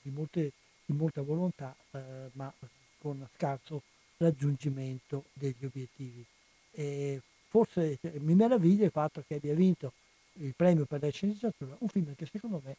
di, 0.00 0.10
molte, 0.10 0.52
di, 0.84 0.94
molta 0.94 1.22
volontà, 1.22 1.74
eh, 1.90 2.30
ma 2.32 2.52
con 2.98 3.26
scarso 3.34 3.82
raggiungimento 4.18 5.24
degli 5.32 5.64
obiettivi. 5.64 6.24
E 6.70 7.20
forse 7.48 7.98
mi 8.20 8.34
meraviglia 8.34 8.84
il 8.84 8.92
fatto 8.92 9.24
che 9.26 9.34
abbia 9.34 9.54
vinto 9.54 9.92
il 10.38 10.54
premio 10.54 10.84
per 10.84 11.02
la 11.02 11.10
sceneggiatura, 11.10 11.76
un 11.78 11.88
film 11.88 12.14
che 12.14 12.26
secondo 12.26 12.60
me 12.64 12.76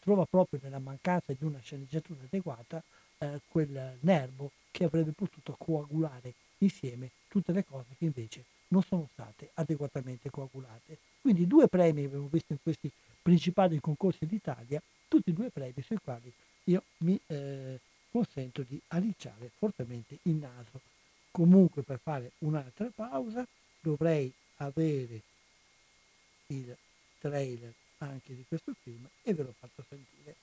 trova 0.00 0.24
proprio 0.26 0.60
nella 0.62 0.78
mancanza 0.78 1.32
di 1.32 1.44
una 1.44 1.60
sceneggiatura 1.60 2.20
adeguata 2.22 2.82
eh, 3.18 3.40
quel 3.48 3.96
nervo 4.00 4.50
che 4.70 4.84
avrebbe 4.84 5.12
potuto 5.12 5.54
coagulare 5.58 6.34
insieme 6.58 7.10
tutte 7.28 7.52
le 7.52 7.64
cose 7.64 7.94
che 7.96 8.04
invece 8.04 8.44
non 8.68 8.82
sono 8.82 9.08
state 9.12 9.50
adeguatamente 9.54 10.30
coagulate. 10.30 10.98
Quindi 11.20 11.46
due 11.46 11.68
premi 11.68 12.04
abbiamo 12.04 12.28
visto 12.30 12.52
in 12.52 12.58
questi 12.62 12.90
principali 13.20 13.80
concorsi 13.80 14.26
d'Italia, 14.26 14.82
tutti 15.08 15.30
e 15.30 15.32
due 15.32 15.50
premi 15.50 15.82
sui 15.82 15.98
quali 16.02 16.32
io 16.64 16.82
mi 16.98 17.18
eh, 17.26 17.78
consento 18.10 18.62
di 18.62 18.80
aliciare 18.88 19.50
fortemente 19.56 20.18
il 20.22 20.34
naso. 20.34 20.80
Comunque 21.30 21.82
per 21.82 21.98
fare 22.02 22.32
un'altra 22.38 22.90
pausa 22.94 23.46
dovrei 23.80 24.32
avere 24.56 25.22
il 26.48 26.76
trailer 27.18 27.72
anche 27.98 28.34
di 28.34 28.44
questo 28.46 28.72
film 28.82 29.08
e 29.22 29.34
ve 29.34 29.42
l'ho 29.42 29.54
fatto 29.58 29.84
sentire. 29.88 30.36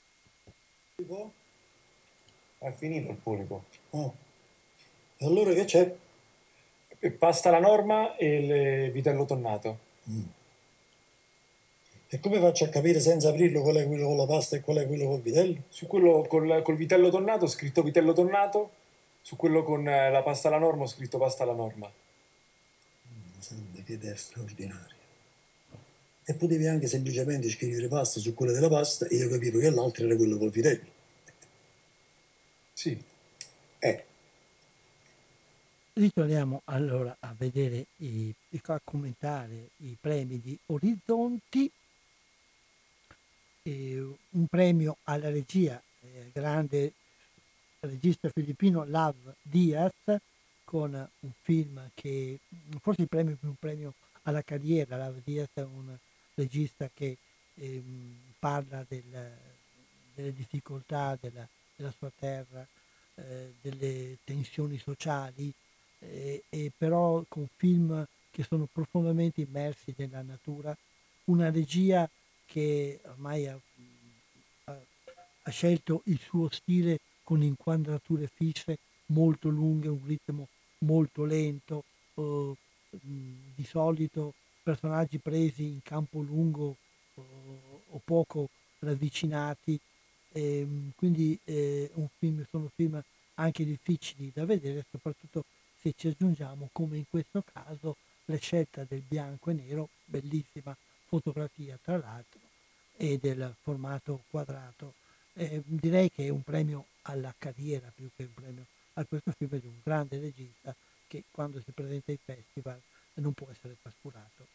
È 2.57 2.71
finito 2.71 3.11
il 3.11 3.17
punico. 3.17 3.65
Oh. 3.91 4.15
E 5.17 5.25
allora 5.25 5.53
che 5.53 5.65
c'è? 5.65 5.95
Pasta 7.17 7.49
alla 7.49 7.59
norma 7.59 8.15
e 8.15 8.85
il 8.85 8.91
vitello 8.91 9.25
tonnato. 9.25 9.79
Mm. 10.09 10.23
E 12.07 12.19
come 12.19 12.39
faccio 12.39 12.65
a 12.65 12.69
capire 12.69 12.99
senza 12.99 13.29
aprirlo 13.29 13.61
qual 13.61 13.75
è 13.75 13.87
quello 13.87 14.07
con 14.07 14.17
la 14.17 14.25
pasta 14.25 14.55
e 14.55 14.61
qual 14.61 14.77
è 14.77 14.87
quello 14.87 15.07
col 15.07 15.21
vitello? 15.21 15.63
Su 15.69 15.85
quello 15.85 16.25
col, 16.27 16.61
col 16.63 16.75
vitello 16.75 17.09
tonnato 17.09 17.45
ho 17.45 17.47
scritto 17.47 17.83
vitello 17.83 18.13
tonnato, 18.13 18.71
su 19.21 19.35
quello 19.35 19.63
con 19.63 19.87
eh, 19.87 20.11
la 20.11 20.23
pasta 20.23 20.47
alla 20.47 20.57
norma 20.57 20.83
ho 20.83 20.87
scritto 20.87 21.17
pasta 21.17 21.43
alla 21.43 21.53
norma. 21.53 21.91
Mm, 23.07 23.39
sembra 23.39 23.81
che 23.83 23.93
idea 23.93 24.15
straordinaria. 24.15 25.04
E 26.27 26.33
potevi 26.33 26.65
anche 26.65 26.87
semplicemente 26.87 27.49
scrivere 27.49 27.87
pasta 27.87 28.19
su 28.19 28.33
quella 28.33 28.51
della 28.51 28.67
pasta 28.67 29.07
e 29.07 29.15
io 29.15 29.29
capivo 29.29 29.59
che 29.59 29.69
l'altro 29.69 30.05
era 30.05 30.15
quello 30.15 30.37
col 30.37 30.49
vitello. 30.49 30.93
Sì. 32.73 32.99
Eh. 33.77 34.05
Ritorniamo 35.93 36.63
allora 36.65 37.15
a 37.19 37.35
vedere, 37.37 37.85
i, 37.97 38.33
a 38.63 38.81
commentare 38.83 39.69
i 39.77 39.95
premi 40.01 40.41
di 40.41 40.57
Orizzonti. 40.65 41.71
E 43.61 44.15
un 44.31 44.47
premio 44.47 44.97
alla 45.03 45.29
regia, 45.29 45.81
eh, 46.01 46.29
grande 46.33 46.93
regista 47.81 48.29
filippino 48.29 48.83
Lav 48.83 49.15
Diaz, 49.41 49.93
con 50.63 50.93
un 50.93 51.31
film 51.41 51.89
che 51.93 52.39
forse 52.81 53.03
il 53.03 53.07
premio 53.07 53.35
più 53.35 53.49
un 53.49 53.55
premio 53.55 53.93
alla 54.23 54.41
carriera. 54.41 54.97
Lav 54.97 55.21
Diaz 55.23 55.49
è 55.53 55.61
un 55.61 55.95
regista 56.35 56.89
che 56.93 57.17
eh, 57.55 57.83
parla 58.37 58.85
del, 58.87 59.37
delle 60.13 60.33
difficoltà 60.33 61.17
della, 61.19 61.47
della 61.75 61.93
sua 61.97 62.11
terra, 62.17 62.65
eh, 63.15 63.53
delle 63.61 64.17
tensioni 64.23 64.77
sociali, 64.77 65.51
eh, 65.99 66.43
e 66.49 66.71
però 66.77 67.23
con 67.27 67.47
film 67.55 68.05
che 68.29 68.43
sono 68.43 68.67
profondamente 68.71 69.41
immersi 69.41 69.93
nella 69.97 70.21
natura, 70.21 70.75
una 71.25 71.49
regia 71.49 72.07
che 72.45 72.99
ormai 73.05 73.47
ha, 73.47 73.59
ha, 74.65 75.49
scelto 75.49 76.01
il 76.05 76.19
suo 76.19 76.49
stile 76.49 76.99
con 77.23 77.41
inquadrature 77.41 78.27
fisse 78.27 78.77
molto 79.07 79.47
lunghe, 79.49 79.87
un 79.87 80.05
ritmo 80.05 80.49
molto 80.79 81.23
lento, 81.23 81.85
eh, 82.15 82.53
di 82.91 83.65
solito 83.65 84.33
personaggi 84.65 85.19
presi 85.19 85.63
in 85.65 85.83
campo 85.83 86.21
lungo 86.21 86.75
o, 87.13 87.23
o 87.91 88.01
poco 88.03 88.49
ravvicinati, 88.79 89.79
e, 90.31 90.67
quindi 90.95 91.37
eh, 91.43 91.91
film, 92.17 92.43
sono 92.49 92.71
film 92.73 92.99
anche 93.35 93.63
difficili 93.63 94.31
da 94.33 94.43
vedere, 94.43 94.83
soprattutto 94.89 95.45
se 95.79 95.93
ci 95.95 96.07
aggiungiamo, 96.07 96.69
come 96.71 96.97
in 96.97 97.05
questo 97.07 97.43
caso, 97.53 97.95
la 98.25 98.37
scelta 98.37 98.83
del 98.87 99.03
bianco 99.07 99.51
e 99.51 99.53
nero, 99.53 99.89
bellissima 100.03 100.75
fotografia 101.05 101.77
tra 101.83 101.97
l'altro, 101.97 102.39
e 102.97 103.19
del 103.21 103.53
formato 103.61 104.23
quadrato. 104.31 104.95
Eh, 105.33 105.61
direi 105.63 106.09
che 106.09 106.25
è 106.25 106.29
un 106.29 106.41
premio 106.41 106.85
alla 107.03 107.33
carriera 107.37 107.91
più 107.93 108.09
che 108.15 108.23
un 108.23 108.33
premio 108.33 108.65
a 108.93 109.05
questo 109.05 109.31
film 109.37 109.59
di 109.59 109.67
un 109.67 109.79
grande 109.83 110.17
regista 110.17 110.73
che 111.07 111.23
quando 111.29 111.61
si 111.61 111.71
presenta 111.71 112.11
ai 112.11 112.19
festival 112.23 112.81
non 113.15 113.33
può 113.33 113.47
essere 113.49 113.75
trascurato. 113.81 114.47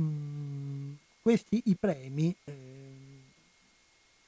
Mm, 0.00 0.94
questi 1.20 1.62
i 1.66 1.76
premi, 1.76 2.34
ehm, 2.44 3.22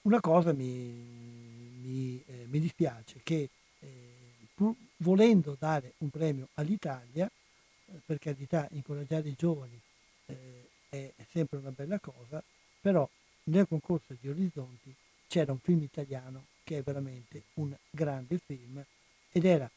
una 0.02 0.20
cosa 0.20 0.52
mi, 0.52 0.66
mi, 0.66 2.22
eh, 2.26 2.46
mi 2.46 2.58
dispiace, 2.58 3.20
che 3.22 3.48
eh, 3.80 4.14
pur 4.54 4.74
volendo 4.98 5.56
dare 5.58 5.94
un 5.98 6.10
premio 6.10 6.48
all'Italia, 6.54 7.26
eh, 7.26 8.00
per 8.04 8.18
carità 8.18 8.68
incoraggiare 8.72 9.28
i 9.28 9.34
giovani 9.36 9.80
eh, 10.26 10.68
è 10.88 11.12
sempre 11.30 11.58
una 11.58 11.70
bella 11.70 11.98
cosa, 11.98 12.42
però 12.80 13.08
nel 13.44 13.66
concorso 13.66 14.14
di 14.20 14.28
Orizzonti 14.28 14.94
c'era 15.26 15.52
un 15.52 15.58
film 15.58 15.82
italiano 15.82 16.46
che 16.62 16.78
è 16.78 16.82
veramente 16.82 17.44
un 17.54 17.74
grande 17.90 18.38
film 18.38 18.84
ed 19.30 19.44
era 19.44 19.70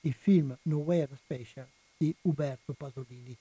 il 0.00 0.14
film 0.14 0.56
Nowhere 0.62 1.14
Special 1.16 1.66
di 2.04 2.14
Uberto 2.22 2.74
Pasolini. 2.74 3.34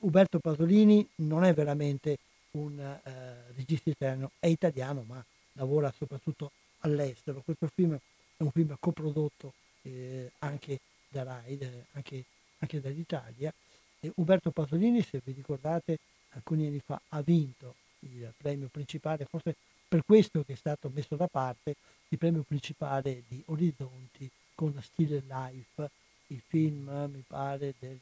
Uberto 0.00 0.38
Pasolini 0.38 1.06
non 1.16 1.44
è 1.44 1.54
veramente 1.54 2.18
un 2.52 2.78
eh, 2.78 3.52
regista 3.54 3.88
italiano, 3.88 4.32
è 4.38 4.48
italiano 4.48 5.02
ma 5.06 5.24
lavora 5.52 5.92
soprattutto 5.96 6.52
all'estero. 6.80 7.42
Questo 7.42 7.68
film 7.74 7.94
è 7.94 8.42
un 8.42 8.50
film 8.50 8.76
coprodotto 8.78 9.54
eh, 9.82 10.30
anche 10.40 10.80
da 11.08 11.22
RAI, 11.22 11.58
eh, 11.58 11.84
anche, 11.92 12.24
anche 12.58 12.80
dall'Italia. 12.80 13.52
E 14.00 14.12
Uberto 14.16 14.50
Pasolini, 14.50 15.02
se 15.02 15.22
vi 15.24 15.32
ricordate, 15.32 15.98
alcuni 16.30 16.66
anni 16.66 16.82
fa 16.84 17.00
ha 17.08 17.22
vinto 17.22 17.76
il 18.00 18.30
premio 18.36 18.68
principale, 18.70 19.24
forse 19.24 19.56
per 19.88 20.04
questo 20.04 20.44
che 20.44 20.52
è 20.52 20.56
stato 20.56 20.90
messo 20.92 21.16
da 21.16 21.28
parte, 21.28 21.76
il 22.08 22.18
premio 22.18 22.42
principale 22.42 23.22
di 23.26 23.42
Orizzonti 23.46 24.30
con 24.54 24.78
Still 24.82 25.22
Life, 25.26 25.90
il 26.28 26.42
film 26.46 26.88
mi 27.12 27.22
pare 27.26 27.74
del 27.78 27.98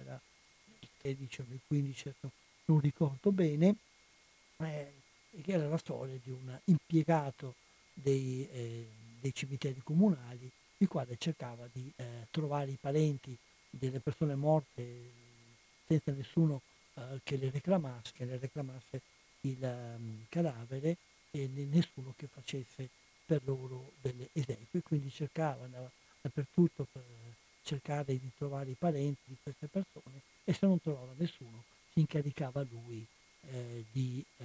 era 0.00 0.20
il 0.80 0.88
13 0.98 1.40
o 1.40 1.44
il 1.50 1.60
15, 1.66 2.14
non 2.66 2.80
ricordo 2.80 3.30
bene, 3.32 3.76
eh, 4.58 4.92
che 5.42 5.52
era 5.52 5.68
la 5.68 5.76
storia 5.76 6.18
di 6.22 6.30
un 6.30 6.58
impiegato 6.64 7.54
dei, 7.92 8.48
eh, 8.50 8.88
dei 9.20 9.34
cimiteri 9.34 9.80
comunali, 9.82 10.50
il 10.78 10.88
quale 10.88 11.16
cercava 11.18 11.68
di 11.72 11.90
eh, 11.96 12.26
trovare 12.30 12.70
i 12.70 12.78
parenti 12.80 13.36
delle 13.68 14.00
persone 14.00 14.34
morte 14.34 15.18
senza 15.86 16.12
nessuno 16.12 16.62
eh, 16.94 17.20
che 17.22 17.36
le 17.36 17.50
reclamasse, 17.50 18.12
che 18.14 18.24
le 18.24 18.38
reclamasse 18.38 19.00
il 19.42 19.62
um, 19.62 20.24
cadavere 20.28 20.96
e 21.30 21.46
nessuno 21.46 22.12
che 22.16 22.26
facesse 22.26 22.88
per 23.24 23.40
loro 23.44 23.92
delle 24.00 24.28
esequie, 24.32 24.82
quindi 24.82 25.10
cercava, 25.10 25.66
dappertutto 26.20 26.86
per 26.90 27.02
cercare 27.62 28.18
di 28.18 28.30
trovare 28.36 28.70
i 28.70 28.76
parenti 28.78 29.20
di 29.24 29.36
queste 29.42 29.66
persone 29.66 30.22
e 30.44 30.52
se 30.52 30.66
non 30.66 30.80
trovava 30.80 31.12
nessuno 31.16 31.64
si 31.92 32.00
incaricava 32.00 32.64
lui 32.70 33.04
eh, 33.50 33.84
di, 33.90 34.24
eh, 34.38 34.44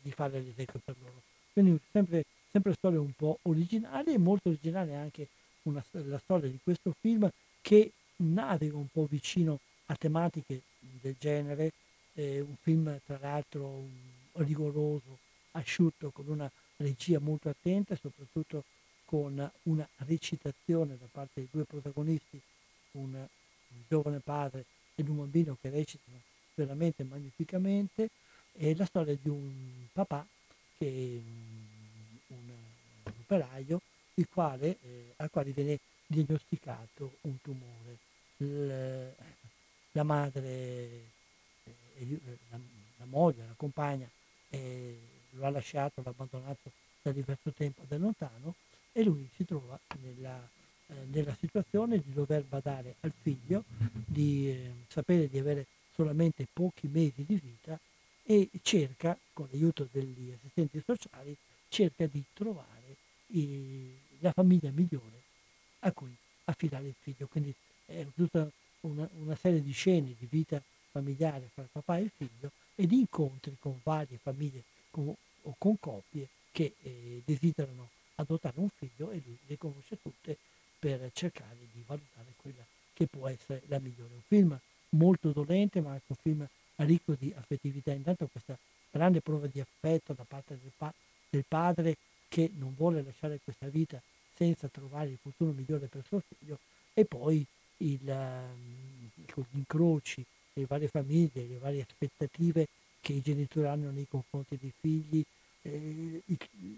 di, 0.00 0.10
fare 0.10 0.40
le 0.40 0.50
esequie 0.50 0.80
per 0.82 0.96
loro. 1.00 1.22
Quindi 1.52 1.78
sempre, 1.90 2.24
sempre 2.50 2.72
storie 2.74 2.98
un 2.98 3.12
po' 3.12 3.38
originali 3.42 4.12
e 4.12 4.18
molto 4.18 4.48
originale 4.48 4.94
anche 4.94 5.28
una, 5.62 5.84
la 5.90 6.18
storia 6.18 6.48
di 6.48 6.58
questo 6.62 6.94
film 6.98 7.30
che 7.60 7.92
naviga 8.16 8.76
un 8.76 8.88
po' 8.88 9.06
vicino 9.06 9.60
a 9.86 9.96
tematiche 9.96 10.62
del 10.78 11.16
genere, 11.18 11.72
eh, 12.14 12.40
un 12.40 12.56
film 12.60 12.98
tra 13.04 13.18
l'altro 13.20 13.86
rigoroso, 14.32 15.18
asciutto, 15.52 16.10
con 16.10 16.28
una 16.28 16.50
regia 16.76 17.18
molto 17.18 17.48
attenta 17.48 17.94
e 17.94 17.98
soprattutto 18.00 18.64
con 19.08 19.50
una 19.62 19.88
recitazione 20.04 20.98
da 20.98 21.06
parte 21.10 21.40
dei 21.40 21.48
due 21.50 21.64
protagonisti, 21.64 22.38
un, 22.92 23.26
giovane 23.88 24.20
padre 24.20 24.66
ed 24.94 25.08
un 25.08 25.16
bambino 25.16 25.56
che 25.58 25.70
recitano 25.70 26.20
veramente 26.54 27.04
magnificamente, 27.04 28.10
è 28.52 28.74
la 28.74 28.84
storia 28.84 29.16
di 29.18 29.30
un 29.30 29.86
papà 29.92 30.26
che 30.76 30.86
è 30.86 30.90
un, 30.90 32.36
un 32.36 32.52
operaio 33.20 33.80
il 34.14 34.28
quale, 34.28 34.76
eh, 34.82 35.14
al 35.16 35.30
quale 35.30 35.52
viene 35.52 35.78
diagnosticato 36.06 37.16
un 37.22 37.40
tumore. 37.40 37.96
L, 38.36 39.14
la 39.92 40.02
madre, 40.02 40.42
eh, 40.44 42.20
la, 42.50 42.58
la, 42.98 43.04
moglie, 43.06 43.46
la 43.46 43.54
compagna 43.56 44.08
eh, 44.50 44.98
lo 45.30 45.46
ha 45.46 45.50
lasciato, 45.50 46.02
l'ha 46.04 46.10
abbandonato 46.10 46.70
da 47.00 47.10
diverso 47.10 47.50
tempo 47.52 47.84
da 47.88 47.96
lontano 47.96 48.54
e 48.98 49.04
lui 49.04 49.28
si 49.36 49.44
trova 49.44 49.78
nella, 50.02 50.36
eh, 50.88 50.94
nella 51.12 51.36
situazione 51.38 51.98
di 51.98 52.12
dover 52.12 52.42
badare 52.42 52.96
al 53.02 53.12
figlio, 53.22 53.62
di 54.04 54.50
eh, 54.50 54.72
sapere 54.88 55.28
di 55.28 55.38
avere 55.38 55.66
solamente 55.94 56.48
pochi 56.52 56.88
mesi 56.88 57.24
di 57.24 57.40
vita 57.40 57.78
e 58.24 58.50
cerca, 58.60 59.16
con 59.32 59.46
l'aiuto 59.52 59.88
degli 59.92 60.32
assistenti 60.32 60.82
sociali, 60.84 61.36
cerca 61.68 62.08
di 62.08 62.24
trovare 62.32 62.96
i, 63.28 63.96
la 64.18 64.32
famiglia 64.32 64.72
migliore 64.72 65.22
a 65.80 65.92
cui 65.92 66.12
affidare 66.46 66.88
il 66.88 66.94
figlio. 66.98 67.28
Quindi 67.28 67.54
è 67.86 68.04
tutta 68.16 68.50
una, 68.80 69.08
una 69.12 69.36
serie 69.36 69.62
di 69.62 69.70
scene 69.70 70.16
di 70.18 70.26
vita 70.28 70.60
familiare 70.90 71.50
fra 71.54 71.62
il 71.62 71.68
papà 71.70 71.98
e 71.98 72.02
il 72.02 72.10
figlio 72.16 72.50
e 72.74 72.84
di 72.84 72.98
incontri 72.98 73.56
con 73.60 73.78
varie 73.84 74.18
famiglie 74.20 74.64
con, 74.90 75.14
o 75.42 75.54
con 75.56 75.78
coppie 75.78 76.26
che 76.50 76.74
eh, 76.82 77.22
desiderano 77.24 77.90
adottare 78.18 78.58
un 78.58 78.68
figlio 78.68 79.10
e 79.10 79.20
lui 79.24 79.38
le 79.46 79.56
conosce 79.56 79.98
tutte 80.00 80.36
per 80.78 81.10
cercare 81.12 81.56
di 81.72 81.82
valutare 81.86 82.34
quella 82.36 82.64
che 82.92 83.06
può 83.06 83.28
essere 83.28 83.62
la 83.66 83.78
migliore. 83.78 84.14
Un 84.14 84.22
film 84.26 84.60
molto 84.90 85.32
dolente 85.32 85.80
ma 85.80 85.92
anche 85.92 86.04
un 86.08 86.16
film 86.16 86.48
ricco 86.76 87.14
di 87.14 87.32
affettività. 87.36 87.92
Intanto 87.92 88.26
questa 88.26 88.56
grande 88.90 89.20
prova 89.20 89.46
di 89.46 89.60
affetto 89.60 90.12
da 90.12 90.24
parte 90.26 90.58
del, 90.60 90.72
pa- 90.76 90.92
del 91.28 91.44
padre 91.46 91.96
che 92.28 92.50
non 92.54 92.74
vuole 92.74 93.02
lasciare 93.02 93.40
questa 93.42 93.68
vita 93.68 94.00
senza 94.34 94.68
trovare 94.68 95.10
il 95.10 95.18
futuro 95.20 95.52
migliore 95.52 95.86
per 95.86 96.04
suo 96.04 96.20
figlio 96.20 96.58
e 96.94 97.04
poi 97.04 97.44
il, 97.78 98.00
um, 98.06 99.10
gli 99.14 99.56
incroci, 99.58 100.24
le 100.52 100.66
varie 100.66 100.88
famiglie, 100.88 101.46
le 101.46 101.58
varie 101.58 101.84
aspettative 101.88 102.68
che 103.00 103.12
i 103.12 103.20
genitori 103.20 103.66
hanno 103.66 103.90
nei 103.90 104.06
confronti 104.08 104.58
dei 104.60 104.72
figli, 104.78 105.24
eh, 105.68 106.22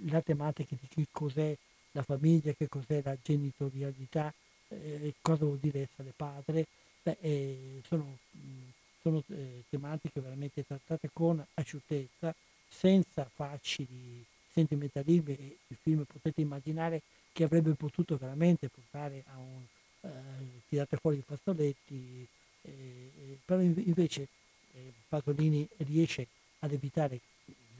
la 0.08 0.20
tematica 0.20 0.76
di 0.78 0.88
che 0.88 1.06
cos'è 1.10 1.56
la 1.92 2.02
famiglia, 2.02 2.52
che 2.52 2.68
cos'è 2.68 3.00
la 3.02 3.16
genitorialità, 3.22 4.32
eh, 4.68 5.14
cosa 5.20 5.44
vuol 5.44 5.58
dire 5.58 5.88
essere 5.90 6.12
padre, 6.14 6.66
Beh, 7.02 7.16
eh, 7.20 7.80
sono, 7.86 8.18
sono 9.00 9.22
eh, 9.28 9.64
tematiche 9.70 10.20
veramente 10.20 10.64
trattate 10.66 11.08
con 11.12 11.44
asciuttezza, 11.54 12.34
senza 12.68 13.28
facili 13.32 14.24
sentimentalismi 14.52 15.56
il 15.68 15.76
film 15.80 16.04
potete 16.04 16.40
immaginare 16.40 17.02
che 17.32 17.44
avrebbe 17.44 17.72
potuto 17.74 18.16
veramente 18.16 18.68
portare 18.68 19.24
a 19.28 19.38
un 19.38 19.62
eh, 20.02 20.10
tirate 20.68 20.96
fuori 20.96 21.18
i 21.18 21.24
fazzoletti, 21.24 22.26
eh, 22.62 23.38
però 23.44 23.60
invece 23.60 24.28
Pasolini 25.08 25.66
riesce 25.78 26.26
ad 26.60 26.72
evitare 26.72 27.20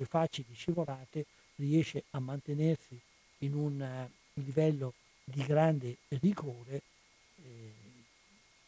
le 0.01 0.07
facili 0.07 0.55
scivolate, 0.55 1.26
riesce 1.57 2.05
a 2.12 2.20
mantenersi 2.20 2.98
in 3.38 3.55
un 3.55 3.80
uh, 3.80 4.40
livello 4.40 4.94
di 5.24 5.44
grande 5.44 5.98
rigore 6.09 6.82
eh, 7.44 7.72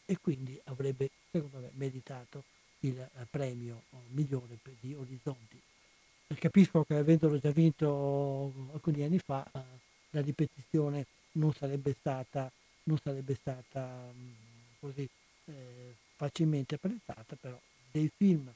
e 0.05 0.17
quindi 0.21 0.59
avrebbe, 0.65 1.09
secondo 1.31 1.57
me, 1.57 1.71
meritato 1.73 2.43
il 2.81 2.97
uh, 2.97 3.25
premio 3.29 3.83
migliore 4.09 4.57
per, 4.61 4.73
di 4.79 4.93
Orizzonti. 4.93 5.59
Capisco 6.35 6.83
che 6.83 6.95
avendolo 6.95 7.37
già 7.39 7.51
vinto 7.51 8.51
alcuni 8.71 9.03
anni 9.03 9.19
fa, 9.19 9.47
la 10.09 10.21
ripetizione 10.21 11.05
non 11.33 11.53
sarebbe 11.53 11.95
stata, 11.99 12.51
non 12.83 12.97
sarebbe 12.97 13.35
stata 13.35 13.83
um, 14.11 14.33
così 14.79 15.07
eh, 15.45 15.95
facilmente 16.15 16.75
apprezzata, 16.75 17.35
però 17.39 17.59
dei 17.91 18.09
film 18.15 18.51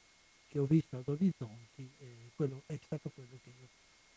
che 0.47 0.59
ho 0.59 0.65
visto 0.65 0.97
ad 0.97 1.07
Orizzonti, 1.07 1.89
eh, 1.99 2.31
quello 2.35 2.63
è 2.65 2.77
stato 2.83 3.09
quello 3.13 3.37
che 3.43 3.49
io 3.49 3.67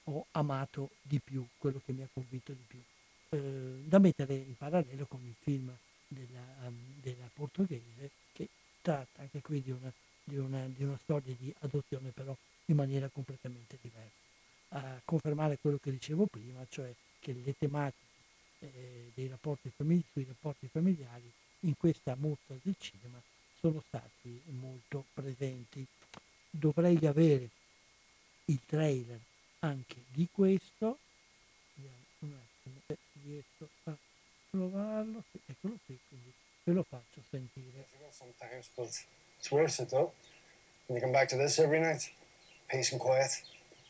ho 0.04 0.26
amato 0.32 0.90
di 1.02 1.20
più, 1.20 1.46
quello 1.58 1.80
che 1.84 1.92
mi 1.92 2.02
ha 2.02 2.08
convinto 2.12 2.52
di 2.52 2.64
più. 2.66 2.82
Eh, 3.30 3.82
da 3.84 3.98
mettere 3.98 4.34
in 4.34 4.56
parallelo 4.56 5.06
con 5.06 5.20
il 5.24 5.34
film 5.38 5.72
della, 6.08 6.44
um, 6.66 6.74
della 7.00 7.28
portoghese 7.32 8.10
che 8.32 8.48
tratta 8.80 9.22
anche 9.22 9.40
qui 9.40 9.62
di 9.62 9.70
una, 9.70 9.92
di, 10.24 10.36
una, 10.36 10.66
di 10.66 10.82
una, 10.82 10.98
storia 11.02 11.34
di 11.38 11.54
adozione 11.60 12.10
però 12.10 12.36
in 12.66 12.76
maniera 12.76 13.08
completamente 13.08 13.78
diversa. 13.80 14.18
A 14.72 15.00
confermare 15.04 15.58
quello 15.58 15.78
che 15.78 15.90
dicevo 15.90 16.26
prima, 16.26 16.64
cioè 16.68 16.92
che 17.18 17.32
le 17.32 17.54
tematiche 17.56 18.08
eh, 18.60 19.10
dei 19.14 19.28
rapporti 19.28 19.70
famili- 19.74 20.04
sui 20.12 20.24
rapporti 20.24 20.68
familiari 20.68 21.30
in 21.60 21.76
questa 21.76 22.14
mostra 22.16 22.56
del 22.62 22.76
cinema 22.78 23.20
sono 23.58 23.82
stati 23.86 24.40
molto 24.46 25.04
presenti. 25.12 25.86
Dovrei 26.50 26.98
avere 27.06 27.48
il 28.46 28.60
trailer 28.66 29.20
anche 29.60 29.96
di 30.08 30.28
questo. 30.30 30.98
Vediamo 31.74 32.04
un 32.18 32.32
attimo 32.34 32.80
se 32.86 32.98
riesco 33.24 33.68
a 33.84 33.96
trovarlo. 34.50 35.22
Sì, 35.30 35.40
eccolo 35.46 35.78
qui, 35.86 35.98
quindi 36.08 36.32
ve 36.64 36.72
lo 36.72 36.82
faccio 36.82 37.22
sentire. 37.30 37.86
Sometimes, 38.10 38.70
but 38.74 38.88
it's 39.38 39.50
worth 39.50 39.78
it, 39.78 39.88
though. 39.88 40.12
Can 40.86 40.96
you 40.96 41.00
come 41.00 41.12
back 41.12 41.28
to 41.28 41.36
this 41.36 41.58
every 41.58 41.78
night? 41.78 42.10
Peace 42.68 42.92
and 42.92 43.00
quiet, 43.00 43.30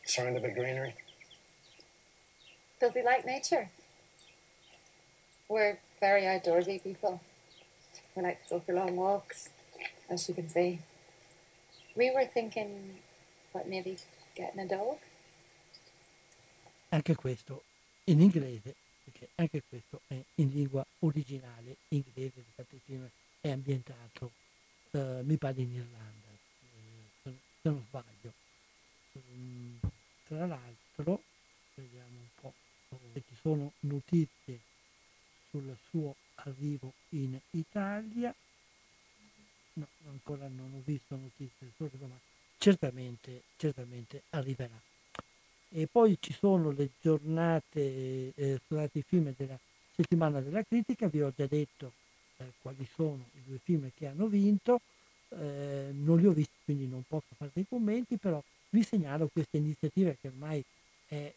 surrounded 0.05 0.43
by 0.43 0.51
greenery. 0.51 0.93
Does 2.79 2.93
he 2.93 3.01
like 3.01 3.25
nature? 3.25 3.69
We're 5.47 5.79
very 5.99 6.21
outdoorsy 6.23 6.81
people. 6.81 7.19
We 8.15 8.21
like 8.21 8.43
to 8.43 8.55
go 8.55 8.59
for 8.59 8.73
long 8.73 8.95
walks, 8.95 9.49
as 10.09 10.27
you 10.29 10.35
can 10.35 10.47
see. 10.47 10.79
We 11.95 12.11
were 12.11 12.25
thinking, 12.25 12.99
what, 13.51 13.67
maybe 13.67 13.97
getting 14.33 14.59
a 14.61 14.65
dog? 14.65 14.97
Anche 16.89 17.15
questo 17.15 17.63
in 18.05 18.21
inglese, 18.21 18.75
perché 19.03 19.29
anche 19.35 19.61
questo 19.67 20.01
è 20.07 20.15
in 20.35 20.49
lingua 20.51 20.85
originale 20.99 21.77
inglese, 21.89 22.39
infatti 22.39 22.75
il 22.75 22.81
film 22.85 23.09
è 23.41 23.49
ambientato, 23.49 24.31
eh, 24.91 25.21
mi 25.23 25.35
pare 25.37 25.61
in 25.61 25.73
Irlanda, 25.73 26.27
eh, 26.61 27.11
se, 27.23 27.33
non 27.63 27.83
sbaglio. 27.87 28.33
Mm, 29.17 29.77
tra 30.27 30.45
l'altro, 30.45 31.21
vediamo 31.75 32.19
un 32.19 32.27
po' 32.39 32.53
se 33.13 33.21
ci 33.27 33.35
sono 33.41 33.71
notizie 33.81 34.59
sul 35.49 35.75
suo 35.89 36.15
arrivo 36.35 36.93
in 37.09 37.37
Italia. 37.51 38.33
No, 39.73 39.87
ancora 40.09 40.47
non 40.47 40.73
ho 40.75 40.81
visto 40.83 41.15
notizie 41.15 41.71
arrivo, 41.77 42.05
ma 42.07 42.19
certamente, 42.57 43.43
certamente 43.55 44.23
arriverà. 44.31 44.79
E 45.69 45.87
poi 45.87 46.17
ci 46.19 46.33
sono 46.33 46.71
le 46.71 46.89
giornate, 46.99 48.33
eh, 48.35 48.59
scusate, 48.65 48.99
i 48.99 49.03
film 49.03 49.33
della 49.37 49.57
settimana 49.95 50.41
della 50.41 50.63
critica, 50.63 51.07
vi 51.07 51.21
ho 51.21 51.31
già 51.33 51.45
detto 51.47 51.93
eh, 52.37 52.51
quali 52.61 52.85
sono 52.93 53.25
i 53.35 53.41
due 53.45 53.59
film 53.63 53.89
che 53.95 54.07
hanno 54.07 54.27
vinto, 54.27 54.81
eh, 55.29 55.91
non 55.93 56.19
li 56.19 56.27
ho 56.27 56.31
visti 56.31 56.57
quindi 56.65 56.87
non 56.87 57.03
posso 57.07 57.33
fare 57.37 57.51
dei 57.53 57.65
commenti, 57.67 58.17
però 58.17 58.43
vi 58.69 58.83
segnalo 58.83 59.29
questa 59.31 59.55
iniziativa 59.57 60.13
che 60.19 60.27
ormai 60.27 60.63
è, 61.07 61.33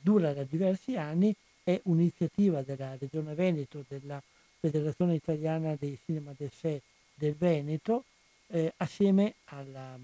dura 0.00 0.32
da 0.32 0.44
diversi 0.44 0.96
anni, 0.96 1.34
è 1.62 1.78
un'iniziativa 1.84 2.62
della 2.62 2.96
Regione 2.98 3.34
Veneto, 3.34 3.84
della 3.88 4.22
Federazione 4.60 5.14
Italiana 5.14 5.76
dei 5.78 5.98
Cinema 6.04 6.32
Sé 6.48 6.80
del 7.14 7.34
Veneto, 7.34 8.04
eh, 8.48 8.72
assieme 8.76 9.34
alla, 9.46 9.98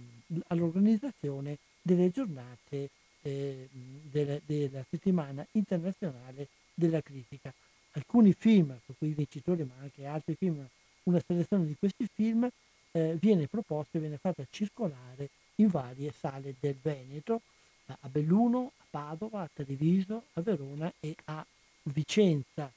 all'organizzazione 0.49 1.59
delle 1.83 2.11
giornate 2.11 2.91
eh, 3.23 3.69
della, 3.71 4.39
della, 4.45 4.85
settimana 4.89 5.47
internazionale 5.53 6.49
della 6.75 7.01
critica. 7.01 7.53
Alcuni 7.93 8.33
film, 8.33 8.77
tra 8.85 8.95
cui 8.97 9.09
i 9.09 9.15
vincitori, 9.15 9.65
ma 9.65 9.75
anche 9.81 10.07
altri 10.07 10.35
film, 10.35 10.67
una 11.05 11.21
selezione 11.27 11.67
di 11.67 11.77
questi 11.79 12.09
film 12.13 12.49
eh, 12.93 13.17
viene 13.21 13.47
proposta 13.47 13.99
e 13.99 14.01
viene 14.01 14.19
fatta 14.19 14.45
circolare 14.51 15.29
in 15.57 15.69
varie 15.69 16.13
sale 16.13 16.55
del 16.59 16.77
Veneto, 16.81 17.43
a 17.87 18.09
Belluno, 18.09 18.73
a 18.79 18.85
Padova, 18.89 19.43
a 19.43 19.51
Treviso, 19.53 20.25
a 20.35 20.41
Verona 20.41 20.93
e 21.01 21.15
a 21.25 21.45
Vicenza. 21.83 22.71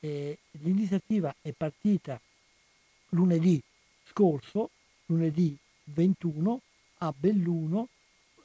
Eh, 0.00 0.38
l'iniziativa 0.52 1.34
è 1.40 1.52
partita 1.52 2.20
lunedì 3.10 3.60
scorso, 4.10 4.70
lunedì 5.06 5.56
21, 5.84 6.60
a 6.98 7.14
Belluno 7.16 7.88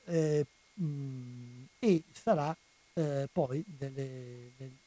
eh, 0.06 0.46
mh, 0.74 1.64
e 1.80 2.04
sarà 2.12 2.56
eh, 2.94 3.28
poi 3.32 3.64
delle, 3.66 4.52
delle, 4.58 4.78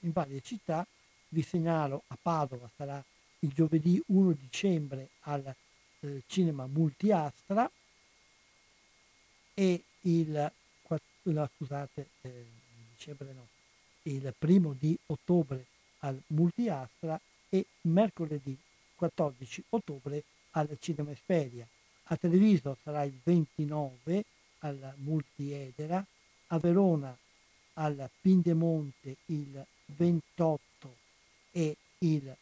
in 0.00 0.12
varie 0.12 0.40
città. 0.40 0.86
Vi 1.28 1.42
segnalo 1.42 2.04
a 2.08 2.18
Padova 2.20 2.70
sarà 2.76 3.02
il 3.40 3.52
giovedì 3.52 4.00
1 4.06 4.32
dicembre 4.32 5.10
al 5.20 5.54
eh, 6.00 6.22
Cinema 6.26 6.66
Multiastra 6.66 7.70
e 9.52 9.82
il, 10.02 10.52
la, 11.22 11.50
scusate, 11.56 12.08
eh, 12.22 12.46
dicembre 12.90 13.32
no, 13.32 13.48
il 14.02 14.34
primo 14.38 14.74
di 14.78 14.96
ottobre 15.06 15.66
al 16.00 16.20
Multiastra 16.28 17.20
e 17.48 17.66
mercoledì 17.82 18.56
14 19.04 19.64
ottobre 19.70 20.24
al 20.52 20.76
Cinema 20.80 21.10
Esperia. 21.10 21.66
A 22.04 22.16
Treviso 22.16 22.76
sarà 22.82 23.02
il 23.04 23.18
29 23.22 24.24
al 24.60 24.94
Multiedera, 24.98 26.04
a 26.48 26.58
Verona 26.58 27.16
al 27.74 28.08
Pindemonte 28.20 29.16
il 29.26 29.64
28 29.86 30.96
e 31.50 31.76
il, 31.98 32.36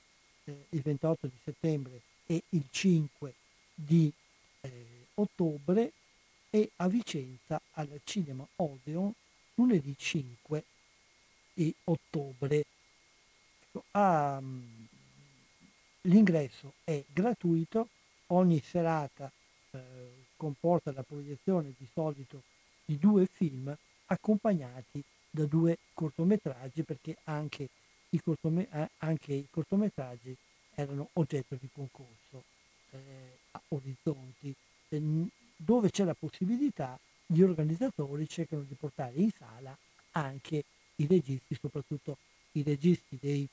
eh, 0.45 0.65
il 0.69 0.81
28 0.83 1.27
di 1.27 1.39
settembre 1.43 2.01
e 2.27 2.43
il 2.51 2.65
5 2.71 3.35
di 3.75 4.13
eh, 4.61 4.87
ottobre 5.15 5.93
e 6.51 6.71
a 6.77 6.89
Vicenza 6.89 7.61
al 7.73 8.01
Cinema 8.05 8.47
Odeon 8.57 9.13
lunedì 9.55 9.95
5 9.97 10.65
di 11.55 11.75
ottobre. 11.85 12.65
Ecco, 13.61 13.85
um, 13.93 14.82
l'ingresso 16.03 16.75
è 16.85 17.03
gratuito, 17.13 17.89
ogni 18.29 18.61
serata 18.61 19.31
eh, 19.71 19.81
comporta 20.37 20.93
la 20.93 21.03
proiezione 21.03 21.75
di 21.77 21.87
solito 21.93 22.43
di 22.85 22.99
due 22.99 23.27
film 23.27 23.75
accompagnati 24.07 25.03
da 25.31 25.45
due 25.45 25.79
cortometraggi 25.95 26.83
perché 26.83 27.17
anche 27.25 27.69
i, 28.11 28.21
cortome- 28.21 28.69
eh, 28.71 28.91
anche 28.99 29.33
i 29.33 29.47
cortometraggi 29.51 30.37
erano 30.75 31.09
oggetto 31.15 31.57
di 31.59 31.69
concorso 31.73 32.45
eh, 32.91 33.39
a 33.53 33.61
Orizzonti, 33.69 34.55
eh, 34.89 35.27
dove 35.57 35.91
c'è 35.91 36.05
la 36.05 36.15
possibilità 36.15 36.99
gli 37.25 37.41
organizzatori 37.41 38.29
cercano 38.29 38.63
di 38.63 38.75
portare 38.75 39.15
in 39.17 39.31
sala 39.31 39.77
anche 40.13 40.65
i 40.97 41.07
registi, 41.07 41.57
soprattutto 41.59 42.19
i 42.53 42.63
registi 42.63 43.17
dei 43.19 43.49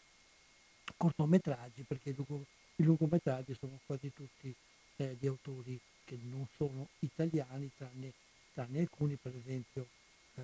cortometraggi, 0.97 1.83
perché 1.83 2.09
i 2.09 2.83
lungometraggi 2.83 3.55
sono 3.59 3.79
quasi 3.85 4.11
tutti 4.13 4.53
eh, 4.97 5.15
di 5.19 5.27
autori 5.27 5.79
che 6.03 6.17
non 6.23 6.47
sono 6.57 6.87
italiani, 6.99 7.69
tranne, 7.77 8.13
tranne 8.53 8.79
alcuni, 8.79 9.15
per 9.15 9.35
esempio 9.35 9.87
eh, 10.35 10.41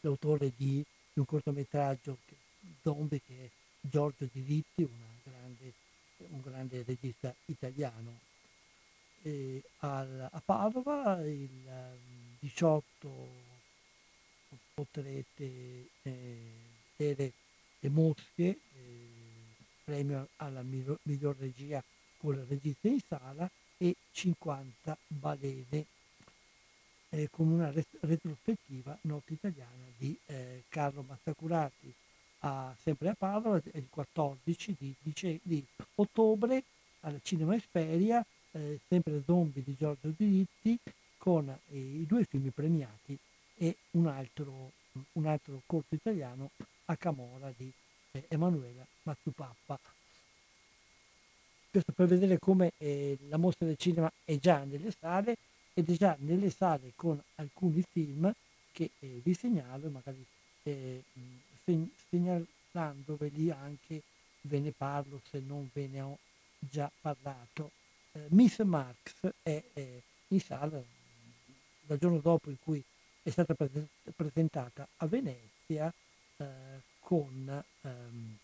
l'autore 0.00 0.52
di, 0.56 0.84
di, 1.12 1.18
un 1.20 1.24
cortometraggio 1.24 2.18
che, 2.26 2.34
Zombie 2.82 3.20
che 3.24 3.44
è 3.44 3.48
Giorgio 3.80 4.28
Diritti, 4.32 4.88
grande, 5.22 5.72
un 6.16 6.40
grande 6.40 6.82
regista 6.84 7.34
italiano. 7.46 8.20
Al, 9.78 10.28
a 10.30 10.42
Padova 10.44 11.24
il 11.24 11.48
18 12.40 13.08
ehm, 13.08 14.58
potrete 14.74 15.88
eh, 16.02 16.36
vedere 16.96 17.32
Le 17.84 17.90
Mosche, 17.90 18.44
eh, 18.44 18.58
premio 19.84 20.28
alla 20.36 20.62
miglior, 20.62 21.36
regia 21.38 21.84
con 22.16 22.34
il 22.34 22.46
regista 22.48 22.88
in 22.88 22.98
sala 23.06 23.50
e 23.76 23.94
50 24.10 24.96
balene 25.06 25.84
eh, 27.10 27.28
con 27.30 27.48
una 27.48 27.70
ret- 27.70 27.98
retrospettiva 28.00 28.96
nota 29.02 29.34
italiana 29.34 29.84
di 29.98 30.18
eh, 30.24 30.62
Carlo 30.70 31.04
Mazzacurati. 31.06 31.92
A, 32.46 32.74
sempre 32.82 33.10
a 33.10 33.14
Padova 33.14 33.60
il 33.62 33.86
14 33.90 34.76
di, 34.78 34.94
di, 34.98 35.40
di 35.42 35.62
ottobre 35.96 36.64
al 37.00 37.20
Cinema 37.22 37.54
Esperia 37.54 38.24
eh, 38.52 38.80
sempre 38.88 39.22
Zombie 39.26 39.62
di 39.62 39.76
Giorgio 39.78 40.10
Diritti 40.16 40.78
con 41.18 41.50
eh, 41.50 41.76
i 41.76 42.06
due 42.06 42.24
film 42.24 42.48
premiati 42.48 43.18
e 43.56 43.76
un 43.90 44.06
altro, 44.06 44.72
un 45.12 45.26
altro 45.26 45.60
corto 45.66 45.94
italiano 45.94 46.50
a 46.86 46.96
Camora 46.96 47.52
di 47.56 47.72
eh, 48.12 48.24
Emanuela 48.28 48.86
Mazzupappa 49.02 49.78
questo 51.74 51.90
per 51.90 52.06
vedere 52.06 52.38
come 52.38 52.70
eh, 52.78 53.18
la 53.28 53.36
mostra 53.36 53.66
del 53.66 53.76
cinema 53.76 54.08
è 54.24 54.38
già 54.38 54.62
nelle 54.62 54.92
sale 54.96 55.36
ed 55.72 55.90
è 55.90 55.96
già 55.96 56.16
nelle 56.20 56.48
sale 56.48 56.92
con 56.94 57.20
alcuni 57.34 57.84
film 57.90 58.32
che 58.70 58.90
eh, 59.00 59.20
vi 59.24 59.34
segnalo, 59.34 59.90
magari 59.90 60.24
eh, 60.62 61.02
segnalandoveli 62.08 63.50
anche 63.50 64.02
ve 64.42 64.60
ne 64.60 64.70
parlo 64.70 65.20
se 65.28 65.40
non 65.44 65.68
ve 65.72 65.88
ne 65.88 66.00
ho 66.00 66.18
già 66.60 66.88
parlato. 67.00 67.72
Eh, 68.12 68.26
Miss 68.28 68.62
Marx 68.62 69.32
è 69.42 69.60
in 70.28 70.40
sala 70.40 70.80
dal 71.80 71.98
giorno 71.98 72.18
dopo 72.18 72.50
in 72.50 72.56
cui 72.62 72.80
è 73.20 73.30
stata 73.30 73.52
pre- 73.54 73.88
presentata 74.14 74.86
a 74.98 75.06
Venezia 75.06 75.92
eh, 76.36 76.82
con, 76.98 77.64
ehm, 77.82 78.38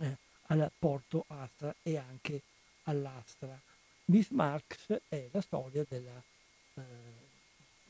eh, 0.00 0.16
al 0.46 0.70
porto 0.78 1.24
Astra 1.28 1.74
e 1.82 1.96
anche 1.96 2.42
all'Astra. 2.84 3.58
Miss 4.06 4.28
Marx 4.30 5.00
è 5.08 5.28
la 5.32 5.40
storia 5.40 5.84
della, 5.88 6.22
eh, 6.74 6.82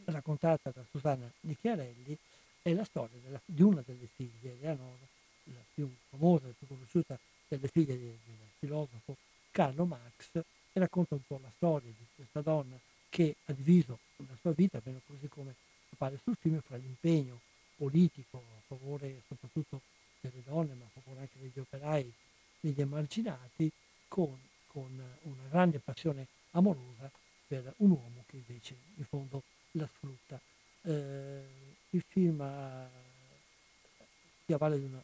raccontata 0.04 0.70
da 0.70 0.84
Susanna 0.90 1.30
Nicchiarelli, 1.40 2.16
è 2.62 2.72
la 2.72 2.84
storia 2.84 3.18
della, 3.22 3.40
di 3.44 3.62
una 3.62 3.82
delle 3.84 4.08
figlie, 4.14 4.52
Eleonora, 4.52 5.06
la 5.44 5.64
più 5.74 5.92
famosa, 6.08 6.46
e 6.48 6.54
più 6.56 6.66
conosciuta 6.66 7.18
delle 7.48 7.68
figlie 7.68 7.98
del, 7.98 8.16
del 8.24 8.48
filosofo 8.58 9.16
Carlo 9.50 9.86
Marx, 9.86 10.28
e 10.34 10.44
racconta 10.78 11.14
un 11.14 11.26
po' 11.26 11.40
la 11.42 11.50
storia 11.56 11.90
di 11.90 12.06
questa 12.14 12.42
donna 12.42 12.78
che 13.08 13.34
ha 13.46 13.52
diviso 13.52 13.98
la 14.16 14.36
sua 14.40 14.52
vita, 14.52 14.76
almeno 14.76 15.00
così 15.04 15.26
come 15.28 15.54
appare 15.90 16.18
sul 16.22 16.36
film, 16.38 16.60
fra 16.60 16.76
l'impegno 16.76 17.40
politico 17.80 18.36
a 18.36 18.60
favore 18.66 19.22
soprattutto 19.26 19.80
delle 20.20 20.42
donne, 20.44 20.74
ma 20.74 20.84
a 20.84 21.00
favore 21.00 21.20
anche 21.20 21.38
degli 21.40 21.58
operai, 21.58 22.12
degli 22.60 22.78
emarginati, 22.78 23.72
con, 24.06 24.38
con 24.66 24.90
una 25.22 25.48
grande 25.48 25.78
passione 25.78 26.26
amorosa 26.50 27.10
per 27.46 27.72
un 27.78 27.92
uomo 27.92 28.24
che 28.26 28.36
invece 28.36 28.76
in 28.96 29.04
fondo 29.04 29.42
la 29.72 29.88
sfrutta. 29.94 30.38
Eh, 30.82 31.42
il 31.90 32.04
film 32.06 32.46
si 34.44 34.52
avvale 34.52 34.78
di 34.78 34.84
una 34.84 35.02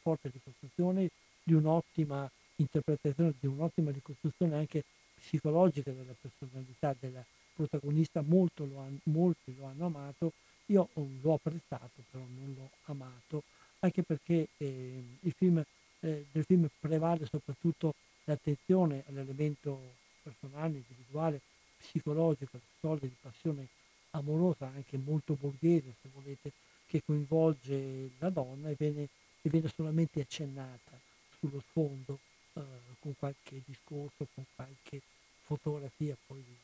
forte 0.00 0.28
ricostruzione, 0.28 1.10
di 1.44 1.52
un'ottima 1.52 2.28
interpretazione, 2.56 3.34
di 3.38 3.46
un'ottima 3.46 3.92
ricostruzione 3.92 4.56
anche 4.56 4.82
psicologica 5.14 5.92
della 5.92 6.14
personalità 6.20 6.96
della 6.98 7.24
protagonista, 7.54 8.22
molto 8.22 8.64
lo 8.64 8.80
han, 8.80 8.98
molti 9.04 9.54
lo 9.56 9.66
hanno 9.66 9.86
amato, 9.86 10.32
io 10.68 10.88
l'ho 10.94 11.34
apprezzato 11.34 12.02
però 12.10 12.24
non 12.24 12.54
l'ho 12.56 12.70
amato, 12.84 13.42
anche 13.80 14.02
perché 14.02 14.48
eh, 14.56 15.04
il 15.20 15.32
film, 15.32 15.62
eh, 16.00 16.26
nel 16.32 16.44
film 16.44 16.68
prevale 16.80 17.26
soprattutto 17.26 17.94
l'attenzione 18.24 19.04
all'elemento 19.06 19.94
personale, 20.22 20.76
individuale, 20.76 21.40
psicologico, 21.76 22.58
storia 22.76 23.08
di 23.08 23.16
passione 23.20 23.68
amorosa, 24.10 24.66
anche 24.66 24.96
molto 24.98 25.34
borghese 25.34 25.94
se 26.02 26.08
volete, 26.12 26.52
che 26.86 27.02
coinvolge 27.04 28.10
la 28.18 28.30
donna 28.30 28.70
e 28.70 28.74
viene, 28.76 29.08
e 29.42 29.50
viene 29.50 29.68
solamente 29.68 30.20
accennata 30.20 30.98
sullo 31.38 31.62
sfondo 31.68 32.18
eh, 32.54 32.62
con 32.98 33.14
qualche 33.16 33.62
discorso, 33.64 34.26
con 34.34 34.44
qualche 34.54 35.00
fotografia 35.42 36.16
poi 36.26 36.42
di, 36.42 36.56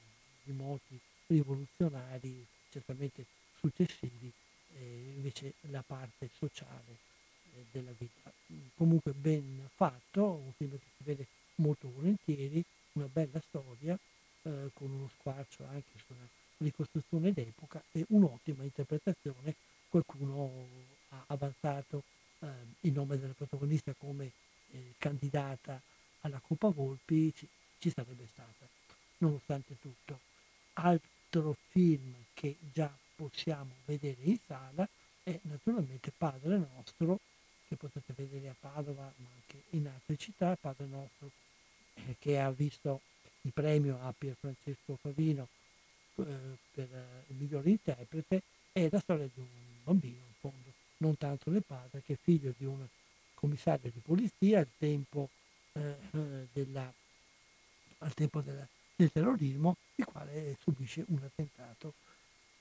di 0.42 0.52
moti 0.52 0.98
rivoluzionari 1.26 2.44
certamente 2.70 3.24
successivi, 3.64 4.30
eh, 4.76 5.12
invece 5.14 5.54
la 5.70 5.82
parte 5.86 6.28
sociale 6.36 6.98
eh, 7.54 7.64
della 7.70 7.92
vita. 7.96 8.30
Comunque 8.76 9.12
ben 9.12 9.68
fatto, 9.74 10.24
un 10.24 10.52
film 10.56 10.72
che 10.72 10.86
si 10.96 11.04
vede 11.04 11.26
molto 11.56 11.90
volentieri, 11.90 12.62
una 12.92 13.08
bella 13.10 13.40
storia, 13.48 13.98
eh, 14.42 14.70
con 14.74 14.90
uno 14.90 15.10
squarcio 15.18 15.64
anche 15.64 15.98
sulla 16.06 16.26
ricostruzione 16.58 17.32
d'epoca 17.32 17.82
e 17.92 18.04
un'ottima 18.08 18.64
interpretazione. 18.64 19.54
Qualcuno 19.88 20.66
ha 21.10 21.24
avanzato 21.28 22.02
eh, 22.40 22.46
il 22.80 22.92
nome 22.92 23.18
della 23.18 23.32
protagonista 23.32 23.94
come 23.96 24.30
eh, 24.72 24.94
candidata 24.98 25.80
alla 26.20 26.40
Coppa 26.40 26.68
Volpi, 26.68 27.32
ci, 27.34 27.48
ci 27.78 27.90
sarebbe 27.90 28.26
stata, 28.30 28.66
nonostante 29.18 29.76
tutto. 29.80 30.18
Altro 30.74 31.56
film 31.70 32.14
che 32.34 32.56
già 32.72 32.92
possiamo 33.14 33.72
vedere 33.84 34.20
in 34.22 34.38
sala 34.46 34.88
è 35.22 35.38
naturalmente 35.42 36.12
Padre 36.16 36.58
Nostro, 36.58 37.18
che 37.66 37.76
potete 37.76 38.12
vedere 38.14 38.48
a 38.48 38.54
Padova 38.58 39.10
ma 39.16 39.28
anche 39.34 39.62
in 39.70 39.86
altre 39.86 40.16
città, 40.16 40.56
Padre 40.56 40.86
Nostro 40.86 41.30
eh, 41.94 42.16
che 42.18 42.38
ha 42.38 42.50
visto 42.50 43.00
il 43.42 43.52
premio 43.52 43.98
a 44.02 44.12
Pier 44.16 44.36
Francesco 44.38 44.96
Favino 45.00 45.48
eh, 46.16 46.24
per 46.72 46.88
eh, 46.92 47.24
il 47.28 47.36
miglior 47.36 47.66
interprete, 47.66 48.42
è 48.72 48.88
la 48.90 48.98
storia 48.98 49.28
di 49.32 49.40
un 49.40 49.46
bambino, 49.82 50.16
in 50.16 50.34
fondo, 50.38 50.72
non 50.98 51.16
tanto 51.16 51.50
del 51.50 51.64
padre, 51.64 52.02
che 52.04 52.14
è 52.14 52.18
figlio 52.20 52.52
di 52.56 52.64
un 52.64 52.84
commissario 53.34 53.90
di 53.90 54.00
polizia 54.00 54.60
al 54.60 54.68
tempo, 54.78 55.28
eh, 55.72 55.96
eh 56.10 56.46
della, 56.52 56.92
al 57.98 58.14
tempo 58.14 58.40
della, 58.40 58.66
del 58.96 59.10
terrorismo, 59.10 59.76
il 59.96 60.04
quale 60.04 60.56
subisce 60.60 61.04
un 61.08 61.22
attentato 61.22 61.94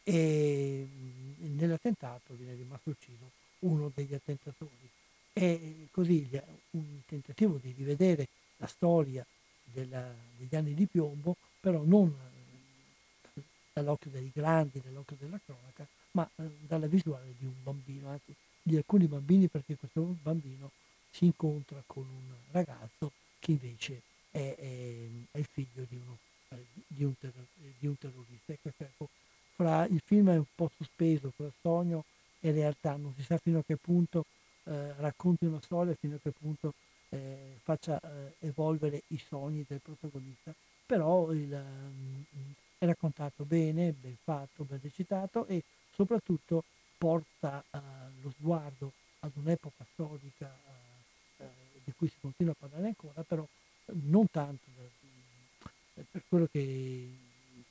e 0.04 0.88
mm, 0.88 1.58
nell'attentato 1.58 2.34
viene 2.34 2.56
rimasto 2.56 2.90
ucciso 2.90 3.32
uno 3.60 3.92
degli 3.94 4.14
attentatori. 4.14 4.90
E 5.34 5.88
così 5.92 6.30
un 6.72 7.00
tentativo 7.06 7.58
di 7.58 7.74
rivedere 7.76 8.28
la 8.58 8.68
storia 8.68 9.26
della, 9.64 10.14
degli 10.38 10.56
anni 10.56 10.74
di 10.74 10.86
piombo, 10.86 11.36
però 11.60 11.82
non 11.84 12.16
eh, 13.34 13.42
dall'occhio 13.74 14.12
dei 14.12 14.32
grandi, 14.34 14.82
dall'occhio 14.82 15.18
della 15.20 15.40
cronaca, 15.44 15.88
ma 16.12 16.30
eh, 16.36 16.44
dalla 16.68 16.88
visuale 16.88 17.34
di 17.38 17.46
un 17.46 17.64
bambino, 17.64 18.10
anzi 18.10 18.36
di 18.62 18.78
alcuni 18.78 19.08
bambini, 19.08 19.48
perché 19.48 19.76
questo 19.76 20.02
bambino 20.22 20.72
si 21.10 21.26
incontra 21.26 21.82
con 21.86 22.04
un 22.04 22.34
ragazzo 22.52 23.12
che 23.40 23.52
invece 23.52 24.02
è, 24.32 24.56
è, 24.58 25.08
è 25.32 25.38
il 25.38 25.48
figlio 25.52 25.86
di, 25.88 25.96
uno, 25.96 26.18
eh, 26.50 26.66
di, 26.88 27.04
un, 27.04 27.18
terror, 27.18 27.46
di 27.78 27.88
un, 27.88 27.98
terrorista. 27.98 28.54
Ecco, 28.54 28.72
ecco, 28.78 29.10
fra, 29.56 29.86
il 29.86 30.02
film 30.04 30.30
è 30.30 30.38
un 30.38 30.46
po' 30.56 30.70
sospeso 30.78 31.32
fra 31.36 31.50
sogno 31.62 32.06
e 32.40 32.52
realtà, 32.52 32.96
non 32.96 33.14
si 33.16 33.24
sa 33.24 33.38
fino 33.38 33.60
a 33.60 33.64
che 33.66 33.78
punto 33.78 34.26
eh, 34.66 34.94
racconti 34.98 35.46
una 35.46 35.62
storia, 35.62 35.96
fino 35.96 36.16
a 36.16 36.20
che 36.22 36.32
punto 36.32 36.74
eh, 37.10 37.58
faccia 37.64 38.00
eh, 38.00 38.36
evolvere 38.40 39.04
i 39.08 39.18
sogni 39.18 39.66
del 39.68 39.80
protagonista, 39.82 40.54
però 40.86 41.32
il, 41.32 41.52
um, 41.52 42.24
è 42.78 42.86
raccontato 42.86 43.44
bene, 43.46 43.94
ben 43.94 44.18
fatto, 44.22 44.64
ben 44.64 44.80
recitato 44.82 45.46
e 45.48 45.64
soprattutto 45.94 46.64
porta 46.98 47.64
uh, 47.70 47.80
lo 48.22 48.32
sguardo 48.38 48.92
ad 49.20 49.32
un'epoca 49.36 49.86
storica 49.94 50.54
uh, 50.66 51.44
uh, 51.44 51.48
di 51.84 51.94
cui 51.96 52.08
si 52.08 52.18
continua 52.20 52.54
a 52.54 52.58
parlare 52.60 52.88
ancora, 52.88 53.24
però 53.24 53.46
non 53.86 54.28
tanto 54.30 54.66
per 56.12 56.24
quello 56.28 56.48
che, 56.52 57.10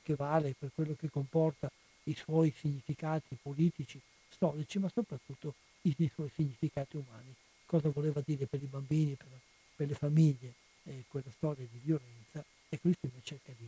che 0.03 0.15
vale, 0.15 0.53
per 0.57 0.71
quello 0.75 0.95
che 0.95 1.09
comporta 1.09 1.71
i 2.03 2.13
suoi 2.13 2.53
significati 2.55 3.37
politici, 3.41 3.99
storici, 4.29 4.77
ma 4.79 4.89
soprattutto 4.89 5.55
i, 5.81 6.11
suoi 6.13 6.29
significati 6.35 6.97
umani 6.97 7.33
cosa 7.65 7.89
voleva 7.89 8.21
dire 8.23 8.45
per 8.45 8.61
i 8.61 8.67
bambini, 8.67 9.15
per, 9.15 9.27
per 9.75 9.87
le 9.87 9.95
famiglie, 9.95 10.53
eh, 10.83 11.05
quella 11.07 11.31
storia 11.31 11.65
di 11.71 11.79
violenza, 11.83 12.43
e 12.69 12.79
il 12.81 12.95
film 12.99 13.13
cerca 13.23 13.51
di, 13.57 13.67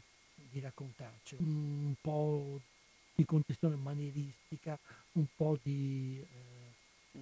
di 0.52 0.60
raccontarci 0.60 1.38
un 1.40 1.94
po' 2.00 2.60
di 3.16 3.26
contestazione 3.26 3.76
manieristica, 3.82 4.78
un 5.14 5.26
po' 5.36 5.58
di 5.64 6.20
eh, 6.20 7.18
eh, 7.18 7.22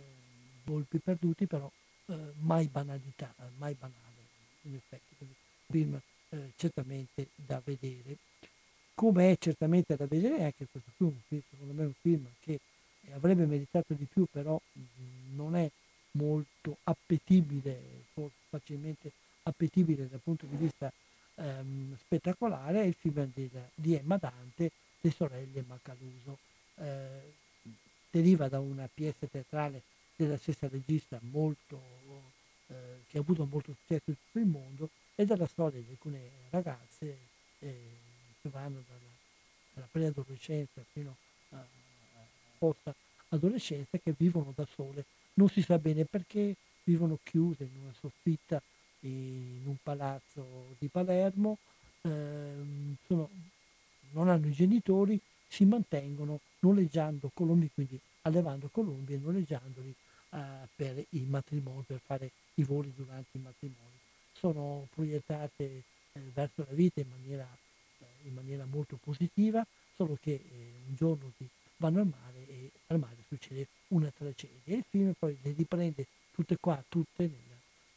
volpi 0.65 0.97
perduti, 0.97 1.45
però 1.45 1.71
eh, 2.07 2.33
mai 2.39 2.67
banalità, 2.67 3.33
mai 3.57 3.75
banale, 3.75 4.27
in 4.63 4.75
effetti. 4.75 5.15
Quindi 5.17 5.35
film 5.69 6.01
eh, 6.29 6.51
certamente 6.55 7.29
da 7.35 7.61
vedere. 7.63 8.17
Come 8.95 9.31
è 9.31 9.37
certamente 9.39 9.95
da 9.95 10.05
vedere 10.05 10.43
anche 10.43 10.67
questo 10.69 10.91
film, 10.95 11.15
secondo 11.27 11.73
me 11.73 11.83
è 11.83 11.85
un 11.87 11.93
film 11.99 12.27
che 12.39 12.59
avrebbe 13.13 13.45
meritato 13.45 13.93
di 13.93 14.05
più, 14.05 14.25
però 14.31 14.59
mh, 14.71 15.35
non 15.35 15.55
è 15.55 15.69
molto 16.11 16.77
appetibile, 16.83 18.05
facilmente 18.49 19.11
appetibile 19.43 20.07
dal 20.07 20.21
punto 20.23 20.45
di 20.45 20.55
vista 20.55 20.91
ehm, 21.35 21.97
spettacolare, 21.97 22.81
è 22.81 22.85
il 22.85 22.95
film 22.97 23.29
di, 23.33 23.49
di 23.73 23.95
Emma 23.95 24.17
Dante, 24.17 24.71
Le 25.01 25.11
sorelle 25.11 25.63
Macaluso. 25.67 26.37
Eh, 26.75 27.41
deriva 28.13 28.47
da 28.47 28.59
una 28.59 28.87
pièce 28.93 29.27
teatrale 29.27 29.81
della 30.15 30.37
stessa 30.37 30.67
regista 30.67 31.17
molto, 31.31 31.81
eh, 32.67 32.73
che 33.07 33.17
ha 33.17 33.21
avuto 33.21 33.45
molto 33.45 33.73
successo 33.73 34.11
in 34.11 34.15
tutto 34.15 34.37
il 34.37 34.45
mondo 34.45 34.89
e 35.15 35.25
dalla 35.25 35.47
storia 35.47 35.79
di 35.79 35.87
alcune 35.89 36.29
ragazze 36.51 37.17
eh, 37.57 38.02
che 38.43 38.49
vanno 38.49 38.83
dalla, 38.87 39.11
dalla 39.73 39.87
preadolescenza 39.89 40.83
fino 40.91 41.15
a 41.49 41.65
post 42.59 42.93
adolescenza 43.29 43.97
che 43.97 44.13
vivono 44.15 44.53
da 44.55 44.67
sole 44.75 45.05
non 45.35 45.49
si 45.49 45.63
sa 45.63 45.79
bene 45.79 46.05
perché 46.05 46.55
vivono 46.83 47.17
chiuse 47.23 47.63
in 47.63 47.81
una 47.81 47.93
soffitta 47.99 48.61
in 49.01 49.63
un 49.65 49.75
palazzo 49.81 50.75
di 50.77 50.87
Palermo, 50.87 51.57
ehm, 52.01 52.95
sono, 53.05 53.29
non 54.11 54.29
hanno 54.29 54.47
i 54.47 54.51
genitori, 54.51 55.19
si 55.47 55.65
mantengono 55.65 56.39
noleggiando 56.59 57.31
colombi, 57.33 57.69
quindi 57.73 57.99
allevando 58.21 58.69
colombi 58.71 59.13
e 59.13 59.17
noleggiandoli 59.17 59.93
eh, 60.29 60.39
per 60.75 61.05
i 61.09 61.25
matrimoni, 61.27 61.83
per 61.85 61.99
fare 62.05 62.31
i 62.55 62.63
voli 62.63 62.93
durante 62.95 63.37
i 63.37 63.41
matrimoni. 63.41 63.97
Sono 64.31 64.87
proiettate 64.93 65.83
eh, 66.13 66.19
verso 66.33 66.65
la 66.67 66.73
vita 66.73 67.01
in 67.01 67.09
maniera, 67.09 67.47
in 68.23 68.33
maniera, 68.33 68.65
molto 68.65 68.97
positiva, 68.97 69.65
solo 69.95 70.17
che 70.21 70.31
eh, 70.31 70.71
un 70.87 70.95
giorno 70.95 71.31
di, 71.37 71.47
vanno 71.77 71.99
al 71.99 72.07
mare 72.07 72.47
e 72.47 72.71
al 72.87 72.99
mare 72.99 73.17
succede 73.27 73.67
una 73.89 74.11
tragedia. 74.15 74.73
E 74.73 74.77
il 74.77 74.85
film 74.89 75.13
poi 75.17 75.37
le 75.41 75.53
riprende 75.53 76.07
tutte 76.31 76.57
qua, 76.57 76.83
tutte 76.87 77.29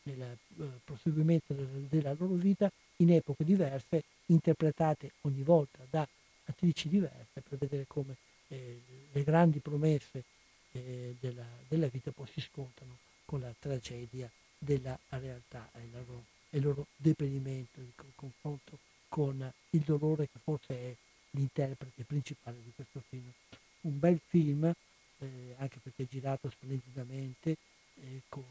nel, 0.03 0.16
nel 0.16 0.37
uh, 0.57 0.81
proseguimento 0.85 1.55
della, 1.55 1.87
della, 1.89 2.14
loro 2.18 2.35
vita 2.35 2.70
in 2.97 3.12
epoche 3.12 3.45
diverse, 3.45 4.05
interpretate 4.27 5.12
ogni 5.22 5.43
volta 5.43 5.79
da 5.89 6.07
attrici 6.45 6.89
diverse 6.89 7.41
per 7.49 7.59
vedere 7.59 7.85
come 7.87 8.16
eh, 8.49 8.81
le 9.11 9.24
grandi 9.24 9.59
promesse 9.59 10.24
eh, 10.72 11.16
della, 11.18 11.47
della, 11.68 11.89
vita 11.89 12.11
poi 12.11 12.27
si 12.33 12.41
scontrano 12.41 12.99
con 13.24 13.41
la 13.41 13.53
tragedia 13.59 14.31
della 14.59 14.99
realtà 15.09 15.68
e 15.74 15.81
il 15.81 15.91
loro, 15.93 16.24
loro 16.51 16.87
deperimento, 16.97 17.81
il 17.81 17.93
confronto 18.14 18.79
con 19.17 19.51
il 19.71 19.81
dolore 19.81 20.29
che 20.29 20.39
forse 20.45 20.75
è 20.75 20.95
l'interprete 21.31 22.05
principale 22.05 22.59
di 22.62 22.71
questo 22.75 23.03
film. 23.09 23.33
Un 23.81 23.99
bel 23.99 24.21
film 24.27 24.64
eh, 24.64 25.55
anche 25.57 25.79
perché 25.83 26.07
girato 26.07 26.51
splendidamente, 26.51 27.57
eh, 27.95 28.21
con 28.29 28.45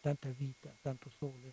tanta 0.00 0.28
vita, 0.28 0.72
tanto 0.80 1.10
sole, 1.18 1.52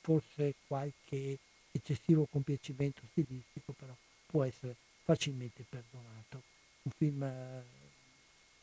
forse 0.00 0.54
qualche 0.68 1.38
eccessivo 1.72 2.28
compiacimento 2.30 3.00
stilistico, 3.10 3.72
però 3.72 3.96
può 4.26 4.44
essere 4.44 4.76
facilmente 5.02 5.64
perdonato. 5.68 6.40
Un 6.82 6.92
film 6.96 7.20
eh, 7.24 7.64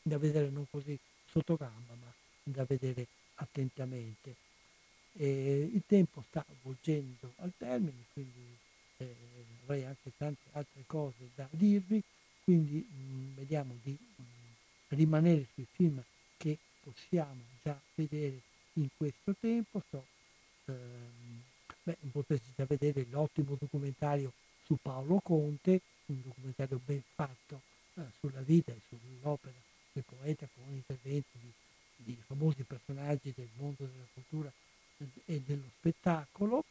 da 0.00 0.16
vedere 0.16 0.48
non 0.48 0.66
così 0.70 0.98
sotto 1.26 1.56
gamba, 1.56 1.92
ma 2.00 2.10
da 2.42 2.64
vedere 2.64 3.06
attentamente. 3.34 4.34
E 5.12 5.70
il 5.74 5.82
tempo 5.86 6.24
sta 6.26 6.42
volgendo 6.62 7.34
al 7.36 7.52
termine, 7.58 8.04
quindi 8.14 8.60
eh, 9.02 9.44
avrei 9.62 9.84
anche 9.84 10.12
tante 10.16 10.40
altre 10.52 10.82
cose 10.86 11.30
da 11.34 11.48
dirvi, 11.50 12.02
quindi 12.44 12.86
mh, 12.88 12.96
mm, 12.96 13.34
vediamo 13.34 13.74
di 13.82 13.92
mh, 13.92 14.22
mm, 14.22 14.26
rimanere 14.88 15.46
sui 15.54 15.66
film 15.70 16.02
che 16.36 16.58
possiamo 16.82 17.40
già 17.62 17.78
vedere 17.94 18.40
in 18.74 18.88
questo 18.96 19.34
tempo. 19.38 19.82
So, 19.90 20.04
ehm, 20.66 21.42
beh, 21.82 21.96
potreste 22.10 22.50
già 22.56 22.64
vedere 22.66 23.06
l'ottimo 23.10 23.56
documentario 23.58 24.32
su 24.64 24.76
Paolo 24.80 25.20
Conte, 25.20 25.80
un 26.06 26.22
documentario 26.22 26.80
ben 26.84 27.02
fatto 27.14 27.60
eh, 27.94 28.02
sulla 28.20 28.40
vita 28.40 28.72
e 28.72 28.80
sull'opera 28.88 29.58
del 29.92 30.04
poeta 30.04 30.48
con 30.54 30.64
interventi 30.72 31.38
di, 31.38 31.52
di 31.96 32.18
famosi 32.26 32.62
personaggi 32.64 33.32
del 33.34 33.48
mondo 33.56 33.84
della 33.84 34.06
cultura 34.14 34.52
e 35.26 35.40
dello 35.44 35.68
spettacolo. 35.78 36.64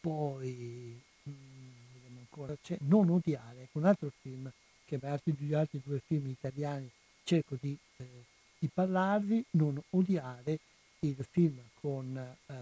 Poi 0.00 0.98
vediamo 1.22 2.18
ancora, 2.20 2.56
c'è 2.62 2.76
Non 2.80 3.10
odiare, 3.10 3.68
un 3.72 3.84
altro 3.84 4.10
film 4.20 4.50
che 4.86 4.98
per 4.98 5.10
altri, 5.10 5.34
gli 5.38 5.54
altri 5.54 5.80
due 5.84 6.00
film 6.06 6.28
italiani 6.28 6.90
cerco 7.22 7.56
di, 7.60 7.76
eh, 7.98 8.24
di, 8.58 8.68
parlarvi, 8.72 9.44
Non 9.50 9.80
odiare, 9.90 10.58
il 11.00 11.26
film 11.30 11.60
con 11.80 12.16
eh, 12.16 12.54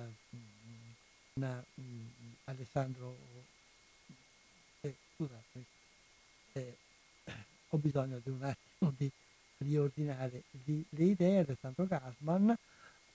una, 1.34 1.64
mh, 1.74 1.82
Alessandro, 2.45 3.16
eh, 4.80 4.95
scusate, 5.14 5.64
eh, 6.53 6.76
ho 7.70 7.78
bisogno 7.78 8.20
di 8.22 8.30
un 8.30 8.43
attimo 8.43 8.93
di 8.97 9.11
riordinare 9.59 10.43
le 10.64 11.05
idee, 11.05 11.39
Alessandro 11.39 11.86
Gasman, 11.86 12.57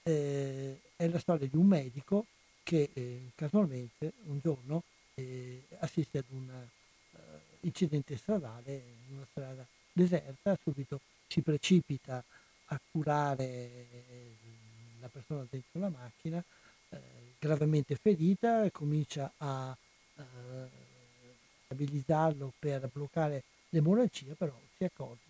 eh, 0.04 0.80
è 0.96 1.08
la 1.08 1.20
storia 1.20 1.48
di 1.48 1.56
un 1.56 1.68
medico 1.68 2.26
che 2.64 2.90
eh, 2.94 3.32
casualmente 3.36 4.14
un 4.26 4.40
giorno 4.40 4.84
eh, 5.16 5.64
assiste 5.80 6.20
ad 6.20 6.26
un 6.30 6.50
uh, 6.50 7.18
incidente 7.62 8.18
stradale 8.18 8.84
in 9.08 9.18
una 9.18 9.28
strada 9.30 9.66
deserta, 9.92 10.58
subito 10.62 11.00
si 11.28 11.42
precipita 11.42 12.24
a 12.66 12.80
curare 12.92 13.44
eh, 13.44 14.36
la 15.00 15.08
persona 15.08 15.46
dentro 15.50 15.80
la 15.80 15.90
macchina, 15.90 16.44
eh, 16.90 17.00
gravemente 17.38 17.96
ferita, 17.96 18.70
comincia 18.72 19.32
a 19.38 19.76
eh, 20.16 20.24
stabilizzarlo 21.66 22.54
per 22.58 22.90
bloccare 22.92 23.44
l'emorragia, 23.70 24.34
però 24.36 24.58
si 24.78 24.84
accorge 24.84 25.22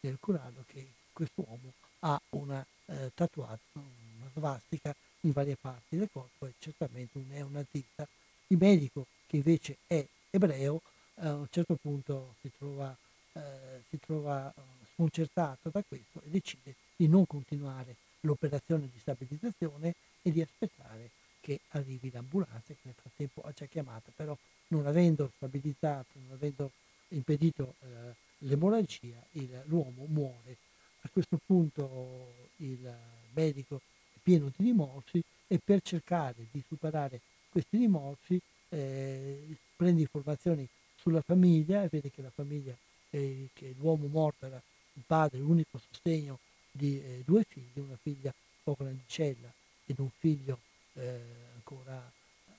nel 0.00 0.18
curarlo 0.18 0.64
che 0.66 0.86
quest'uomo 1.12 1.72
ha 2.00 2.20
una 2.30 2.66
tatuata, 3.14 3.60
una 3.74 4.28
svastica 4.34 4.94
in 5.22 5.32
varie 5.32 5.56
parti 5.56 5.96
del 5.96 6.08
corpo 6.10 6.46
e 6.46 6.54
certamente 6.58 7.18
un 7.18 7.26
neonazista. 7.28 8.06
Il 8.48 8.58
medico, 8.58 9.06
che 9.26 9.36
invece 9.36 9.78
è 9.86 10.04
ebreo, 10.30 10.82
eh, 11.16 11.26
a 11.26 11.34
un 11.34 11.48
certo 11.50 11.76
punto 11.80 12.34
si 12.40 12.50
trova, 12.56 12.96
eh, 13.32 13.82
si 13.88 13.98
trova 13.98 14.52
eh, 14.54 14.60
sconcertato 14.94 15.70
da 15.70 15.82
questo 15.86 16.20
e 16.24 16.30
decide 16.30 16.74
di 16.96 17.08
non 17.08 17.26
continuare 17.26 17.96
l'operazione 18.20 18.88
di 18.92 18.98
stabilizzazione 18.98 19.94
e 20.22 20.30
di 20.30 20.40
aspettare 20.40 21.10
che 21.40 21.60
arrivi 21.70 22.10
l'ambulanza 22.10 22.62
che 22.66 22.78
nel 22.82 22.94
frattempo 22.94 23.42
ha 23.42 23.52
già 23.52 23.66
chiamato, 23.66 24.12
però 24.14 24.36
non 24.68 24.86
avendo 24.86 25.32
stabilizzato, 25.36 26.10
non 26.14 26.32
avendo 26.32 26.70
impedito 27.08 27.74
eh, 27.80 28.14
l'emorragia, 28.38 29.20
il, 29.32 29.62
l'uomo 29.66 30.04
muore. 30.06 30.56
A 31.02 31.08
questo 31.12 31.38
punto 31.44 32.48
il 32.56 32.96
medico 33.32 33.76
è 33.76 33.91
pieno 34.22 34.50
di 34.56 34.64
rimorsi 34.64 35.22
e 35.46 35.60
per 35.62 35.82
cercare 35.82 36.46
di 36.50 36.62
superare 36.66 37.20
questi 37.50 37.76
rimorsi 37.76 38.40
eh, 38.70 39.56
prende 39.76 40.00
informazioni 40.00 40.66
sulla 40.96 41.20
famiglia 41.20 41.82
e 41.82 41.88
vede 41.88 42.10
che 42.10 42.22
la 42.22 42.30
famiglia, 42.30 42.74
eh, 43.10 43.48
che 43.52 43.74
l'uomo 43.78 44.06
morto 44.06 44.46
era 44.46 44.60
il 44.94 45.02
padre, 45.06 45.38
l'unico 45.38 45.78
sostegno 45.78 46.38
di 46.70 47.02
eh, 47.02 47.22
due 47.26 47.44
figli, 47.46 47.80
una 47.80 47.98
figlia 48.00 48.32
poco 48.62 48.84
grandicella 48.84 49.52
ed 49.84 49.98
un 49.98 50.08
figlio 50.18 50.60
eh, 50.94 51.20
ancora 51.54 52.10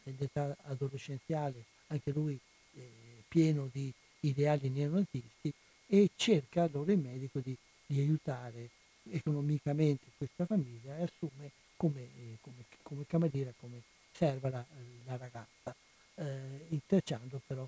in 0.04 0.16
età 0.20 0.56
adolescenziale, 0.64 1.64
anche 1.88 2.12
lui 2.12 2.38
eh, 2.76 3.24
pieno 3.28 3.70
di 3.72 3.92
ideali 4.20 4.70
neonazisti 4.70 5.54
e 5.88 6.10
cerca 6.16 6.64
allora 6.64 6.92
il 6.92 7.00
medico 7.00 7.40
di, 7.40 7.56
di 7.86 8.00
aiutare 8.00 8.70
economicamente 9.10 10.06
questa 10.18 10.46
famiglia 10.46 10.98
e 10.98 11.04
assume 11.04 11.52
come, 11.76 12.02
eh, 12.02 12.38
come, 12.42 12.66
come 12.82 13.06
cameriera, 13.06 13.52
come 13.60 13.82
serva 14.12 14.50
la, 14.50 14.66
la 15.06 15.18
ragazza, 15.18 15.76
eh, 16.16 16.66
intrecciando 16.70 17.42
però 17.46 17.68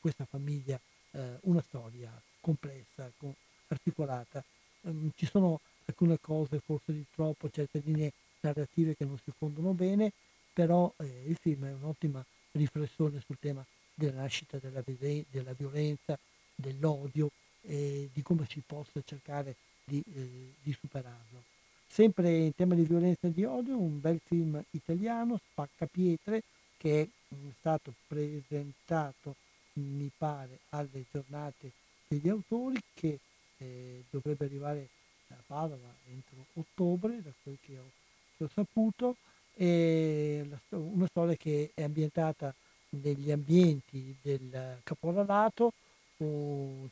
questa 0.00 0.24
famiglia 0.24 0.78
eh, 1.12 1.38
una 1.42 1.62
storia 1.62 2.10
complessa, 2.40 3.10
con, 3.16 3.34
articolata. 3.68 4.44
Um, 4.82 5.10
ci 5.14 5.26
sono 5.26 5.60
alcune 5.86 6.18
cose 6.20 6.60
forse 6.60 6.92
di 6.92 7.04
troppo, 7.14 7.50
certe 7.50 7.80
linee 7.84 8.12
narrative 8.40 8.96
che 8.96 9.04
non 9.04 9.18
si 9.18 9.32
fondono 9.36 9.72
bene, 9.72 10.12
però 10.52 10.92
eh, 10.98 11.24
il 11.26 11.36
film 11.40 11.66
è 11.66 11.72
un'ottima 11.72 12.24
riflessione 12.52 13.22
sul 13.24 13.38
tema 13.40 13.64
della 13.94 14.22
nascita 14.22 14.58
della, 14.58 14.82
della 14.84 15.52
violenza, 15.52 16.18
dell'odio 16.54 17.30
e 17.62 18.10
di 18.12 18.22
come 18.22 18.46
si 18.48 18.62
possa 18.64 19.00
cercare 19.04 19.54
di, 19.84 20.02
eh, 20.14 20.54
di, 20.62 20.76
superarlo. 20.78 21.42
Sempre 21.86 22.36
in 22.36 22.54
tema 22.54 22.74
di 22.74 22.84
violenza 22.84 23.26
e 23.26 23.32
di 23.32 23.44
odio, 23.44 23.76
un 23.76 24.00
bel 24.00 24.20
film 24.24 24.62
italiano, 24.70 25.38
Spacca 25.50 25.86
Pietre, 25.86 26.42
che 26.76 27.02
è 27.02 27.34
mh, 27.34 27.50
stato 27.58 27.92
presentato, 28.06 29.36
mi 29.74 30.10
pare, 30.16 30.60
alle 30.70 31.04
giornate 31.10 31.72
degli 32.08 32.28
autori, 32.28 32.80
che 32.94 33.18
eh, 33.58 34.04
dovrebbe 34.10 34.44
arrivare 34.46 34.88
a 35.28 35.42
Padova 35.46 35.94
entro 36.10 36.44
ottobre, 36.54 37.22
da 37.22 37.30
quel 37.42 37.58
che 37.64 37.78
ho, 37.78 37.90
che 38.36 38.44
ho 38.44 38.50
saputo, 38.52 39.16
la, 39.56 40.58
una 40.70 41.06
storia 41.06 41.36
che 41.36 41.70
è 41.74 41.82
ambientata 41.82 42.54
negli 42.90 43.30
ambienti 43.30 44.14
del 44.20 44.80
caporalato, 44.82 45.72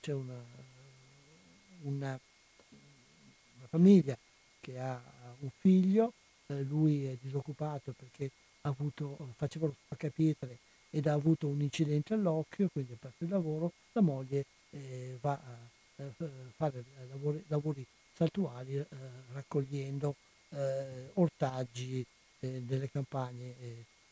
c'è 0.01 0.13
una, 0.13 0.43
una, 1.83 2.19
famiglia 3.71 4.19
che 4.61 4.79
ha 4.79 5.01
un 5.41 5.51
figlio, 5.59 6.13
eh, 6.47 6.63
lui 6.63 7.07
è 7.07 7.17
disoccupato 7.21 7.95
perché 7.97 8.31
avuto, 8.63 9.17
faceva 9.37 9.67
lo 9.67 9.77
spaccapietre 9.87 10.59
ed 10.91 11.07
ha 11.07 11.13
avuto 11.13 11.47
un 11.47 11.61
incidente 11.63 12.15
all'occhio, 12.15 12.69
quindi 12.71 12.93
ha 12.93 12.97
perso 12.99 13.25
il 13.25 13.31
lavoro, 13.31 13.73
la 13.93 14.01
moglie 14.03 14.45
eh, 14.71 15.17
va 15.21 15.33
a 15.33 16.03
eh, 16.03 16.11
fare 16.57 16.85
lavori, 17.09 17.43
lavori 17.47 17.87
saltuari 18.13 18.77
eh, 18.77 18.87
raccogliendo 19.33 20.15
eh, 20.51 21.11
ortaggi 21.15 22.05
eh, 22.41 22.61
delle 22.63 22.91
campagne 22.91 23.55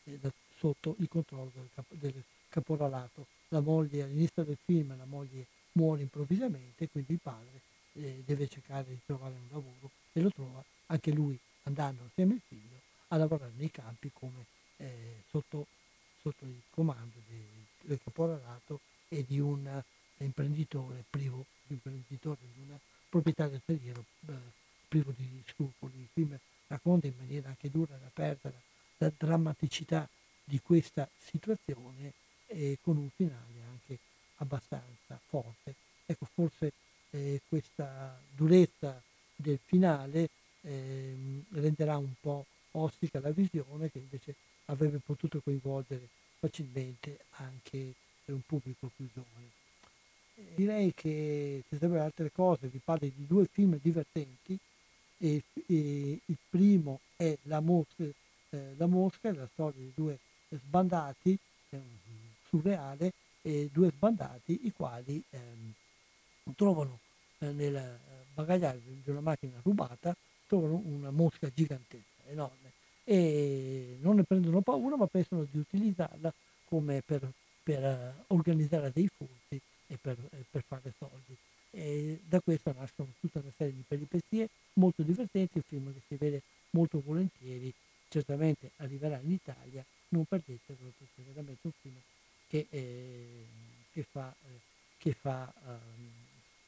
da, 0.03 0.31
sotto 0.57 0.95
il 0.99 1.07
controllo 1.07 1.51
del, 1.53 1.69
cap- 1.73 1.93
del 1.93 2.23
caporalato. 2.47 3.27
La 3.49 3.59
moglie 3.59 4.03
all'inizio 4.03 4.43
del 4.43 4.57
film 4.63 4.95
la 4.95 5.05
moglie 5.05 5.45
muore 5.73 6.01
improvvisamente, 6.01 6.87
quindi 6.89 7.13
il 7.13 7.19
padre 7.21 7.61
eh, 7.93 8.23
deve 8.25 8.47
cercare 8.47 8.85
di 8.87 8.99
trovare 9.05 9.33
un 9.33 9.47
lavoro 9.49 9.91
e 10.11 10.21
lo 10.21 10.31
trova 10.31 10.63
anche 10.87 11.11
lui 11.11 11.37
andando 11.63 12.03
assieme 12.05 12.33
al 12.33 12.41
figlio 12.47 12.81
a 13.09 13.17
lavorare 13.17 13.51
nei 13.55 13.71
campi 13.71 14.11
come 14.13 14.45
eh, 14.77 15.23
sotto, 15.29 15.67
sotto, 16.21 16.45
il 16.45 16.61
comando 16.69 17.19
di, 17.27 17.43
del 17.81 17.99
caporalato 18.03 18.81
e 19.07 19.25
di 19.27 19.39
un 19.39 19.81
imprenditore 20.17 21.03
privo, 21.09 21.45
imprenditore 21.67 22.39
di 22.53 22.59
proprietà 23.09 23.47
del 23.47 23.61
terriero 23.65 24.05
eh, 24.27 24.33
privo 24.87 25.11
di 25.15 25.43
scrupoli. 25.47 25.99
Il 25.99 26.09
film 26.13 26.37
racconta 26.67 27.07
in 27.07 27.15
maniera 27.17 27.49
anche 27.49 27.69
dura 27.69 27.95
e 27.95 28.05
aperta 28.05 28.49
la, 28.49 28.59
la 28.97 29.11
drammaticità 29.17 30.07
di 30.43 30.59
questa 30.61 31.09
situazione 31.17 32.13
e 32.45 32.77
con 32.81 32.97
un 32.97 33.09
finale 33.09 33.61
anche 33.69 33.99
abbastanza 34.37 35.19
forte. 35.27 35.75
Ecco, 36.05 36.25
forse 36.31 36.73
eh, 37.11 37.41
questa 37.47 38.19
durezza 38.35 39.01
del 39.35 39.59
finale 39.63 40.29
eh, 40.61 41.43
renderà 41.51 41.97
un 41.97 42.13
po' 42.19 42.45
ostica 42.71 43.19
la 43.19 43.31
visione 43.31 43.89
che 43.89 43.99
invece 43.99 44.35
avrebbe 44.65 44.99
potuto 44.99 45.41
coinvolgere 45.41 46.07
facilmente 46.39 47.19
anche 47.31 47.93
un 48.25 48.41
pubblico 48.45 48.91
più 48.95 49.07
giovane. 49.13 49.49
direi 50.55 50.93
che 50.93 51.63
se 51.67 51.77
sempre 51.77 51.99
altre 51.99 52.31
cose 52.31 52.67
vi 52.67 52.79
parlo 52.83 53.07
di 53.07 53.25
due 53.25 53.47
film 53.51 53.77
divertenti. 53.81 54.57
E, 55.21 55.43
e 55.67 56.19
il 56.23 56.37
primo 56.49 57.01
è 57.17 57.37
La 57.43 57.59
Mosca, 57.59 58.03
eh, 58.03 58.73
La 58.77 58.85
Mosca, 58.85 59.33
la 59.33 59.49
storia 59.51 59.81
di 59.81 59.91
due 59.93 60.17
sbandati, 60.49 61.37
eh, 61.71 61.79
surreale, 62.47 63.11
e 63.41 63.69
due 63.71 63.89
sbandati 63.89 64.61
i 64.63 64.71
quali 64.71 65.21
ehm, 65.29 65.73
trovano 66.55 66.99
eh, 67.39 67.51
nel 67.51 67.99
bagagliaio 68.33 68.79
di 69.03 69.09
una 69.09 69.21
macchina 69.21 69.59
rubata 69.63 70.15
trovano 70.47 70.81
una 70.83 71.11
mosca 71.11 71.49
gigantesca, 71.53 72.23
enorme, 72.27 72.71
e 73.03 73.97
non 74.01 74.15
ne 74.15 74.23
prendono 74.23 74.61
paura 74.61 74.95
ma 74.95 75.05
pensano 75.07 75.45
di 75.49 75.59
utilizzarla 75.59 76.33
come 76.65 77.01
per, 77.05 77.31
per 77.63 77.83
uh, 78.27 78.33
organizzare 78.33 78.91
dei 78.91 79.09
furti 79.15 79.61
e 79.87 79.97
per, 80.01 80.17
eh, 80.31 80.45
per 80.49 80.63
fare 80.67 80.93
soldi. 80.97 81.35
E 81.71 82.19
da 82.27 82.39
questo 82.39 82.73
nascono 82.75 83.09
tutta 83.19 83.39
una 83.39 83.51
serie 83.55 83.73
di 83.73 83.83
peripezie 83.87 84.49
molto 84.73 85.03
divertenti, 85.03 85.57
un 85.57 85.63
film 85.63 85.93
che 85.93 86.01
si 86.07 86.15
vede 86.15 86.41
molto 86.71 87.01
volentieri, 87.03 87.71
certamente 88.09 88.71
arriverà 88.77 89.19
in 89.23 89.31
Italia, 89.31 89.85
non 90.09 90.25
perdetelo 90.25 90.93
perché 90.97 91.21
è 91.21 91.33
veramente 91.33 91.67
un 91.67 91.73
film 91.81 91.95
che, 92.47 92.65
eh, 92.69 93.45
che 93.91 94.03
fa, 94.03 94.33
eh, 94.45 94.59
che, 94.97 95.13
fa 95.13 95.51
um, 95.65 96.11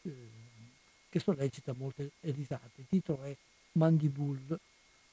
che 0.01 1.19
sollecita 1.19 1.73
molte 1.77 2.11
risate. 2.21 2.81
Il 2.81 2.87
titolo 2.87 3.23
è 3.23 3.35
Mandibull. 3.73 4.57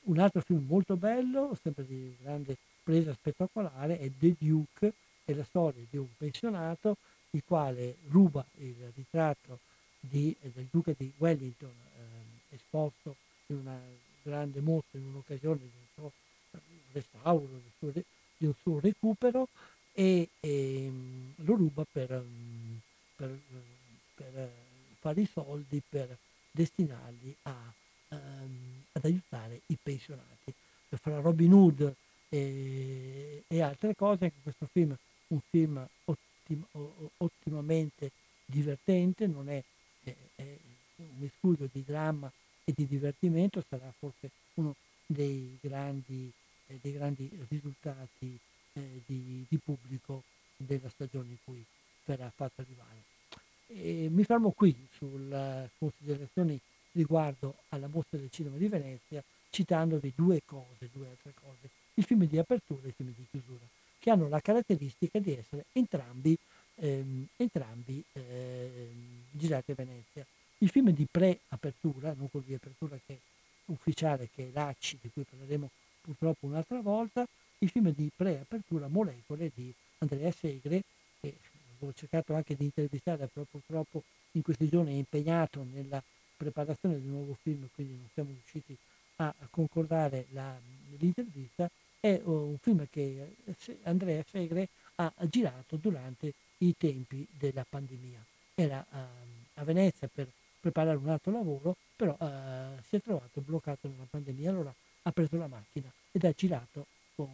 Un 0.05 0.19
altro 0.19 0.41
film 0.41 0.65
molto 0.67 0.97
bello, 0.97 1.57
sempre 1.61 1.85
di 1.87 2.17
grande 2.23 2.57
presa 2.83 3.13
spettacolare, 3.13 3.99
è 3.99 4.11
The 4.19 4.35
Duke, 4.39 4.93
è 5.25 5.35
la 5.35 5.45
storia 5.45 5.83
di 5.91 5.99
un 5.99 6.09
pensionato 6.17 6.97
il 7.31 7.43
quale 7.45 7.97
ruba 8.09 8.45
il 8.57 8.91
ritratto 8.95 9.59
di, 10.01 10.35
del 10.41 10.69
duca 10.71 10.95
di 10.97 11.13
Wellington 11.19 11.69
eh, 11.69 12.55
esposto 12.55 13.17
in 13.47 13.57
una 13.57 13.79
grande 14.23 14.61
mostra 14.61 14.99
in 14.99 15.07
un'occasione 15.07 15.59
di 15.59 15.65
un 15.65 15.87
suo 15.95 16.13
restauro, 16.93 17.47
di 17.47 17.53
un 17.53 17.93
suo, 17.93 18.03
di 18.37 18.47
un 18.47 18.55
suo 18.63 18.81
recupero 18.81 19.49
e, 19.93 20.29
e, 20.41 20.85
ehm, 20.85 21.35
lo 21.37 21.55
ruba 21.55 21.85
per, 21.91 22.25
per, 23.17 23.39
per, 24.15 24.51
fare 25.09 25.21
i 25.23 25.29
soldi 25.33 25.83
per 25.89 26.17
destinarli 26.51 27.35
a, 27.43 27.73
um, 28.09 28.85
ad 28.93 29.05
aiutare 29.05 29.63
i 29.67 29.79
pensionati. 29.83 30.53
Fra 30.91 31.21
Robin 31.21 31.53
Hood 31.53 31.95
e, 32.29 33.43
e 33.47 33.63
altre 33.63 33.95
cose, 33.95 34.25
anche 34.25 34.39
questo 34.43 34.67
film 34.67 34.97
un 35.29 35.41
film 35.51 35.87
ottim, 36.05 36.65
ottimamente 37.19 38.11
divertente, 38.45 39.27
non 39.27 39.49
è, 39.49 39.63
è, 40.03 40.15
è 40.37 40.57
un 40.97 41.19
miscuglio 41.19 41.69
di 41.71 41.85
dramma 41.85 42.31
e 42.65 42.73
di 42.75 42.87
divertimento, 42.87 43.63
sarà 43.69 43.93
forse 43.99 44.31
uno 44.55 44.75
dei 45.05 45.59
grandi, 45.61 46.31
eh, 46.67 46.79
dei 46.81 46.93
grandi 46.93 47.31
risultati 47.49 48.39
eh, 48.73 49.03
di, 49.05 49.45
di, 49.49 49.59
pubblico 49.59 50.23
della 50.57 50.89
stagione 50.89 51.31
in 51.31 51.37
cui 51.45 51.65
verrà 52.05 52.31
fatto 52.35 52.63
arrivare. 52.63 53.08
E 53.71 54.09
mi 54.11 54.25
fermo 54.25 54.51
qui 54.51 54.75
sulle 54.97 55.71
considerazioni 55.79 56.59
riguardo 56.93 57.57
alla 57.69 57.87
mostra 57.87 58.19
del 58.19 58.31
cinema 58.31 58.57
di 58.57 58.67
Venezia, 58.67 59.23
citandovi 59.51 60.13
due 60.17 60.41
cose, 60.45 60.89
due 60.93 61.07
altre 61.09 61.33
cose, 61.35 61.69
il 61.95 62.05
film 62.05 62.25
di 62.25 62.39
apertura 62.39 62.81
e 62.85 62.89
il 62.89 62.95
film 62.95 63.13
di 63.15 63.27
chiusura 63.31 63.67
che 63.99 64.11
hanno 64.11 64.29
la 64.29 64.41
caratteristica 64.41 65.19
di 65.19 65.35
essere 65.35 65.67
entrambi, 65.73 66.37
ehm, 66.77 67.27
entrambi 67.37 68.03
ehm, 68.13 69.25
girati 69.33 69.73
a 69.73 69.75
Venezia. 69.75 70.25
Il 70.59 70.71
film 70.71 70.91
di 70.91 71.07
pre-apertura, 71.11 72.15
non 72.17 72.31
quello 72.31 72.47
di 72.47 72.55
apertura 72.55 72.99
che 73.05 73.15
è 73.15 73.19
ufficiale, 73.67 74.29
che 74.35 74.45
è 74.45 74.51
Lacci, 74.53 74.99
di 75.01 75.11
cui 75.13 75.25
parleremo 75.29 75.69
purtroppo 76.01 76.47
un'altra 76.47 76.81
volta, 76.81 77.27
il 77.59 77.69
film 77.69 77.93
di 77.93 78.11
pre-apertura 78.15 78.89
Molecole 78.89 79.51
di 79.55 79.73
Andrea 79.99 80.31
Segre, 80.31 80.83
ho 81.87 81.93
cercato 81.93 82.35
anche 82.35 82.55
di 82.55 82.65
intervistare, 82.65 83.27
però 83.27 83.45
purtroppo 83.51 84.03
in 84.33 84.43
questi 84.43 84.69
giorni 84.69 84.93
è 84.93 84.97
impegnato 84.97 85.65
nella 85.73 86.03
preparazione 86.37 87.01
di 87.01 87.07
un 87.07 87.15
nuovo 87.15 87.37
film, 87.43 87.69
quindi 87.75 87.95
non 87.95 88.09
siamo 88.13 88.31
riusciti 88.31 88.77
a 89.17 89.35
concordare 89.51 90.27
la, 90.31 90.57
l'intervista, 90.99 91.69
è 92.01 92.21
uh, 92.23 92.31
un 92.31 92.59
film 92.59 92.87
che 92.91 93.35
eh, 93.45 93.79
Andrea 93.83 94.23
Segre 94.29 94.69
ha 94.97 95.13
girato 95.29 95.77
durante 95.77 96.33
i 96.59 96.75
tempi 96.77 97.27
della 97.31 97.65
pandemia. 97.69 98.25
Era 98.55 98.85
uh, 98.89 98.97
a 99.55 99.65
Venezia 99.65 100.09
per 100.13 100.29
preparare 100.61 100.97
un 100.97 101.09
altro 101.09 101.33
lavoro, 101.33 101.77
però 101.97 102.17
uh, 102.19 102.81
si 102.87 102.97
è 102.97 103.03
trovato 103.03 103.41
bloccato 103.41 103.89
nella 103.89 104.07
pandemia, 104.09 104.51
allora 104.51 104.75
ha 105.03 105.13
preso 105.13 105.37
la 105.37 105.47
macchina 105.47 105.91
ed 106.13 106.25
ha 106.25 106.33
girato 106.33 106.87
con 107.15 107.29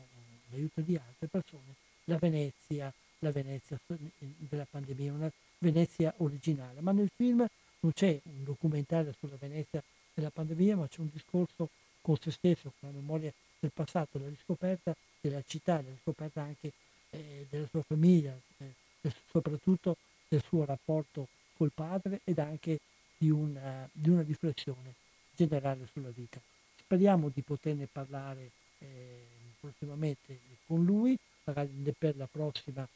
l'aiuto 0.50 0.80
di 0.80 0.96
altre 0.96 1.26
persone 1.26 1.74
la 2.04 2.18
Venezia, 2.18 2.92
la 3.24 3.32
Venezia 3.32 3.78
della 4.18 4.66
pandemia, 4.68 5.12
una 5.12 5.32
Venezia 5.59 6.14
originale. 6.18 6.80
Ma 6.80 6.92
nel 6.92 7.10
film 7.14 7.44
non 7.80 7.92
c'è 7.92 8.20
un 8.24 8.44
documentario 8.44 9.14
sulla 9.18 9.36
Venezia 9.38 9.82
della 10.14 10.30
pandemia, 10.30 10.76
ma 10.76 10.86
c'è 10.86 11.01
un 11.01 11.10
discorso 11.12 11.70
con 12.01 12.16
se 12.20 12.30
stesso, 12.30 12.72
con 12.78 12.90
la 12.90 12.94
memoria 12.94 13.32
del 13.59 13.72
passato, 13.72 14.18
la 14.18 14.28
riscoperta 14.28 14.94
della 15.20 15.42
città, 15.46 15.76
la 15.76 15.90
riscoperta 15.90 16.42
anche 16.42 16.72
eh, 17.10 17.46
della 17.48 17.66
sua 17.68 17.82
famiglia, 17.82 18.36
eh, 18.59 19.10
soprattutto 19.30 19.96
del 20.28 20.42
suo 20.42 20.64
rapporto 20.64 21.28
col 21.56 21.72
padre 21.72 22.20
ed 22.24 22.38
anche 22.38 22.80
di 23.16 23.30
una, 23.30 23.88
di 23.92 24.10
una, 24.10 24.22
riflessione 24.22 24.94
generale 25.34 25.88
sulla 25.92 26.10
vita. 26.10 26.40
Speriamo 26.76 27.30
di 27.30 27.40
poterne 27.42 27.86
parlare 27.90 28.51
eh, 28.78 29.26
prossimamente 29.60 30.38
con 30.66 30.84
lui, 30.84 31.16
magari 31.44 31.94
per 31.96 32.16
la 32.16 32.28
prossima, 32.30 32.86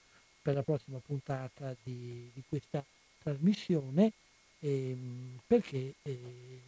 per 0.49 0.57
la 0.57 0.63
prossima 0.63 0.99
puntata 1.05 1.77
di, 1.83 2.31
di 2.33 2.43
questa 2.49 2.83
trasmissione, 3.19 4.13
ehm, 4.61 5.41
perché 5.47 5.97
eh, 6.01 6.19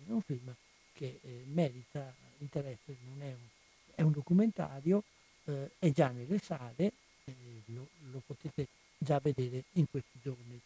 è 0.07 0.11
un 0.11 0.21
film 0.21 0.55
che 0.93 1.19
eh, 1.23 1.45
merita 1.47 2.13
interesse, 2.41 2.95
non 3.09 3.23
è 3.23 3.33
un 3.33 3.49
è 3.95 4.03
un 4.03 4.13
documentario, 4.13 5.03
eh, 5.45 5.71
è 5.79 5.91
già 5.93 6.09
nelle 6.09 6.39
sale, 6.39 6.93
eh, 7.25 7.35
lo, 7.67 7.89
lo, 8.11 8.23
potete 8.25 8.69
già 8.99 9.19
vedere 9.19 9.65
in 9.73 9.89
questi 9.91 10.19
giorni. 10.23 10.61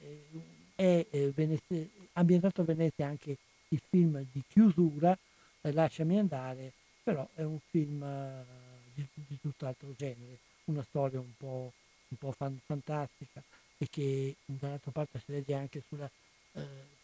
Eh, 0.00 0.44
è 0.74 1.06
eh, 1.10 1.32
Venezia, 1.34 1.84
ambientato 2.12 2.60
a 2.60 2.64
Venezia 2.64 3.06
anche 3.06 3.36
il 3.68 3.80
film 3.88 4.24
di 4.32 4.42
chiusura, 4.48 5.16
eh, 5.62 5.72
Lasciami 5.72 6.18
andare, 6.18 6.72
però 7.02 7.28
è 7.34 7.42
un 7.42 7.58
film 7.70 8.02
eh, 8.02 8.44
di, 8.94 9.06
di 9.14 9.38
tutt'altro 9.40 9.92
genere, 9.96 10.38
una 10.64 10.82
storia 10.82 11.20
un 11.20 11.36
po', 11.36 11.72
un 12.10 12.16
po 12.18 12.32
fan, 12.32 12.58
fantastica 12.64 13.42
e 13.78 13.86
che 13.90 14.36
dall'altra 14.44 14.90
parte 14.90 15.20
si 15.24 15.32
legge 15.32 15.54
anche 15.54 15.82
sulla 15.88 16.10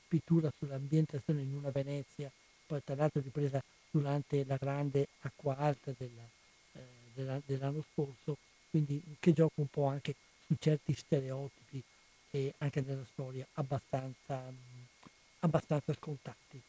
pittura, 0.08 0.52
sull'ambientazione 0.58 1.42
in 1.42 1.54
una 1.54 1.70
Venezia, 1.70 2.30
poi 2.66 2.82
tra 2.84 2.94
l'altro 2.94 3.20
ripresa 3.20 3.62
durante 3.90 4.44
la 4.44 4.56
grande 4.56 5.08
acqua 5.20 5.56
alta 5.56 5.92
della, 5.96 6.28
eh, 6.72 6.80
della, 7.14 7.40
dell'anno 7.44 7.84
scorso, 7.92 8.36
quindi 8.70 9.02
che 9.18 9.32
gioca 9.32 9.54
un 9.56 9.68
po' 9.68 9.86
anche 9.86 10.14
su 10.46 10.54
certi 10.58 10.94
stereotipi 10.94 11.82
e 12.30 12.54
anche 12.58 12.82
nella 12.82 13.06
storia 13.12 13.46
abbastanza, 13.54 14.42
abbastanza 15.40 15.94
scontati. 15.94 16.60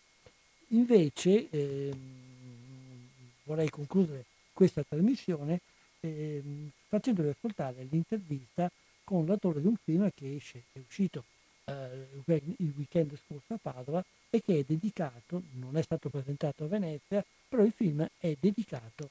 Invece 0.69 1.49
ehm, 1.49 3.09
vorrei 3.43 3.69
concludere 3.69 4.25
questa 4.53 4.83
trasmissione 4.83 5.61
ehm, 6.01 6.69
facendovi 6.87 7.29
ascoltare 7.29 7.87
l'intervista 7.89 8.69
con 9.03 9.25
l'autore 9.25 9.61
di 9.61 9.67
un 9.67 9.75
film 9.83 10.09
che 10.13 10.35
esce, 10.35 10.63
è 10.73 10.79
uscito 10.79 11.23
eh, 11.65 12.07
il 12.25 12.73
weekend 12.75 13.17
scorso 13.25 13.53
a 13.53 13.59
Padova 13.61 14.03
e 14.29 14.41
che 14.41 14.59
è 14.59 14.63
dedicato, 14.63 15.43
non 15.53 15.77
è 15.77 15.81
stato 15.81 16.09
presentato 16.09 16.65
a 16.65 16.67
Venezia, 16.67 17.23
però 17.47 17.63
il 17.63 17.71
film 17.71 18.05
è 18.17 18.35
dedicato 18.39 19.09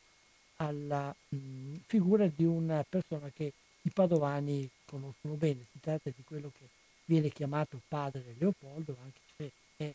alla 0.56 1.14
mh, 1.28 1.74
figura 1.86 2.26
di 2.26 2.44
una 2.44 2.84
persona 2.88 3.30
che 3.34 3.52
i 3.82 3.90
padovani 3.90 4.68
conoscono 4.84 5.34
bene, 5.34 5.66
si 5.70 5.80
tratta 5.80 6.10
di 6.10 6.22
quello 6.24 6.50
che 6.58 6.68
viene 7.04 7.28
chiamato 7.30 7.80
padre 7.86 8.34
Leopoldo, 8.38 8.96
anche 9.02 9.20
se 9.36 9.52
è, 9.76 9.94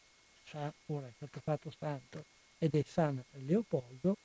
ora 0.88 1.08
è 1.08 1.12
stato 1.16 1.40
fatto 1.41 1.72
santo 1.78 2.24
ed 2.58 2.74
è 2.76 2.84
San 2.84 3.22
Leopoldo, 3.45 4.18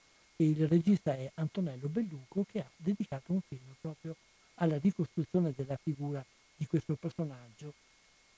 il 0.44 0.68
regista 0.68 1.14
è 1.14 1.30
Antonello 1.34 1.88
Belluco 1.88 2.44
che 2.50 2.60
ha 2.60 2.70
dedicato 2.76 3.32
un 3.32 3.40
film 3.40 3.74
proprio 3.80 4.16
alla 4.54 4.78
ricostruzione 4.78 5.52
della 5.56 5.76
figura 5.76 6.24
di 6.56 6.66
questo 6.66 6.94
personaggio, 6.94 7.72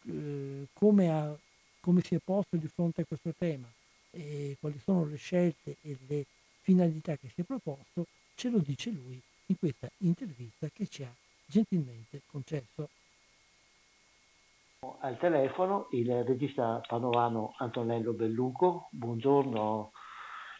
eh, 0.04 0.66
come 0.72 1.10
ha 1.10 1.36
come 1.80 2.02
si 2.02 2.14
è 2.14 2.18
posto 2.18 2.56
di 2.56 2.66
fronte 2.68 3.02
a 3.02 3.04
questo 3.04 3.32
tema 3.36 3.66
e 4.10 4.56
quali 4.60 4.78
sono 4.78 5.04
le 5.06 5.16
scelte 5.16 5.76
e 5.82 5.96
le 6.06 6.26
finalità 6.60 7.16
che 7.16 7.30
si 7.34 7.40
è 7.40 7.44
proposto, 7.44 8.06
ce 8.34 8.50
lo 8.50 8.58
dice 8.58 8.90
lui 8.90 9.18
in 9.46 9.58
questa 9.58 9.88
intervista 9.98 10.68
che 10.68 10.86
ci 10.86 11.02
ha 11.02 11.14
gentilmente 11.46 12.20
concesso. 12.26 12.90
Al 15.00 15.16
telefono 15.18 15.88
il 15.92 16.24
regista 16.24 16.80
padovano 16.86 17.54
Antonello 17.56 18.12
Belluco, 18.12 18.88
buongiorno 18.90 19.92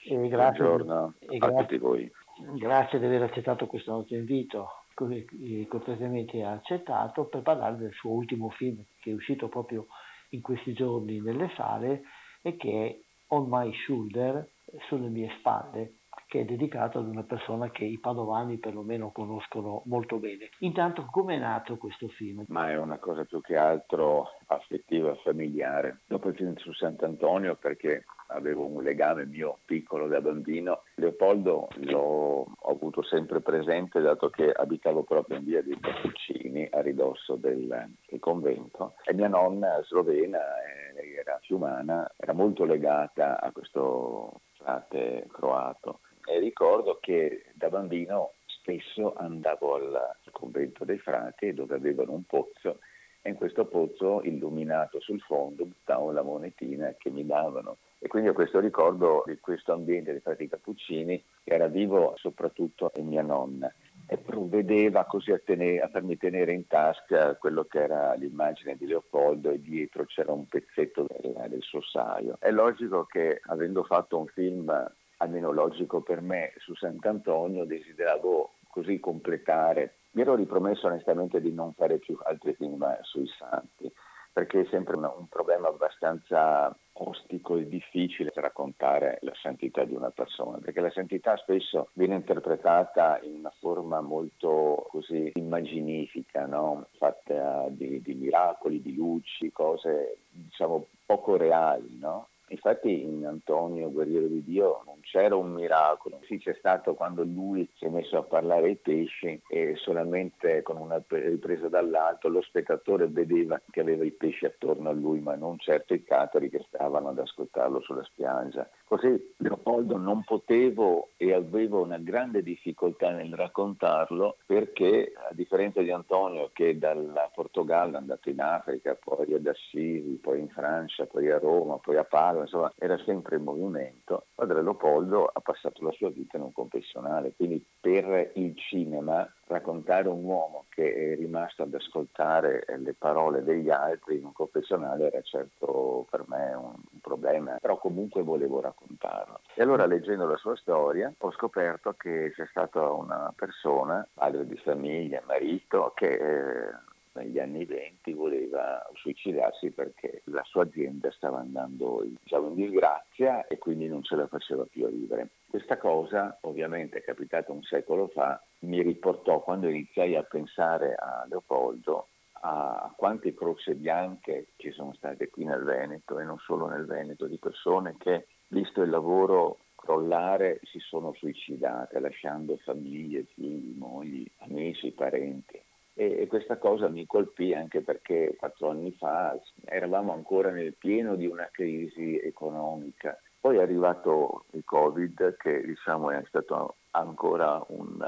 e 0.08 0.28
grazie, 0.28 0.64
buongiorno 0.64 1.14
e 1.18 1.36
a 1.36 1.38
grazie, 1.38 1.62
tutti 1.62 1.78
voi. 1.78 2.12
Grazie 2.56 2.98
di 2.98 3.04
aver 3.04 3.22
accettato 3.22 3.66
questo 3.66 3.92
nostro 3.92 4.16
invito, 4.16 4.68
così 4.94 5.26
cortesemente 5.68 6.42
ha 6.42 6.52
accettato 6.52 7.26
per 7.26 7.42
parlare 7.42 7.76
del 7.76 7.92
suo 7.92 8.12
ultimo 8.12 8.48
film 8.50 8.82
che 9.00 9.10
è 9.10 9.14
uscito 9.14 9.48
proprio 9.48 9.86
in 10.30 10.40
questi 10.40 10.72
giorni 10.72 11.20
nelle 11.20 11.50
sale 11.56 12.02
e 12.42 12.56
che 12.56 12.86
è 12.86 12.98
On 13.28 13.46
My 13.48 13.70
Shoulder, 13.84 14.48
sulle 14.86 15.08
mie 15.08 15.30
spalle, 15.38 15.96
che 16.26 16.40
è 16.40 16.44
dedicato 16.44 16.98
ad 16.98 17.06
una 17.06 17.24
persona 17.24 17.70
che 17.70 17.84
i 17.84 17.98
padovani 17.98 18.58
perlomeno 18.58 19.10
conoscono 19.10 19.82
molto 19.86 20.18
bene. 20.18 20.48
Intanto 20.60 21.06
come 21.10 21.36
è 21.36 21.38
nato 21.38 21.76
questo 21.76 22.08
film? 22.08 22.44
Ma 22.48 22.70
è 22.70 22.78
una 22.78 22.98
cosa 22.98 23.24
più 23.24 23.40
che 23.42 23.56
altro 23.56 24.28
affettiva, 24.46 25.14
familiare. 25.16 26.00
Dopo 26.06 26.28
il 26.28 26.34
film 26.34 26.54
su 26.56 26.72
Sant'Antonio 26.72 27.56
perché 27.56 28.04
avevo 28.28 28.66
un 28.66 28.82
legame 28.82 29.26
mio 29.26 29.58
piccolo 29.64 30.06
da 30.06 30.20
bambino. 30.20 30.82
Leopoldo 30.94 31.68
l'ho 31.76 32.46
avuto 32.64 33.02
sempre 33.02 33.40
presente 33.40 34.00
dato 34.00 34.30
che 34.30 34.50
abitavo 34.50 35.02
proprio 35.02 35.38
in 35.38 35.44
via 35.44 35.62
dei 35.62 35.78
Cappuccini 35.78 36.68
a 36.70 36.80
ridosso 36.80 37.36
del, 37.36 37.88
del 38.08 38.20
convento. 38.20 38.94
E 39.04 39.14
mia 39.14 39.28
nonna 39.28 39.82
slovena, 39.84 40.38
eh, 40.38 40.92
lei 40.94 41.14
era 41.14 41.38
fiumana, 41.42 42.10
era 42.16 42.32
molto 42.32 42.64
legata 42.64 43.40
a 43.40 43.50
questo 43.52 44.40
frate 44.56 45.26
croato. 45.32 46.00
E 46.24 46.38
ricordo 46.38 46.98
che 47.00 47.44
da 47.54 47.68
bambino 47.70 48.32
spesso 48.44 49.14
andavo 49.16 49.76
al 49.76 50.16
convento 50.30 50.84
dei 50.84 50.98
frati 50.98 51.54
dove 51.54 51.76
avevano 51.76 52.12
un 52.12 52.24
pozzo 52.24 52.80
e 53.22 53.30
in 53.30 53.34
questo 53.34 53.64
pozzo 53.64 54.20
illuminato 54.22 55.00
sul 55.00 55.20
fondo 55.20 55.64
buttavo 55.64 56.12
la 56.12 56.22
monetina 56.22 56.94
che 56.98 57.10
mi 57.10 57.24
davano 57.24 57.78
e 57.98 58.06
quindi 58.06 58.28
ho 58.28 58.32
questo 58.32 58.60
ricordo 58.60 59.24
di 59.26 59.38
questo 59.40 59.72
ambiente 59.72 60.12
dei 60.12 60.20
frati 60.20 60.48
cappuccini 60.48 61.22
che 61.42 61.54
era 61.54 61.66
vivo 61.66 62.14
soprattutto 62.16 62.92
in 62.96 63.08
mia 63.08 63.22
nonna 63.22 63.72
e 64.06 64.16
provvedeva 64.16 65.04
così 65.04 65.32
a, 65.32 65.40
tenere, 65.44 65.80
a, 65.80 65.88
farmi 65.88 66.16
tenere 66.16 66.52
in 66.52 66.66
tasca 66.66 67.34
quello 67.36 67.64
che 67.64 67.82
era 67.82 68.14
l'immagine 68.14 68.76
di 68.76 68.86
Leopoldo 68.86 69.50
e 69.50 69.60
dietro 69.60 70.06
c'era 70.06 70.32
un 70.32 70.46
pezzetto 70.46 71.06
del, 71.08 71.46
del 71.48 71.62
suo 71.62 71.82
saio. 71.82 72.36
È 72.38 72.50
logico 72.50 73.04
che 73.04 73.40
avendo 73.46 73.82
fatto 73.82 74.18
un 74.18 74.26
film 74.28 74.72
almeno 75.18 75.50
logico 75.50 76.00
per 76.00 76.20
me, 76.20 76.52
su 76.58 76.74
Sant'Antonio, 76.74 77.64
desideravo 77.64 78.52
così 78.70 78.98
completare. 79.00 79.94
Mi 80.12 80.22
ero 80.22 80.34
ripromesso 80.34 80.86
onestamente 80.86 81.40
di 81.40 81.52
non 81.52 81.72
fare 81.74 81.98
più 81.98 82.18
altri 82.22 82.54
film 82.54 82.86
sui 83.02 83.26
santi, 83.26 83.92
perché 84.32 84.60
è 84.60 84.66
sempre 84.70 84.96
una, 84.96 85.12
un 85.16 85.26
problema 85.28 85.68
abbastanza 85.68 86.74
ostico 87.00 87.56
e 87.56 87.68
difficile 87.68 88.32
raccontare 88.34 89.18
la 89.22 89.32
santità 89.40 89.84
di 89.84 89.94
una 89.94 90.10
persona, 90.10 90.58
perché 90.58 90.80
la 90.80 90.90
santità 90.90 91.36
spesso 91.36 91.90
viene 91.92 92.16
interpretata 92.16 93.20
in 93.22 93.38
una 93.38 93.52
forma 93.58 94.00
molto 94.00 94.86
così 94.90 95.32
immaginifica, 95.34 96.46
no? 96.46 96.86
fatta 96.98 97.66
di, 97.70 98.00
di 98.02 98.14
miracoli, 98.14 98.82
di 98.82 98.94
luci, 98.94 99.52
cose 99.52 100.18
diciamo 100.30 100.86
poco 101.06 101.36
reali, 101.36 101.98
no? 101.98 102.28
Infatti 102.48 103.02
in 103.02 103.26
Antonio, 103.26 103.90
guerriero 103.90 104.26
di 104.26 104.42
Dio, 104.42 104.82
non 104.86 105.00
c'era 105.00 105.36
un 105.36 105.52
miracolo, 105.52 106.20
sì 106.26 106.38
c'è 106.38 106.54
stato 106.58 106.94
quando 106.94 107.22
lui 107.22 107.68
si 107.74 107.84
è 107.84 107.88
messo 107.88 108.18
a 108.18 108.22
parlare 108.22 108.66
ai 108.68 108.76
pesci 108.76 109.40
e 109.48 109.74
solamente 109.76 110.62
con 110.62 110.76
una 110.76 111.02
ripresa 111.08 111.68
dall'alto 111.68 112.28
lo 112.28 112.40
spettatore 112.40 113.06
vedeva 113.08 113.60
che 113.70 113.80
aveva 113.80 114.04
i 114.04 114.12
pesci 114.12 114.46
attorno 114.46 114.88
a 114.88 114.92
lui, 114.92 115.20
ma 115.20 115.34
non 115.34 115.58
certo 115.58 115.94
i 115.94 116.02
catari 116.02 116.48
che 116.48 116.64
stavano 116.68 117.08
ad 117.08 117.18
ascoltarlo 117.18 117.80
sulla 117.80 118.04
spiaggia. 118.04 118.68
Così 118.88 119.34
Leopoldo 119.36 119.98
non 119.98 120.24
potevo 120.24 121.10
e 121.18 121.34
avevo 121.34 121.82
una 121.82 121.98
grande 121.98 122.42
difficoltà 122.42 123.10
nel 123.10 123.34
raccontarlo 123.34 124.38
perché 124.46 125.12
a 125.14 125.34
differenza 125.34 125.82
di 125.82 125.90
Antonio 125.90 126.48
che 126.54 126.78
dal 126.78 127.28
Portogallo 127.34 127.96
è 127.96 127.98
andato 127.98 128.30
in 128.30 128.40
Africa, 128.40 128.94
poi 128.98 129.34
ad 129.34 129.46
Assisi, 129.46 130.18
poi 130.22 130.40
in 130.40 130.48
Francia, 130.48 131.04
poi 131.04 131.30
a 131.30 131.38
Roma, 131.38 131.76
poi 131.76 131.98
a 131.98 132.04
Padova, 132.04 132.44
insomma 132.44 132.72
era 132.78 132.96
sempre 133.04 133.36
in 133.36 133.42
movimento, 133.42 134.24
padre 134.34 134.62
Leopoldo 134.62 135.26
ha 135.30 135.40
passato 135.40 135.84
la 135.84 135.92
sua 135.92 136.08
vita 136.08 136.38
in 136.38 136.44
un 136.44 136.52
confessionale, 136.52 137.34
quindi 137.36 137.62
per 137.78 138.30
il 138.36 138.56
cinema 138.56 139.30
raccontare 139.48 140.08
un 140.08 140.24
uomo 140.24 140.64
che 140.68 140.94
è 140.94 141.16
rimasto 141.16 141.62
ad 141.62 141.74
ascoltare 141.74 142.64
le 142.78 142.94
parole 142.94 143.42
degli 143.42 143.70
altri 143.70 144.16
in 144.16 144.26
un 144.26 144.32
confessionale 144.32 145.06
era 145.06 145.20
certo 145.22 146.06
per 146.10 146.24
me 146.28 146.54
un, 146.54 146.74
problema, 147.00 147.56
però 147.60 147.78
comunque 147.78 148.22
volevo 148.22 148.60
raccontarlo. 148.78 149.40
E 149.54 149.62
allora 149.62 149.86
leggendo 149.86 150.26
la 150.26 150.36
sua 150.36 150.56
storia 150.56 151.12
ho 151.18 151.32
scoperto 151.32 151.94
che 151.94 152.32
c'è 152.34 152.46
stata 152.50 152.90
una 152.92 153.32
persona, 153.36 154.06
padre 154.12 154.46
di 154.46 154.56
famiglia, 154.56 155.22
marito, 155.26 155.92
che 155.94 156.12
eh, 156.12 156.74
negli 157.14 157.38
anni 157.38 157.64
20 157.64 158.12
voleva 158.12 158.86
suicidarsi 158.94 159.70
perché 159.70 160.22
la 160.24 160.42
sua 160.44 160.62
azienda 160.62 161.10
stava 161.10 161.38
andando 161.38 162.04
diciamo, 162.04 162.48
in 162.48 162.54
disgrazia 162.54 163.46
e 163.48 163.58
quindi 163.58 163.88
non 163.88 164.02
ce 164.02 164.14
la 164.14 164.28
faceva 164.28 164.64
più 164.64 164.84
a 164.84 164.90
vivere. 164.90 165.30
Questa 165.48 165.78
cosa 165.78 166.38
ovviamente 166.42 166.98
è 166.98 167.02
capitata 167.02 167.52
un 167.52 167.62
secolo 167.62 168.08
fa, 168.08 168.40
mi 168.60 168.82
riportò 168.82 169.40
quando 169.40 169.68
iniziai 169.68 170.14
a 170.14 170.22
pensare 170.22 170.94
a 170.94 171.26
Leopoldo 171.28 172.08
a 172.40 172.92
quante 172.96 173.34
croce 173.34 173.74
bianche 173.74 174.48
ci 174.58 174.70
sono 174.70 174.92
state 174.94 175.28
qui 175.28 175.44
nel 175.44 175.64
Veneto 175.64 176.20
e 176.20 176.24
non 176.24 176.38
solo 176.38 176.68
nel 176.68 176.86
Veneto 176.86 177.26
di 177.26 177.36
persone 177.36 177.96
che 177.98 178.26
visto 178.48 178.82
il 178.82 178.90
lavoro 178.90 179.58
crollare 179.76 180.60
si 180.64 180.78
sono 180.80 181.12
suicidate 181.14 182.00
lasciando 182.00 182.56
famiglie, 182.58 183.24
figli, 183.34 183.76
mogli, 183.76 184.26
amici, 184.38 184.90
parenti 184.90 185.60
e 186.00 186.28
questa 186.28 186.58
cosa 186.58 186.88
mi 186.88 187.06
colpì 187.06 187.52
anche 187.52 187.80
perché 187.80 188.36
quattro 188.38 188.70
anni 188.70 188.92
fa 188.92 189.36
eravamo 189.64 190.12
ancora 190.12 190.50
nel 190.50 190.74
pieno 190.74 191.16
di 191.16 191.26
una 191.26 191.48
crisi 191.50 192.16
economica. 192.22 193.20
Poi 193.40 193.56
è 193.56 193.60
arrivato 193.60 194.44
il 194.52 194.62
Covid 194.64 195.36
che 195.38 195.60
diciamo 195.60 196.12
è 196.12 196.22
stato 196.28 196.76
ancora 196.92 197.60
un, 197.70 197.98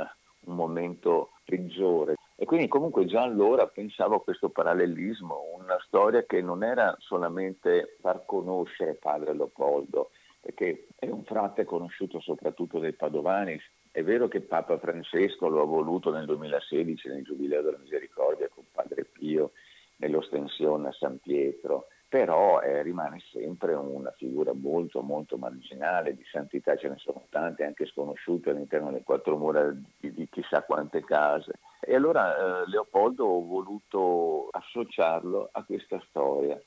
un 0.45 0.55
momento 0.55 1.33
peggiore. 1.45 2.15
E 2.37 2.45
quindi 2.45 2.69
comunque 2.69 3.07
già 3.07 3.23
allora 3.23 3.67
pensavo 3.67 4.15
a 4.15 4.23
questo 4.23 4.51
parallelismo, 4.51 5.47
una 5.61 5.77
storia 5.85 6.23
che 6.23 6.41
non 6.41 6.63
era 6.63 6.95
solamente 7.01 7.97
far 8.01 8.25
conoscere 8.25 8.95
padre 8.95 9.35
Leopoldo, 9.35 10.11
perché 10.41 10.87
è 10.97 11.09
un 11.09 11.25
frate 11.25 11.65
conosciuto 11.65 12.21
soprattutto 12.21 12.79
dai 12.79 12.95
padovani, 12.95 13.61
è 13.93 14.03
vero 14.03 14.29
che 14.29 14.41
Papa 14.41 14.79
Francesco 14.79 15.49
lo 15.49 15.63
ha 15.63 15.67
voluto 15.67 16.11
nel 16.11 16.25
2016 16.27 17.09
nel 17.09 17.25
Giubileo 17.25 17.63
della 17.63 17.79
Misericordia 17.79 18.49
con 18.49 18.65
Padre 18.73 19.05
Pio 19.05 19.53
nell'ostensione 19.97 20.89
a 20.89 20.93
San 20.93 21.19
Pietro, 21.19 21.89
però 22.09 22.61
eh, 22.61 22.83
rimane 22.83 23.21
sempre 23.31 23.75
una 23.75 24.13
figura 24.17 24.53
molto 24.53 25.03
molto 25.03 25.37
marginale, 25.37 26.17
di 26.17 26.25
santità 26.31 26.77
ce 26.77 26.89
ne 26.89 26.97
sono 26.99 27.27
tante, 27.29 27.65
anche 27.65 27.87
sconosciute 27.87 28.51
all'interno 28.51 28.91
delle 28.91 29.05
quattro 29.05 29.37
mura 29.37 29.71
di, 29.71 30.13
di 30.13 30.29
chissà 30.29 30.63
quante 30.63 31.05
case. 31.05 31.53
E 31.81 31.95
allora 31.95 32.63
eh, 32.63 32.69
Leopoldo 32.69 33.25
ho 33.25 33.45
voluto 33.45 34.49
associarlo 34.51 35.51
a 35.53 35.63
questa 35.65 36.03
storia 36.09 36.61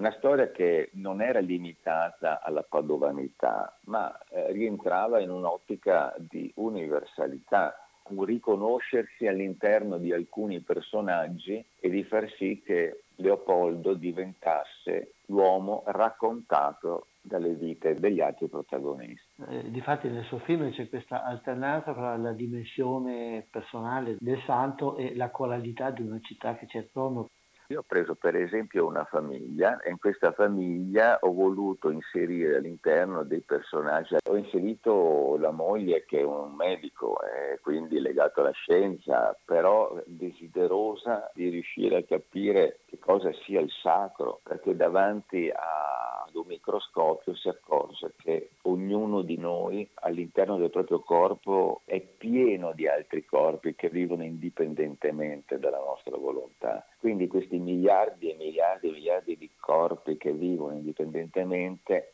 una 0.00 0.14
storia 0.16 0.50
che 0.50 0.90
non 0.94 1.20
era 1.20 1.40
limitata 1.40 2.40
alla 2.42 2.62
padovanità, 2.62 3.78
ma 3.84 4.10
eh, 4.30 4.50
rientrava 4.52 5.20
in 5.20 5.30
un'ottica 5.30 6.14
di 6.18 6.50
universalità, 6.56 7.76
un 8.08 8.24
riconoscersi 8.24 9.26
all'interno 9.26 9.98
di 9.98 10.12
alcuni 10.12 10.60
personaggi 10.60 11.62
e 11.78 11.90
di 11.90 12.02
far 12.02 12.28
sì 12.38 12.62
che 12.64 13.02
Leopoldo 13.16 13.92
diventasse 13.92 15.12
l'uomo 15.26 15.82
raccontato 15.86 17.06
dalle 17.20 17.52
vite 17.54 17.94
degli 17.94 18.20
altri 18.20 18.48
protagonisti. 18.48 19.42
Eh, 19.48 19.70
difatti 19.70 20.08
nel 20.08 20.24
suo 20.24 20.38
film 20.38 20.70
c'è 20.70 20.88
questa 20.88 21.24
alternanza 21.24 21.92
tra 21.92 22.16
la 22.16 22.32
dimensione 22.32 23.46
personale 23.50 24.16
del 24.18 24.40
santo 24.46 24.96
e 24.96 25.14
la 25.14 25.28
coralità 25.28 25.90
di 25.90 26.00
una 26.00 26.18
città 26.22 26.56
che 26.56 26.66
c'è 26.66 26.78
attorno. 26.78 27.28
Io 27.70 27.80
ho 27.80 27.84
preso 27.86 28.16
per 28.16 28.34
esempio 28.34 28.84
una 28.84 29.04
famiglia 29.04 29.80
e 29.80 29.90
in 29.90 29.98
questa 30.00 30.32
famiglia 30.32 31.18
ho 31.20 31.32
voluto 31.32 31.90
inserire 31.90 32.56
all'interno 32.56 33.22
dei 33.22 33.42
personaggi, 33.42 34.16
ho 34.24 34.36
inserito 34.36 35.36
la 35.38 35.52
moglie 35.52 36.04
che 36.04 36.18
è 36.18 36.24
un 36.24 36.52
medico 36.56 37.22
e 37.22 37.60
quindi 37.60 38.00
legato 38.00 38.40
alla 38.40 38.50
scienza, 38.50 39.38
però 39.44 40.02
desiderosa 40.04 41.30
di 41.32 41.48
riuscire 41.48 41.98
a 41.98 42.02
capire 42.02 42.79
che 42.90 42.98
cosa 42.98 43.32
sia 43.44 43.60
il 43.60 43.70
sacro, 43.70 44.40
perché 44.42 44.74
davanti 44.74 45.48
a 45.48 46.10
ad 46.30 46.36
un 46.36 46.46
microscopio 46.46 47.34
si 47.34 47.48
accorge 47.48 48.14
che 48.16 48.50
ognuno 48.62 49.22
di 49.22 49.36
noi 49.36 49.88
all'interno 49.94 50.56
del 50.56 50.70
proprio 50.70 51.00
corpo 51.00 51.82
è 51.84 52.00
pieno 52.00 52.72
di 52.72 52.86
altri 52.86 53.24
corpi 53.24 53.74
che 53.74 53.90
vivono 53.90 54.22
indipendentemente 54.22 55.58
dalla 55.58 55.78
nostra 55.78 56.16
volontà. 56.16 56.86
Quindi 56.98 57.26
questi 57.26 57.58
miliardi 57.58 58.30
e 58.30 58.36
miliardi 58.36 58.88
e 58.88 58.92
miliardi 58.92 59.36
di 59.36 59.50
corpi 59.58 60.16
che 60.16 60.32
vivono 60.32 60.74
indipendentemente 60.74 62.12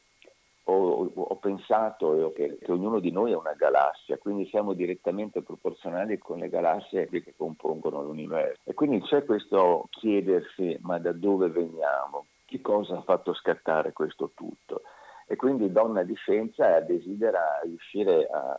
ho, 0.68 1.12
ho 1.14 1.36
pensato 1.36 2.32
che, 2.34 2.59
che, 2.60 2.72
ognuno 2.72 2.98
di 2.98 3.10
noi 3.10 3.32
è 3.32 3.36
una 3.36 3.55
galassia, 3.55 4.18
quindi 4.18 4.48
siamo 4.48 4.72
direttamente 4.72 5.43
proporzionali 5.43 6.18
con 6.18 6.38
le 6.38 6.48
galassie 6.48 7.09
che 7.09 7.34
compongono 7.36 8.02
l'universo. 8.02 8.60
E 8.64 8.74
quindi 8.74 9.01
c'è 9.02 9.24
questo 9.24 9.86
chiedersi 9.90 10.76
ma 10.80 10.98
da 10.98 11.12
dove 11.12 11.48
veniamo? 11.48 12.26
Che 12.44 12.60
cosa 12.60 12.97
ha 12.98 13.02
fatto 13.02 13.32
scattare 13.34 13.93
questo 13.93 14.32
tutto? 14.34 14.82
E 15.28 15.36
quindi 15.36 15.70
donna 15.70 16.02
di 16.02 16.14
scienza 16.14 16.80
desidera 16.80 17.60
riuscire 17.62 18.26
a, 18.26 18.56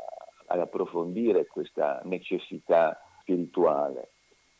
ad 0.47 0.59
approfondire 0.59 1.45
questa 1.47 2.01
necessità 2.03 3.01
spirituale 3.21 4.11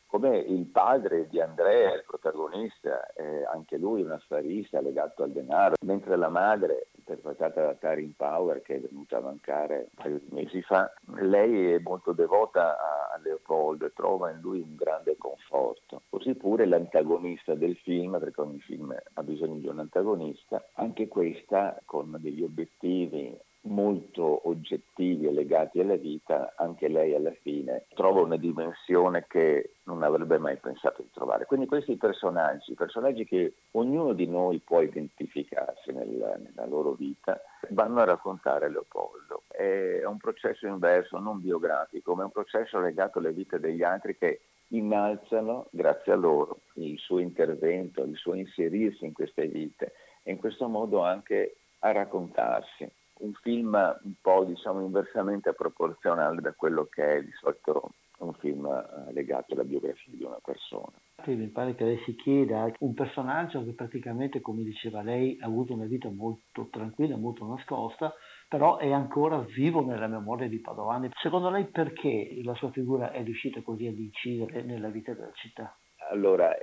come 0.08 0.38
il 0.38 0.64
padre 0.66 1.28
di 1.28 1.40
Andrea, 1.40 1.94
il 1.94 2.04
protagonista, 2.06 3.12
è 3.12 3.44
anche 3.52 3.76
lui 3.76 4.02
un 4.02 4.10
affarista 4.10 4.80
legato 4.80 5.22
al 5.22 5.32
denaro, 5.32 5.74
mentre 5.84 6.16
la 6.16 6.30
madre, 6.30 6.88
interpretata 6.96 7.62
da 7.62 7.74
Tarin 7.74 8.14
Power, 8.16 8.62
che 8.62 8.76
è 8.76 8.80
venuta 8.80 9.18
a 9.18 9.20
mancare 9.20 9.88
un 9.90 10.02
paio 10.02 10.18
di 10.18 10.28
mesi 10.30 10.62
fa, 10.62 10.92
lei 11.20 11.74
è 11.74 11.78
molto 11.78 12.12
devota 12.12 12.78
a 13.12 13.18
Leopoldo 13.22 13.86
e 13.86 13.92
trova 13.92 14.30
in 14.30 14.40
lui 14.40 14.60
un 14.60 14.76
grande 14.76 15.16
conforto. 15.16 16.02
Così 16.08 16.34
pure 16.34 16.66
l'antagonista 16.66 17.54
del 17.54 17.76
film, 17.76 18.18
perché 18.18 18.40
ogni 18.40 18.60
film 18.60 18.96
ha 19.12 19.22
bisogno 19.22 19.58
di 19.58 19.68
un 19.68 19.78
antagonista, 19.78 20.68
anche 20.74 21.06
questa 21.08 21.80
con 21.84 22.16
degli 22.18 22.42
obiettivi 22.42 23.38
molto 23.68 24.48
oggettivi 24.48 25.26
e 25.26 25.32
legati 25.32 25.80
alla 25.80 25.96
vita, 25.96 26.54
anche 26.56 26.88
lei 26.88 27.14
alla 27.14 27.34
fine 27.42 27.84
trova 27.94 28.20
una 28.20 28.36
dimensione 28.36 29.26
che 29.28 29.74
non 29.84 30.02
avrebbe 30.02 30.38
mai 30.38 30.56
pensato 30.56 31.02
di 31.02 31.10
trovare. 31.12 31.46
Quindi 31.46 31.66
questi 31.66 31.96
personaggi, 31.96 32.74
personaggi 32.74 33.24
che 33.24 33.54
ognuno 33.72 34.12
di 34.12 34.26
noi 34.26 34.58
può 34.58 34.80
identificarsi 34.80 35.92
nella, 35.92 36.36
nella 36.36 36.66
loro 36.66 36.92
vita, 36.92 37.40
vanno 37.70 38.00
a 38.00 38.04
raccontare 38.04 38.68
Leopoldo. 38.68 39.44
È 39.48 40.04
un 40.04 40.18
processo 40.18 40.66
inverso, 40.66 41.18
non 41.18 41.40
biografico, 41.40 42.14
ma 42.14 42.22
è 42.22 42.24
un 42.26 42.32
processo 42.32 42.80
legato 42.80 43.18
alle 43.18 43.32
vite 43.32 43.60
degli 43.60 43.82
altri 43.82 44.16
che 44.16 44.40
innalzano, 44.68 45.68
grazie 45.70 46.12
a 46.12 46.16
loro, 46.16 46.60
il 46.74 46.98
suo 46.98 47.18
intervento, 47.18 48.02
il 48.02 48.16
suo 48.16 48.34
inserirsi 48.34 49.04
in 49.04 49.12
queste 49.12 49.46
vite 49.46 49.92
e 50.22 50.32
in 50.32 50.38
questo 50.38 50.68
modo 50.68 51.02
anche 51.02 51.56
a 51.80 51.92
raccontarsi 51.92 52.90
un 53.20 53.32
film 53.42 53.74
un 53.74 54.14
po' 54.20 54.44
diciamo 54.44 54.80
inversamente 54.80 55.52
proporzionale 55.52 56.40
da 56.40 56.52
quello 56.52 56.86
che 56.86 57.16
è 57.16 57.22
di 57.22 57.32
solito 57.40 57.90
un 58.18 58.32
film 58.34 58.66
eh, 58.66 59.12
legato 59.12 59.54
alla 59.54 59.64
biografia 59.64 60.12
di 60.12 60.24
una 60.24 60.38
persona. 60.42 60.92
Mi 61.26 61.48
pare 61.48 61.74
che 61.74 61.84
lei 61.84 61.98
si 62.04 62.14
chieda 62.14 62.70
un 62.80 62.94
personaggio 62.94 63.64
che 63.64 63.74
praticamente, 63.74 64.40
come 64.40 64.62
diceva 64.62 65.02
lei, 65.02 65.36
ha 65.40 65.46
avuto 65.46 65.74
una 65.74 65.84
vita 65.84 66.10
molto 66.10 66.68
tranquilla, 66.70 67.16
molto 67.16 67.46
nascosta, 67.46 68.14
però 68.48 68.78
è 68.78 68.90
ancora 68.92 69.38
vivo 69.40 69.84
nella 69.84 70.06
memoria 70.06 70.48
di 70.48 70.60
Padovani. 70.60 71.10
Secondo 71.20 71.50
lei 71.50 71.66
perché 71.66 72.40
la 72.42 72.54
sua 72.54 72.70
figura 72.70 73.10
è 73.10 73.22
riuscita 73.22 73.60
così 73.62 73.86
ad 73.86 73.98
incidere 73.98 74.62
nella 74.62 74.88
vita 74.88 75.12
della 75.12 75.32
città? 75.34 75.76
Allora, 76.10 76.56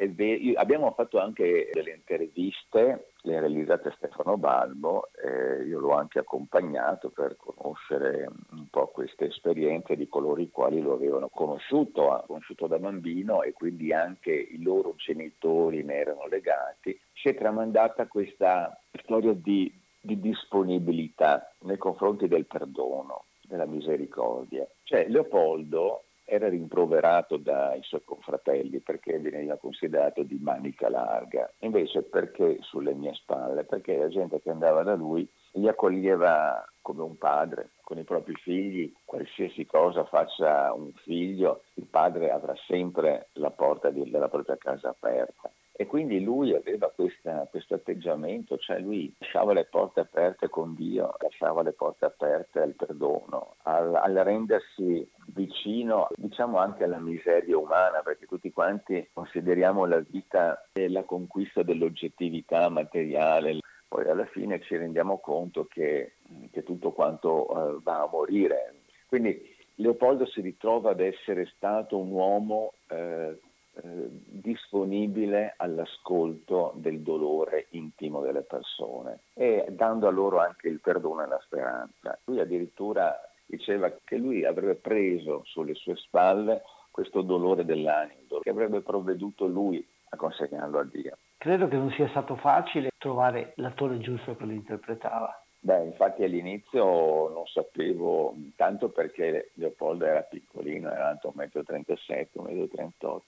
abbiamo 0.55 0.91
fatto 0.93 1.19
anche 1.19 1.69
delle 1.71 1.93
interviste, 1.93 3.13
le 3.25 3.37
ha 3.37 3.39
realizzate 3.39 3.93
Stefano 3.97 4.37
Balbo, 4.37 5.09
eh, 5.13 5.63
io 5.63 5.79
l'ho 5.79 5.93
anche 5.93 6.19
accompagnato 6.19 7.09
per 7.09 7.35
conoscere 7.37 8.29
un 8.51 8.67
po' 8.69 8.87
queste 8.87 9.25
esperienze 9.25 9.95
di 9.95 10.07
coloro 10.07 10.39
i 10.39 10.49
quali 10.51 10.79
lo 10.79 10.93
avevano 10.93 11.29
conosciuto, 11.29 12.23
conosciuto 12.27 12.67
da 12.67 12.77
bambino 12.77 13.41
e 13.41 13.51
quindi 13.53 13.91
anche 13.91 14.31
i 14.31 14.61
loro 14.61 14.93
genitori 14.95 15.83
ne 15.83 15.95
erano 15.95 16.27
legati. 16.27 16.97
Si 17.13 17.29
è 17.29 17.35
tramandata 17.35 18.07
questa 18.07 18.79
storia 19.01 19.33
di, 19.33 19.73
di 19.99 20.19
disponibilità 20.19 21.51
nei 21.61 21.77
confronti 21.77 22.27
del 22.27 22.45
perdono, 22.45 23.25
della 23.41 23.65
misericordia. 23.65 24.67
Cioè 24.83 25.07
Leopoldo 25.09 26.03
era 26.25 26.49
rimproverato 26.49 27.37
dai 27.37 27.81
suoi 27.83 28.03
confratelli 28.03 28.79
perché 28.79 29.19
veniva 29.19 29.57
considerato 29.57 30.23
di 30.23 30.39
manica 30.41 30.89
larga, 30.89 31.51
invece 31.59 32.01
perché 32.01 32.57
sulle 32.61 32.93
mie 32.93 33.13
spalle? 33.13 33.63
Perché 33.63 33.97
la 33.97 34.09
gente 34.09 34.41
che 34.41 34.49
andava 34.49 34.83
da 34.83 34.95
lui 34.95 35.27
li 35.53 35.67
accoglieva 35.67 36.67
come 36.81 37.03
un 37.03 37.17
padre 37.17 37.69
con 37.81 37.97
i 37.97 38.03
propri 38.03 38.33
figli, 38.35 38.91
qualsiasi 39.05 39.65
cosa 39.65 40.03
faccia 40.05 40.73
un 40.73 40.91
figlio, 41.03 41.61
il 41.75 41.85
padre 41.85 42.31
avrà 42.31 42.55
sempre 42.67 43.29
la 43.33 43.51
porta 43.51 43.89
della 43.91 44.27
propria 44.27 44.57
casa 44.57 44.89
aperta. 44.89 45.51
E 45.77 45.87
quindi 45.87 46.23
lui 46.23 46.53
aveva 46.53 46.89
questa, 46.89 47.47
questo 47.49 47.75
atteggiamento, 47.75 48.57
cioè 48.57 48.79
lui 48.79 49.13
lasciava 49.17 49.51
le 49.51 49.65
porte 49.65 49.99
aperte 49.99 50.47
con 50.47 50.73
Dio, 50.73 51.13
lasciava 51.19 51.63
le 51.63 51.73
porte 51.73 52.05
aperte 52.05 52.61
al 52.61 52.75
perdono, 52.75 53.55
al, 53.63 53.93
al 53.93 54.13
rendersi 54.13 55.05
vicino 55.35 56.07
diciamo 56.15 56.57
anche 56.57 56.85
alla 56.85 56.99
miseria 56.99 57.57
umana, 57.57 58.01
perché 58.03 58.25
tutti 58.25 58.51
quanti 58.51 59.07
consideriamo 59.13 59.85
la 59.85 59.99
vita 59.99 60.67
e 60.73 60.89
la 60.89 61.03
conquista 61.03 61.61
dell'oggettività 61.61 62.69
materiale, 62.69 63.59
poi 63.87 64.07
alla 64.07 64.25
fine 64.25 64.61
ci 64.61 64.75
rendiamo 64.77 65.19
conto 65.19 65.65
che, 65.65 66.13
che 66.51 66.63
tutto 66.63 66.91
quanto 66.91 67.51
uh, 67.51 67.81
va 67.83 68.01
a 68.01 68.09
morire. 68.09 68.73
Quindi 69.07 69.53
Leopoldo 69.75 70.25
si 70.25 70.41
ritrova 70.41 70.91
ad 70.91 71.01
essere 71.01 71.45
stato 71.55 71.97
un 71.97 72.11
uomo 72.11 72.73
eh, 72.87 73.37
eh, 73.77 74.07
disponibile 74.25 75.53
all'ascolto 75.57 76.71
del 76.75 77.01
dolore 77.01 77.67
intimo 77.71 78.21
delle 78.21 78.43
persone 78.43 79.19
e 79.33 79.65
dando 79.69 80.07
a 80.07 80.11
loro 80.11 80.39
anche 80.39 80.69
il 80.69 80.79
perdono 80.79 81.23
e 81.23 81.27
la 81.27 81.41
speranza. 81.43 82.17
Lui 82.23 82.39
addirittura 82.39 83.13
diceva 83.55 83.91
che 84.03 84.17
lui 84.17 84.45
avrebbe 84.45 84.75
preso 84.75 85.41
sulle 85.45 85.73
sue 85.75 85.95
spalle 85.95 86.61
questo 86.91 87.21
dolore 87.21 87.65
dell'animo, 87.65 88.39
che 88.41 88.49
avrebbe 88.49 88.81
provveduto 88.81 89.47
lui 89.47 89.85
a 90.09 90.15
consegnarlo 90.15 90.79
a 90.79 90.83
Dio. 90.85 91.17
Credo 91.37 91.67
che 91.67 91.75
non 91.75 91.91
sia 91.91 92.07
stato 92.09 92.35
facile 92.35 92.91
trovare 92.97 93.53
l'attore 93.57 93.97
giusto 93.99 94.35
che 94.35 94.45
lo 94.45 94.51
interpretava. 94.51 95.39
Beh, 95.59 95.83
infatti 95.83 96.23
all'inizio 96.23 97.29
non 97.29 97.45
sapevo, 97.47 98.35
tanto 98.55 98.89
perché 98.89 99.49
Leopoldo 99.55 100.05
era 100.05 100.21
piccolino, 100.21 100.91
era 100.91 101.09
alto 101.09 101.33
1,37 101.35 102.27
m, 102.33 102.43
1,38 102.43 102.97
m. 102.99 103.19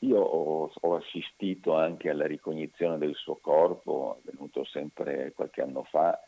Io 0.00 0.20
ho, 0.20 0.70
ho, 0.72 0.94
assistito 0.94 1.74
anche 1.74 2.10
alla 2.10 2.26
ricognizione 2.26 2.98
del 2.98 3.14
suo 3.14 3.38
corpo, 3.40 4.18
è 4.22 4.30
venuto 4.30 4.64
sempre 4.64 5.32
qualche 5.34 5.62
anno 5.62 5.82
fa, 5.84 6.20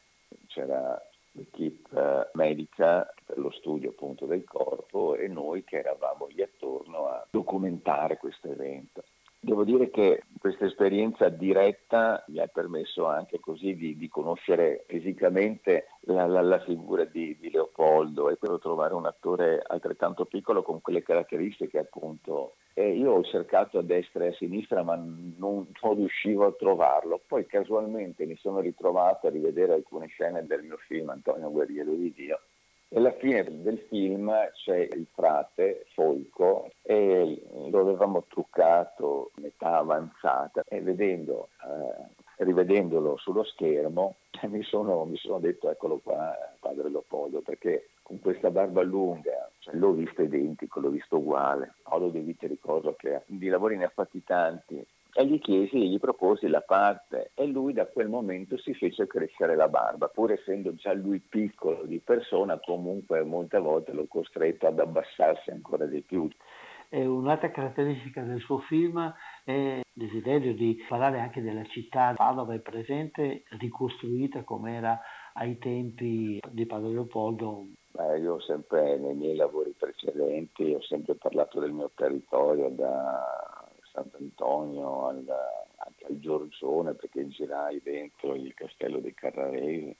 c'era 0.49 1.01
l'equipe 1.32 1.89
eh, 1.97 2.31
medica 2.35 3.12
per 3.24 3.39
lo 3.39 3.51
studio 3.51 3.90
appunto 3.90 4.27
del 4.27 4.44
corpo 4.44 5.15
e 5.15 5.28
noi 5.28 5.65
che 5.65 5.78
eravamo 5.78 6.27
lì 6.27 6.43
attorno 6.43 7.07
a 7.07 7.27
documentare 7.31 8.16
questo 8.16 8.51
evento. 8.51 9.05
Devo 9.43 9.65
dire 9.65 9.89
che 9.89 10.25
questa 10.39 10.67
esperienza 10.67 11.31
diretta 11.31 12.23
mi 12.29 12.41
ha 12.41 12.47
permesso 12.47 13.07
anche 13.07 13.41
così 13.41 13.75
di, 13.75 13.97
di 13.97 14.07
conoscere 14.07 14.85
fisicamente 14.87 15.87
la, 16.01 16.27
la, 16.27 16.43
la 16.43 16.61
figura 16.61 17.05
di, 17.05 17.35
di, 17.41 17.51
Leopoldo 17.51 18.29
e 18.29 18.37
per 18.37 18.59
trovare 18.61 18.93
un 18.93 19.07
attore 19.07 19.62
altrettanto 19.67 20.27
piccolo 20.27 20.62
con 20.62 20.83
quelle 20.83 21.03
caratteristiche 21.03 21.79
appunto. 21.79 22.57
E 22.75 22.91
io 22.91 23.12
ho 23.12 23.23
cercato 23.23 23.79
a 23.79 23.83
destra 23.83 24.25
e 24.25 24.29
a 24.29 24.35
sinistra 24.35 24.83
ma 24.83 24.97
non, 24.97 25.67
non 25.81 25.95
riuscivo 25.95 26.45
a 26.45 26.53
trovarlo. 26.53 27.23
Poi 27.27 27.47
casualmente 27.47 28.27
mi 28.27 28.37
sono 28.37 28.61
ritrovato 28.61 29.27
a 29.27 29.31
rivedere 29.31 29.73
alcune 29.73 30.09
scene 30.09 30.45
del 30.45 30.65
mio 30.65 30.77
film 30.87 31.09
Antonio 31.09 31.51
Guerriero 31.51 31.93
di 31.93 32.12
Dio 32.12 32.41
e 32.93 32.97
alla 32.99 33.12
fine 33.12 33.62
del 33.62 33.79
film 33.89 34.33
c'è 34.65 34.79
il 34.79 35.07
frate 35.15 35.87
Folco 35.95 36.73
e 36.83 37.41
lo 37.71 37.81
avevamo 37.81 38.25
truccato 38.29 39.31
metà 39.37 39.77
avanzata. 39.77 40.65
E 40.67 40.81
vedendo, 40.81 41.51
eh, 41.62 42.45
rivedendolo 42.45 43.17
sullo 43.17 43.45
schermo 43.45 44.17
mi 44.49 44.62
sono, 44.65 45.05
mi 45.05 45.17
sono, 45.17 45.39
detto 45.39 45.71
eccolo 45.71 46.01
qua 46.03 46.35
padre 46.59 46.91
Leopoldo 46.91 47.43
perché 47.43 47.91
con 48.03 48.19
questa 48.19 48.51
barba 48.51 48.83
lunga 48.83 49.51
cioè, 49.61 49.75
l'ho 49.77 49.93
visto 49.93 50.23
identico, 50.23 50.81
l'ho 50.81 50.91
visto 50.91 51.19
uguale, 51.19 51.75
Paolo 51.83 52.09
De 52.09 52.21
Vite 52.21 52.49
ricordo 52.49 52.95
che 52.95 53.23
di 53.27 53.49
lavori 53.49 53.77
ne 53.77 53.85
ha 53.85 53.93
fatti 53.95 54.25
tanti 54.25 54.85
e 55.12 55.27
gli 55.27 55.39
chiesi 55.39 55.77
e 55.77 55.87
gli 55.87 55.99
proposi 55.99 56.47
la 56.49 56.61
parte 56.61 57.31
e 57.35 57.47
lui 57.47 57.73
da 57.73 57.87
quel 57.87 58.09
momento 58.09 58.57
si 58.59 58.74
fece 58.74 59.07
crescere 59.07 59.57
la 59.57 59.69
barba, 59.69 60.09
pur 60.09 60.32
essendo 60.32 60.74
già 60.74 60.93
lui 60.93 61.20
piccolo 61.20 61.85
di 61.85 61.99
persona, 61.99 62.59
comunque 62.59 63.23
molte 63.23 63.59
volte 63.59 63.93
l'ho 63.93 64.07
costretto 64.07 64.66
ad 64.66 64.78
abbassarsi 64.78 65.51
ancora 65.51 65.87
di 65.87 66.03
più. 66.03 66.28
E 66.93 67.07
un'altra 67.07 67.53
caratteristica 67.53 68.23
del 68.23 68.41
suo 68.41 68.59
film 68.59 69.15
è 69.45 69.53
il 69.53 69.82
desiderio 69.93 70.55
di 70.55 70.85
parlare 70.89 71.20
anche 71.20 71.41
della 71.41 71.65
città. 71.66 72.15
Padova 72.16 72.55
è 72.55 72.59
presente, 72.59 73.45
ricostruita 73.61 74.43
come 74.43 74.74
era 74.74 75.01
ai 75.35 75.57
tempi 75.59 76.41
di 76.51 76.66
Padre 76.66 76.91
Leopoldo. 76.91 77.66
Beh, 77.93 78.19
io 78.19 78.35
ho 78.35 78.41
sempre, 78.41 78.99
nei 78.99 79.15
miei 79.15 79.37
lavori 79.37 79.73
precedenti, 79.78 80.73
ho 80.73 80.82
sempre 80.82 81.15
parlato 81.15 81.61
del 81.61 81.73
mio 81.73 81.93
territorio, 81.95 82.69
da 82.70 83.50
Sant'Antonio 83.93 85.07
al, 85.07 85.25
anche 85.77 86.05
al 86.07 86.19
Giorgione, 86.19 86.95
perché 86.95 87.27
girai 87.29 87.81
dentro 87.83 88.35
il 88.35 88.55
castello 88.55 89.01
dei 89.01 89.15
Carraresi, 89.15 89.97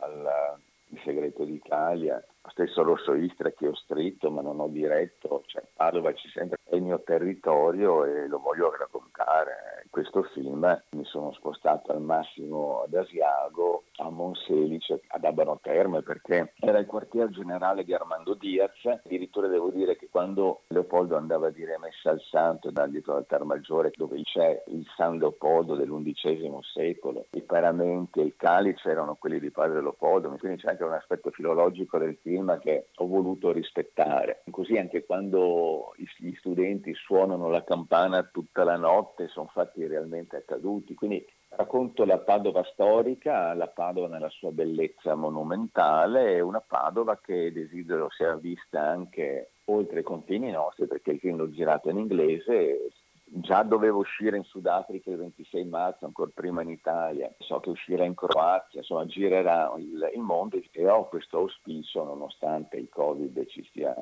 al 0.00 0.58
segreto 1.04 1.44
d'Italia, 1.44 2.22
lo 2.42 2.50
stesso 2.50 2.82
Rosso 2.82 3.14
Istra 3.14 3.50
che 3.50 3.68
ho 3.68 3.74
scritto 3.74 4.30
ma 4.30 4.40
non 4.40 4.60
ho 4.60 4.68
diretto, 4.68 5.42
cioè 5.46 5.62
Padova 5.74 6.12
c'è 6.12 6.28
sempre, 6.28 6.55
è 6.68 6.74
il 6.74 6.82
mio 6.82 7.00
territorio 7.04 8.04
e 8.04 8.26
lo 8.26 8.38
voglio 8.38 8.74
raccontare. 8.76 9.82
In 9.84 9.90
questo 9.90 10.24
film 10.34 10.82
mi 10.90 11.04
sono 11.04 11.32
spostato 11.32 11.92
al 11.92 12.02
massimo 12.02 12.82
ad 12.82 12.92
Asiago, 12.92 13.84
a 13.96 14.10
Monselice, 14.10 15.00
ad 15.06 15.24
Abano 15.24 15.58
Terme 15.62 16.02
perché 16.02 16.52
era 16.58 16.78
il 16.78 16.86
quartier 16.86 17.30
generale 17.30 17.84
di 17.84 17.94
Armando 17.94 18.34
Diaz, 18.34 18.84
addirittura 18.84 19.46
devo 19.46 19.70
dire 19.70 19.96
che 19.96 20.08
quando 20.10 20.62
Leopoldo 20.68 21.16
andava 21.16 21.46
a 21.46 21.50
dire 21.50 21.78
messa 21.78 22.10
al 22.10 22.20
santo 22.20 22.70
da 22.70 22.86
dietro 22.86 23.14
l'altar 23.14 23.44
maggiore 23.44 23.92
dove 23.94 24.20
c'è 24.22 24.64
il 24.66 24.84
San 24.96 25.18
Leopoldo 25.18 25.76
dell'undicesimo 25.76 26.62
secolo, 26.62 27.26
i 27.30 27.42
paramenti 27.42 28.20
e 28.20 28.24
il 28.24 28.34
calice 28.36 28.90
erano 28.90 29.14
quelli 29.14 29.38
di 29.38 29.50
padre 29.50 29.80
Leopoldo, 29.80 30.34
quindi 30.36 30.60
c'è 30.60 30.70
anche 30.70 30.84
un 30.84 30.92
aspetto 30.92 31.30
filologico 31.30 31.96
del 31.98 32.18
film 32.20 32.58
che 32.58 32.88
ho 32.96 33.06
voluto 33.06 33.52
rispettare. 33.52 34.42
Così 34.50 34.76
anche 34.76 35.06
quando 35.06 35.94
gli 35.96 36.34
studenti 36.34 36.55
suonano 36.94 37.48
la 37.48 37.64
campana 37.64 38.22
tutta 38.24 38.64
la 38.64 38.76
notte 38.76 39.28
sono 39.28 39.48
fatti 39.52 39.86
realmente 39.86 40.36
accaduti. 40.36 40.94
Quindi 40.94 41.24
racconto 41.50 42.04
la 42.04 42.18
Padova 42.18 42.62
storica, 42.64 43.54
la 43.54 43.68
Padova 43.68 44.08
nella 44.08 44.28
sua 44.30 44.50
bellezza 44.50 45.14
monumentale, 45.14 46.40
una 46.40 46.60
Padova 46.60 47.18
che 47.18 47.52
desidero 47.52 48.08
sia 48.10 48.36
vista 48.36 48.80
anche 48.80 49.50
oltre 49.66 50.00
i 50.00 50.04
confini 50.04 50.50
nostri, 50.50 50.86
perché 50.86 51.12
il 51.12 51.18
film 51.18 51.36
l'ho 51.36 51.50
girato 51.50 51.88
in 51.88 51.98
inglese, 51.98 52.90
già 53.24 53.62
dovevo 53.62 53.98
uscire 53.98 54.36
in 54.36 54.44
Sudafrica 54.44 55.10
il 55.10 55.16
26 55.16 55.64
marzo, 55.64 56.04
ancora 56.04 56.30
prima 56.32 56.62
in 56.62 56.70
Italia, 56.70 57.32
so 57.38 57.58
che 57.60 57.70
uscirà 57.70 58.04
in 58.04 58.14
Croazia, 58.14 58.80
insomma 58.80 59.06
girerà 59.06 59.72
il, 59.76 60.10
il 60.14 60.20
mondo 60.20 60.56
e 60.70 60.88
ho 60.88 61.08
questo 61.08 61.38
auspicio 61.38 62.04
nonostante 62.04 62.76
il 62.76 62.88
Covid 62.88 63.46
ci 63.46 63.64
stia 63.64 63.94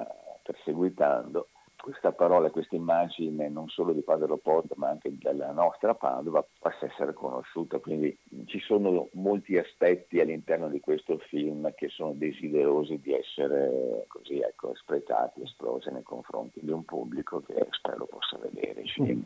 perseguitando 0.43 1.49
questa 1.85 2.13
parola, 2.13 2.49
questa 2.49 2.77
immagine 2.77 3.51
non 3.51 3.69
solo 3.69 3.93
di 3.93 4.01
Padre 4.01 4.27
Leopoldo 4.27 4.73
ma 4.79 4.89
anche 4.89 5.15
della 5.19 5.53
nostra 5.53 5.95
Padova 5.95 6.43
possa 6.59 6.87
essere 6.87 7.13
conosciuta. 7.13 7.79
Quindi 7.79 8.17
ci 8.47 8.59
sono 8.61 9.11
molti 9.13 9.59
aspetti 9.59 10.19
all'interno 10.19 10.71
di 10.71 10.81
questo 10.81 11.19
film 11.29 11.71
che 11.75 11.91
sono 11.91 12.15
desiderosi 12.15 12.99
di 13.01 13.13
essere 13.13 14.07
così 14.09 14.41
ecco, 14.41 14.73
espletati, 14.73 15.43
esplosi 15.43 15.91
nei 15.91 16.03
confronti 16.03 16.61
di 16.63 16.71
un 16.71 16.87
pubblico 16.87 17.43
che 17.43 17.67
spero 17.73 18.07
possa 18.07 18.39
vedere 18.39 18.81
il 18.81 18.89
film. 18.89 19.23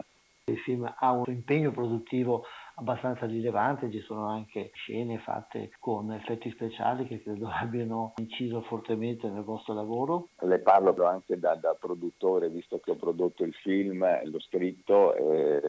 Il 0.47 0.59
film 0.59 0.93
ha 0.98 1.12
un 1.12 1.26
impegno 1.28 1.70
produttivo 1.70 2.44
abbastanza 2.78 3.26
rilevante, 3.26 3.90
ci 3.90 4.00
sono 4.00 4.28
anche 4.28 4.70
scene 4.74 5.18
fatte 5.18 5.70
con 5.78 6.12
effetti 6.12 6.50
speciali 6.50 7.06
che 7.06 7.22
credo 7.22 7.48
abbiano 7.52 8.14
inciso 8.16 8.62
fortemente 8.62 9.28
nel 9.28 9.42
vostro 9.42 9.74
lavoro. 9.74 10.28
Le 10.40 10.59
parlo 10.60 10.94
anche 11.05 11.38
da, 11.38 11.55
da 11.55 11.76
produttore, 11.78 12.48
visto 12.48 12.80
che 12.80 12.92
ho 12.92 12.96
prodotto 12.96 13.44
il 13.44 13.55
film, 13.55 14.06
l'ho 14.24 14.40
scritto 14.40 15.14
e 15.14 15.60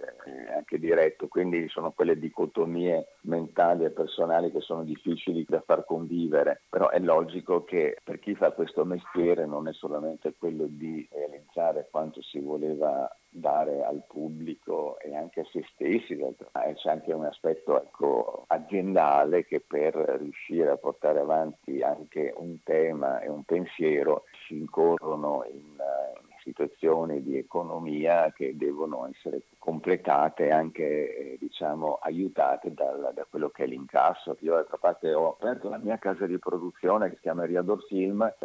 anche 0.55 0.79
diretto, 0.79 1.27
quindi 1.27 1.67
sono 1.69 1.91
quelle 1.91 2.17
dicotomie 2.17 3.15
mentali 3.21 3.85
e 3.85 3.91
personali 3.91 4.51
che 4.51 4.61
sono 4.61 4.83
difficili 4.83 5.45
da 5.47 5.61
far 5.61 5.85
convivere, 5.85 6.61
però 6.69 6.89
è 6.89 6.99
logico 6.99 7.63
che 7.63 7.97
per 8.03 8.19
chi 8.19 8.35
fa 8.35 8.51
questo 8.51 8.85
mestiere 8.85 9.45
non 9.45 9.67
è 9.67 9.73
solamente 9.73 10.33
quello 10.37 10.65
di 10.67 11.07
realizzare 11.11 11.87
quanto 11.89 12.21
si 12.21 12.39
voleva 12.39 13.09
dare 13.29 13.83
al 13.83 14.03
pubblico 14.07 14.99
e 14.99 15.15
anche 15.15 15.41
a 15.41 15.45
se 15.51 15.63
stessi, 15.73 16.17
c'è 16.17 16.89
anche 16.89 17.13
un 17.13 17.25
aspetto 17.25 17.81
ecco, 17.81 18.45
aziendale 18.47 19.45
che 19.45 19.59
per 19.59 19.93
riuscire 19.95 20.69
a 20.71 20.77
portare 20.77 21.19
avanti 21.19 21.81
anche 21.81 22.33
un 22.35 22.57
tema 22.63 23.19
e 23.21 23.29
un 23.29 23.43
pensiero 23.43 24.23
si 24.47 24.57
incorrono 24.57 25.45
in, 25.51 25.57
in 25.57 26.28
situazioni 26.49 27.21
di 27.21 27.37
economia 27.37 28.31
che 28.35 28.57
devono 28.57 29.07
essere 29.07 29.43
completate 29.59 30.47
e 30.47 30.51
anche 30.51 30.83
eh, 30.83 31.37
diciamo, 31.39 31.99
aiutate 32.01 32.73
dal, 32.73 33.11
da 33.13 33.25
quello 33.29 33.49
che 33.49 33.63
è 33.63 33.67
l'incasso. 33.67 34.35
Io 34.41 34.55
d'altra 34.55 34.77
parte 34.77 35.13
ho 35.13 35.37
aperto 35.39 35.69
la 35.69 35.77
mia 35.77 35.97
casa 35.97 36.25
di 36.25 36.37
produzione 36.39 37.09
che 37.09 37.15
si 37.15 37.21
chiama 37.21 37.45
Riador 37.45 37.83
Film, 37.85 38.21
eh, 38.21 38.35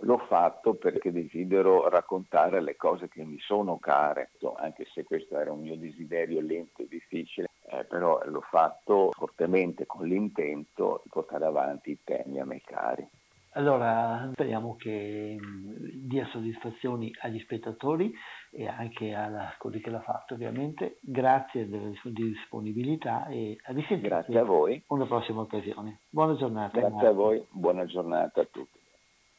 l'ho 0.00 0.18
fatto 0.28 0.74
perché 0.74 1.12
desidero 1.12 1.88
raccontare 1.88 2.60
le 2.62 2.76
cose 2.76 3.08
che 3.08 3.22
mi 3.22 3.38
sono 3.38 3.78
care, 3.78 4.30
anche 4.56 4.86
se 4.92 5.04
questo 5.04 5.38
era 5.38 5.52
un 5.52 5.60
mio 5.60 5.76
desiderio 5.76 6.40
lento 6.40 6.82
e 6.82 6.88
difficile, 6.88 7.50
eh, 7.66 7.84
però 7.84 8.20
l'ho 8.24 8.44
fatto 8.48 9.10
fortemente 9.12 9.86
con 9.86 10.06
l'intento 10.06 11.00
di 11.04 11.10
portare 11.10 11.44
avanti 11.44 11.90
i 11.90 11.98
temi 12.02 12.40
a 12.40 12.44
me 12.44 12.60
cari. 12.64 13.06
Allora, 13.54 14.30
speriamo 14.32 14.76
che 14.76 15.36
mm, 15.38 16.08
dia 16.08 16.26
soddisfazioni 16.32 17.12
agli 17.20 17.38
spettatori 17.40 18.12
e 18.50 18.66
anche 18.66 19.14
a 19.14 19.54
colui 19.58 19.80
che 19.80 19.90
l'ha 19.90 20.00
fatto, 20.00 20.34
ovviamente. 20.34 20.98
Grazie 21.00 21.68
della 21.68 21.92
sua 21.96 22.10
disponibilità 22.10 23.26
e 23.26 23.58
a 23.62 23.72
risentirci. 23.72 24.08
Grazie 24.08 24.38
a 24.38 24.44
voi. 24.44 24.82
Una 24.88 25.06
prossima 25.06 25.42
occasione. 25.42 26.00
Buona 26.08 26.34
giornata. 26.36 26.78
Grazie 26.78 26.94
Marco. 26.94 27.08
a 27.08 27.12
voi, 27.12 27.46
buona 27.50 27.84
giornata 27.84 28.40
a 28.40 28.48
tutti. 28.50 28.78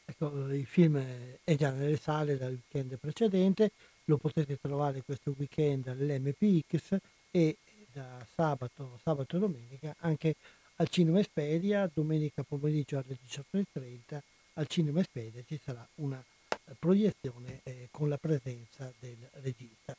Ecco, 0.06 0.52
il 0.52 0.66
film 0.66 1.02
è 1.42 1.54
già 1.56 1.70
nelle 1.70 1.96
sale 1.96 2.36
dal 2.36 2.50
weekend 2.50 2.98
precedente, 2.98 3.70
lo 4.04 4.18
potete 4.18 4.58
trovare 4.60 5.02
questo 5.02 5.34
weekend 5.36 5.88
all'MPX 5.88 6.98
e 7.30 7.56
da 7.92 8.24
sabato, 8.26 8.98
sabato 9.02 9.36
e 9.36 9.38
domenica 9.40 9.94
anche 10.00 10.34
al 10.76 10.88
Cinema 10.88 11.20
Espedia, 11.20 11.88
domenica 11.92 12.42
pomeriggio 12.42 12.98
alle 12.98 13.16
18.30 13.24 14.18
al 14.54 14.66
Cinema 14.66 15.00
Espedia 15.00 15.42
ci 15.46 15.60
sarà 15.62 15.86
una 15.96 16.20
eh, 16.20 16.72
proiezione 16.78 17.60
eh, 17.62 17.88
con 17.90 18.08
la 18.08 18.18
presenza 18.18 18.92
del 18.98 19.16
regista. 19.42 19.96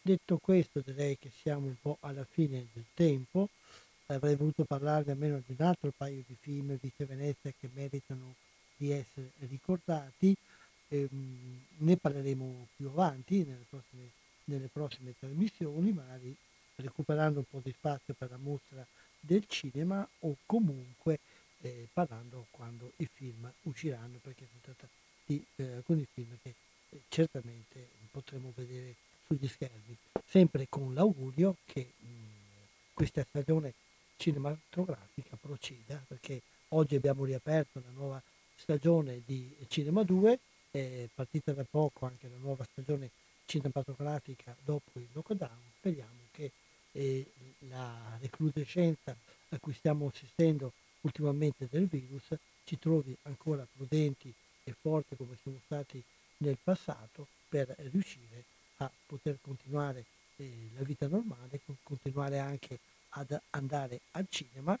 Detto 0.00 0.38
questo 0.38 0.80
direi 0.80 1.18
che 1.18 1.30
siamo 1.42 1.66
un 1.66 1.76
po' 1.80 1.98
alla 2.00 2.24
fine 2.24 2.66
del 2.72 2.86
tempo, 2.94 3.48
avrei 4.06 4.36
voluto 4.36 4.64
parlarvi 4.64 5.10
almeno 5.10 5.42
di 5.44 5.54
un 5.58 5.66
altro 5.66 5.92
paio 5.94 6.22
di 6.26 6.36
film 6.40 6.78
Vice 6.80 7.04
Venezia 7.04 7.52
che 7.58 7.68
meritano 7.74 8.34
di 8.76 8.90
essere 8.90 9.32
ricordati, 9.40 10.34
ehm, 10.88 11.64
ne 11.78 11.96
parleremo 11.96 12.68
più 12.76 12.88
avanti 12.88 13.44
nelle 13.44 13.66
prossime, 13.68 14.10
nelle 14.44 14.68
prossime 14.72 15.14
trasmissioni, 15.18 15.92
magari 15.92 16.34
recuperando 16.76 17.40
un 17.40 17.44
po' 17.50 17.60
di 17.62 17.72
spazio 17.72 18.14
per 18.14 18.30
la 18.30 18.38
mostra 18.38 18.86
del 19.28 19.44
cinema 19.46 20.08
o 20.20 20.36
comunque 20.46 21.20
eh, 21.60 21.86
parlando 21.92 22.46
quando 22.50 22.92
i 22.96 23.06
film 23.12 23.52
usciranno 23.64 24.18
perché 24.22 24.46
si 24.50 24.60
tratta 24.62 24.88
di 25.26 25.44
eh, 25.56 25.72
alcuni 25.74 26.06
film 26.10 26.34
che 26.42 26.54
eh, 26.88 27.00
certamente 27.08 27.88
potremo 28.10 28.52
vedere 28.56 28.94
sugli 29.26 29.46
schermi. 29.46 29.96
Sempre 30.26 30.66
con 30.70 30.94
l'augurio 30.94 31.56
che 31.66 31.92
mh, 31.98 32.06
questa 32.94 33.22
stagione 33.28 33.74
cinematografica 34.16 35.36
proceda 35.38 36.02
perché 36.08 36.40
oggi 36.68 36.94
abbiamo 36.94 37.26
riaperto 37.26 37.82
la 37.84 37.92
nuova 37.92 38.22
stagione 38.56 39.20
di 39.26 39.54
Cinema 39.68 40.02
2 40.02 40.38
è 40.70 41.06
partita 41.14 41.52
da 41.52 41.64
poco 41.68 42.06
anche 42.06 42.28
la 42.28 42.36
nuova 42.38 42.64
stagione 42.64 43.10
cinematografica 43.44 44.56
dopo 44.64 44.98
il 44.98 45.08
lockdown. 45.12 45.58
Speriamo 45.78 46.28
che 46.30 46.50
eh, 46.92 47.27
recrudescenza 48.38 49.16
a 49.50 49.58
cui 49.58 49.72
stiamo 49.72 50.06
assistendo 50.06 50.72
ultimamente 51.00 51.66
del 51.68 51.86
virus 51.86 52.34
ci 52.64 52.78
trovi 52.78 53.16
ancora 53.22 53.66
prudenti 53.76 54.32
e 54.62 54.74
forti 54.80 55.16
come 55.16 55.36
siamo 55.42 55.58
stati 55.64 56.02
nel 56.38 56.58
passato 56.62 57.26
per 57.48 57.74
riuscire 57.90 58.44
a 58.78 58.90
poter 59.06 59.38
continuare 59.40 60.04
eh, 60.36 60.70
la 60.76 60.84
vita 60.84 61.08
normale, 61.08 61.60
continuare 61.82 62.38
anche 62.38 62.78
ad 63.10 63.36
andare 63.50 64.00
al 64.12 64.26
cinema 64.28 64.78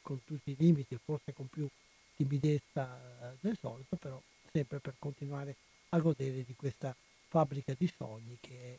con 0.00 0.22
tutti 0.24 0.52
i 0.52 0.56
limiti, 0.58 0.98
forse 1.02 1.32
con 1.32 1.48
più 1.48 1.68
timidezza 2.16 3.32
eh, 3.32 3.36
del 3.40 3.58
solito, 3.58 3.96
però 3.96 4.20
sempre 4.50 4.78
per 4.78 4.94
continuare 4.98 5.56
a 5.90 5.98
godere 5.98 6.44
di 6.44 6.54
questa 6.54 6.94
fabbrica 7.28 7.74
di 7.76 7.92
sogni 7.98 8.38
che 8.40 8.78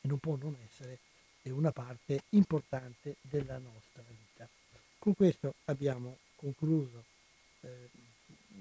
e 0.00 0.08
non 0.08 0.18
può 0.18 0.36
non 0.36 0.56
essere 0.64 0.98
è 1.46 1.50
una 1.50 1.70
parte 1.70 2.24
importante 2.30 3.16
della 3.20 3.58
nostra 3.58 4.02
vita. 4.08 4.48
Con 4.98 5.14
questo 5.14 5.54
abbiamo 5.66 6.18
concluso 6.34 7.04
eh, 7.60 7.88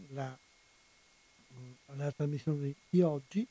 la, 0.10 0.38
la 1.96 2.12
trasmissione 2.12 2.76
di 2.88 3.02
oggi. 3.02 3.48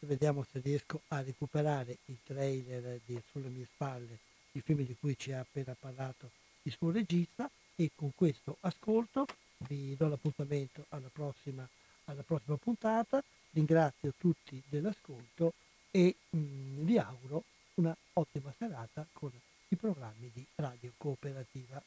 vediamo 0.00 0.44
se 0.52 0.60
riesco 0.60 1.00
a 1.08 1.22
recuperare 1.22 1.96
i 2.06 2.18
trailer 2.24 3.00
di 3.06 3.18
Sulle 3.30 3.48
mie 3.48 3.66
spalle, 3.72 4.18
il 4.52 4.60
film 4.60 4.84
di 4.84 4.94
cui 5.00 5.16
ci 5.18 5.32
ha 5.32 5.40
appena 5.40 5.74
parlato 5.78 6.30
il 6.64 6.72
suo 6.72 6.90
regista 6.90 7.50
e 7.74 7.90
con 7.94 8.12
questo 8.14 8.58
ascolto 8.60 9.26
vi 9.68 9.96
do 9.96 10.08
l'appuntamento 10.08 10.84
alla 10.90 11.08
prossima, 11.10 11.66
alla 12.04 12.22
prossima 12.22 12.58
puntata, 12.58 13.24
ringrazio 13.52 14.12
tutti 14.18 14.62
dell'ascolto 14.68 15.54
e 15.90 16.14
mh, 16.28 16.84
vi 16.84 16.98
auguro 16.98 17.44
una 17.76 17.96
ottima 18.14 18.52
serata 18.58 19.06
con 19.12 19.30
i 19.68 19.76
programmi 19.76 20.30
di 20.32 20.46
Radio 20.56 20.92
Cooperativa. 20.96 21.82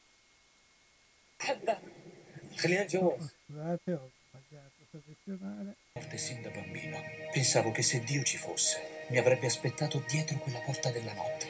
Scusate, 2.56 2.98
ho 2.98 4.10
sbagliato. 4.26 4.78
Forte 5.92 6.18
sin 6.18 6.42
da 6.42 6.50
bambino. 6.50 7.00
Pensavo 7.32 7.70
che 7.70 7.82
se 7.82 8.00
Dio 8.00 8.22
ci 8.22 8.36
fosse, 8.36 9.06
mi 9.08 9.18
avrebbe 9.18 9.46
aspettato 9.46 10.02
dietro 10.08 10.38
quella 10.38 10.58
porta 10.60 10.90
della 10.90 11.12
notte. 11.12 11.46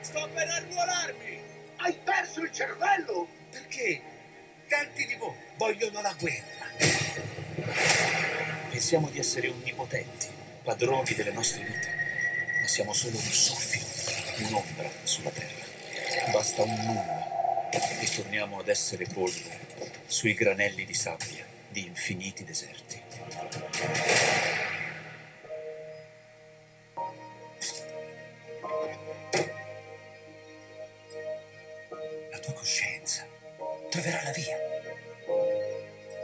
Sto 0.00 0.28
per 0.32 0.48
arruolarmi! 0.48 1.40
Hai 1.76 1.98
perso 2.04 2.40
il 2.40 2.52
cervello! 2.52 3.28
Perché 3.50 4.02
tanti 4.68 5.06
di 5.06 5.14
voi 5.16 5.34
vogliono 5.56 6.00
la 6.00 6.14
guerra. 6.18 6.70
Pensiamo 8.72 9.10
di 9.10 9.18
essere 9.18 9.48
onnipotenti, 9.48 10.28
padroni 10.62 11.12
delle 11.14 11.30
nostre 11.30 11.62
vite, 11.62 11.94
ma 12.62 12.66
siamo 12.66 12.94
solo 12.94 13.18
un 13.18 13.22
soffio, 13.22 13.84
un'ombra 14.46 14.90
sulla 15.02 15.28
terra. 15.28 15.66
Basta 16.32 16.62
un 16.62 16.74
nulla 16.74 17.70
e 17.70 18.08
torniamo 18.16 18.60
ad 18.60 18.68
essere 18.68 19.04
polvere 19.12 19.60
sui 20.06 20.32
granelli 20.32 20.86
di 20.86 20.94
sabbia 20.94 21.46
di 21.68 21.84
infiniti 21.84 22.44
deserti. 22.44 23.02
La 32.30 32.38
tua 32.38 32.52
coscienza 32.54 33.26
troverà 33.90 34.22
la 34.22 34.30
via. 34.30 34.56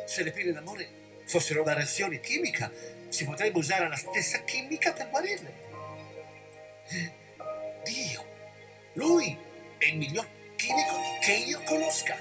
Se 0.06 0.22
le 0.22 0.32
pene 0.32 0.52
d'amore 0.52 0.97
fossero 1.28 1.62
una 1.62 1.74
reazione 1.74 2.20
chimica, 2.20 2.72
si 3.08 3.24
potrebbe 3.24 3.58
usare 3.58 3.86
la 3.88 3.96
stessa 3.96 4.42
chimica 4.44 4.92
per 4.92 5.10
guarirle. 5.10 5.66
Dio, 7.84 8.26
lui 8.94 9.36
è 9.76 9.84
il 9.84 9.98
miglior 9.98 10.26
chimico 10.56 10.96
che 11.20 11.32
io 11.32 11.60
conosca. 11.64 12.16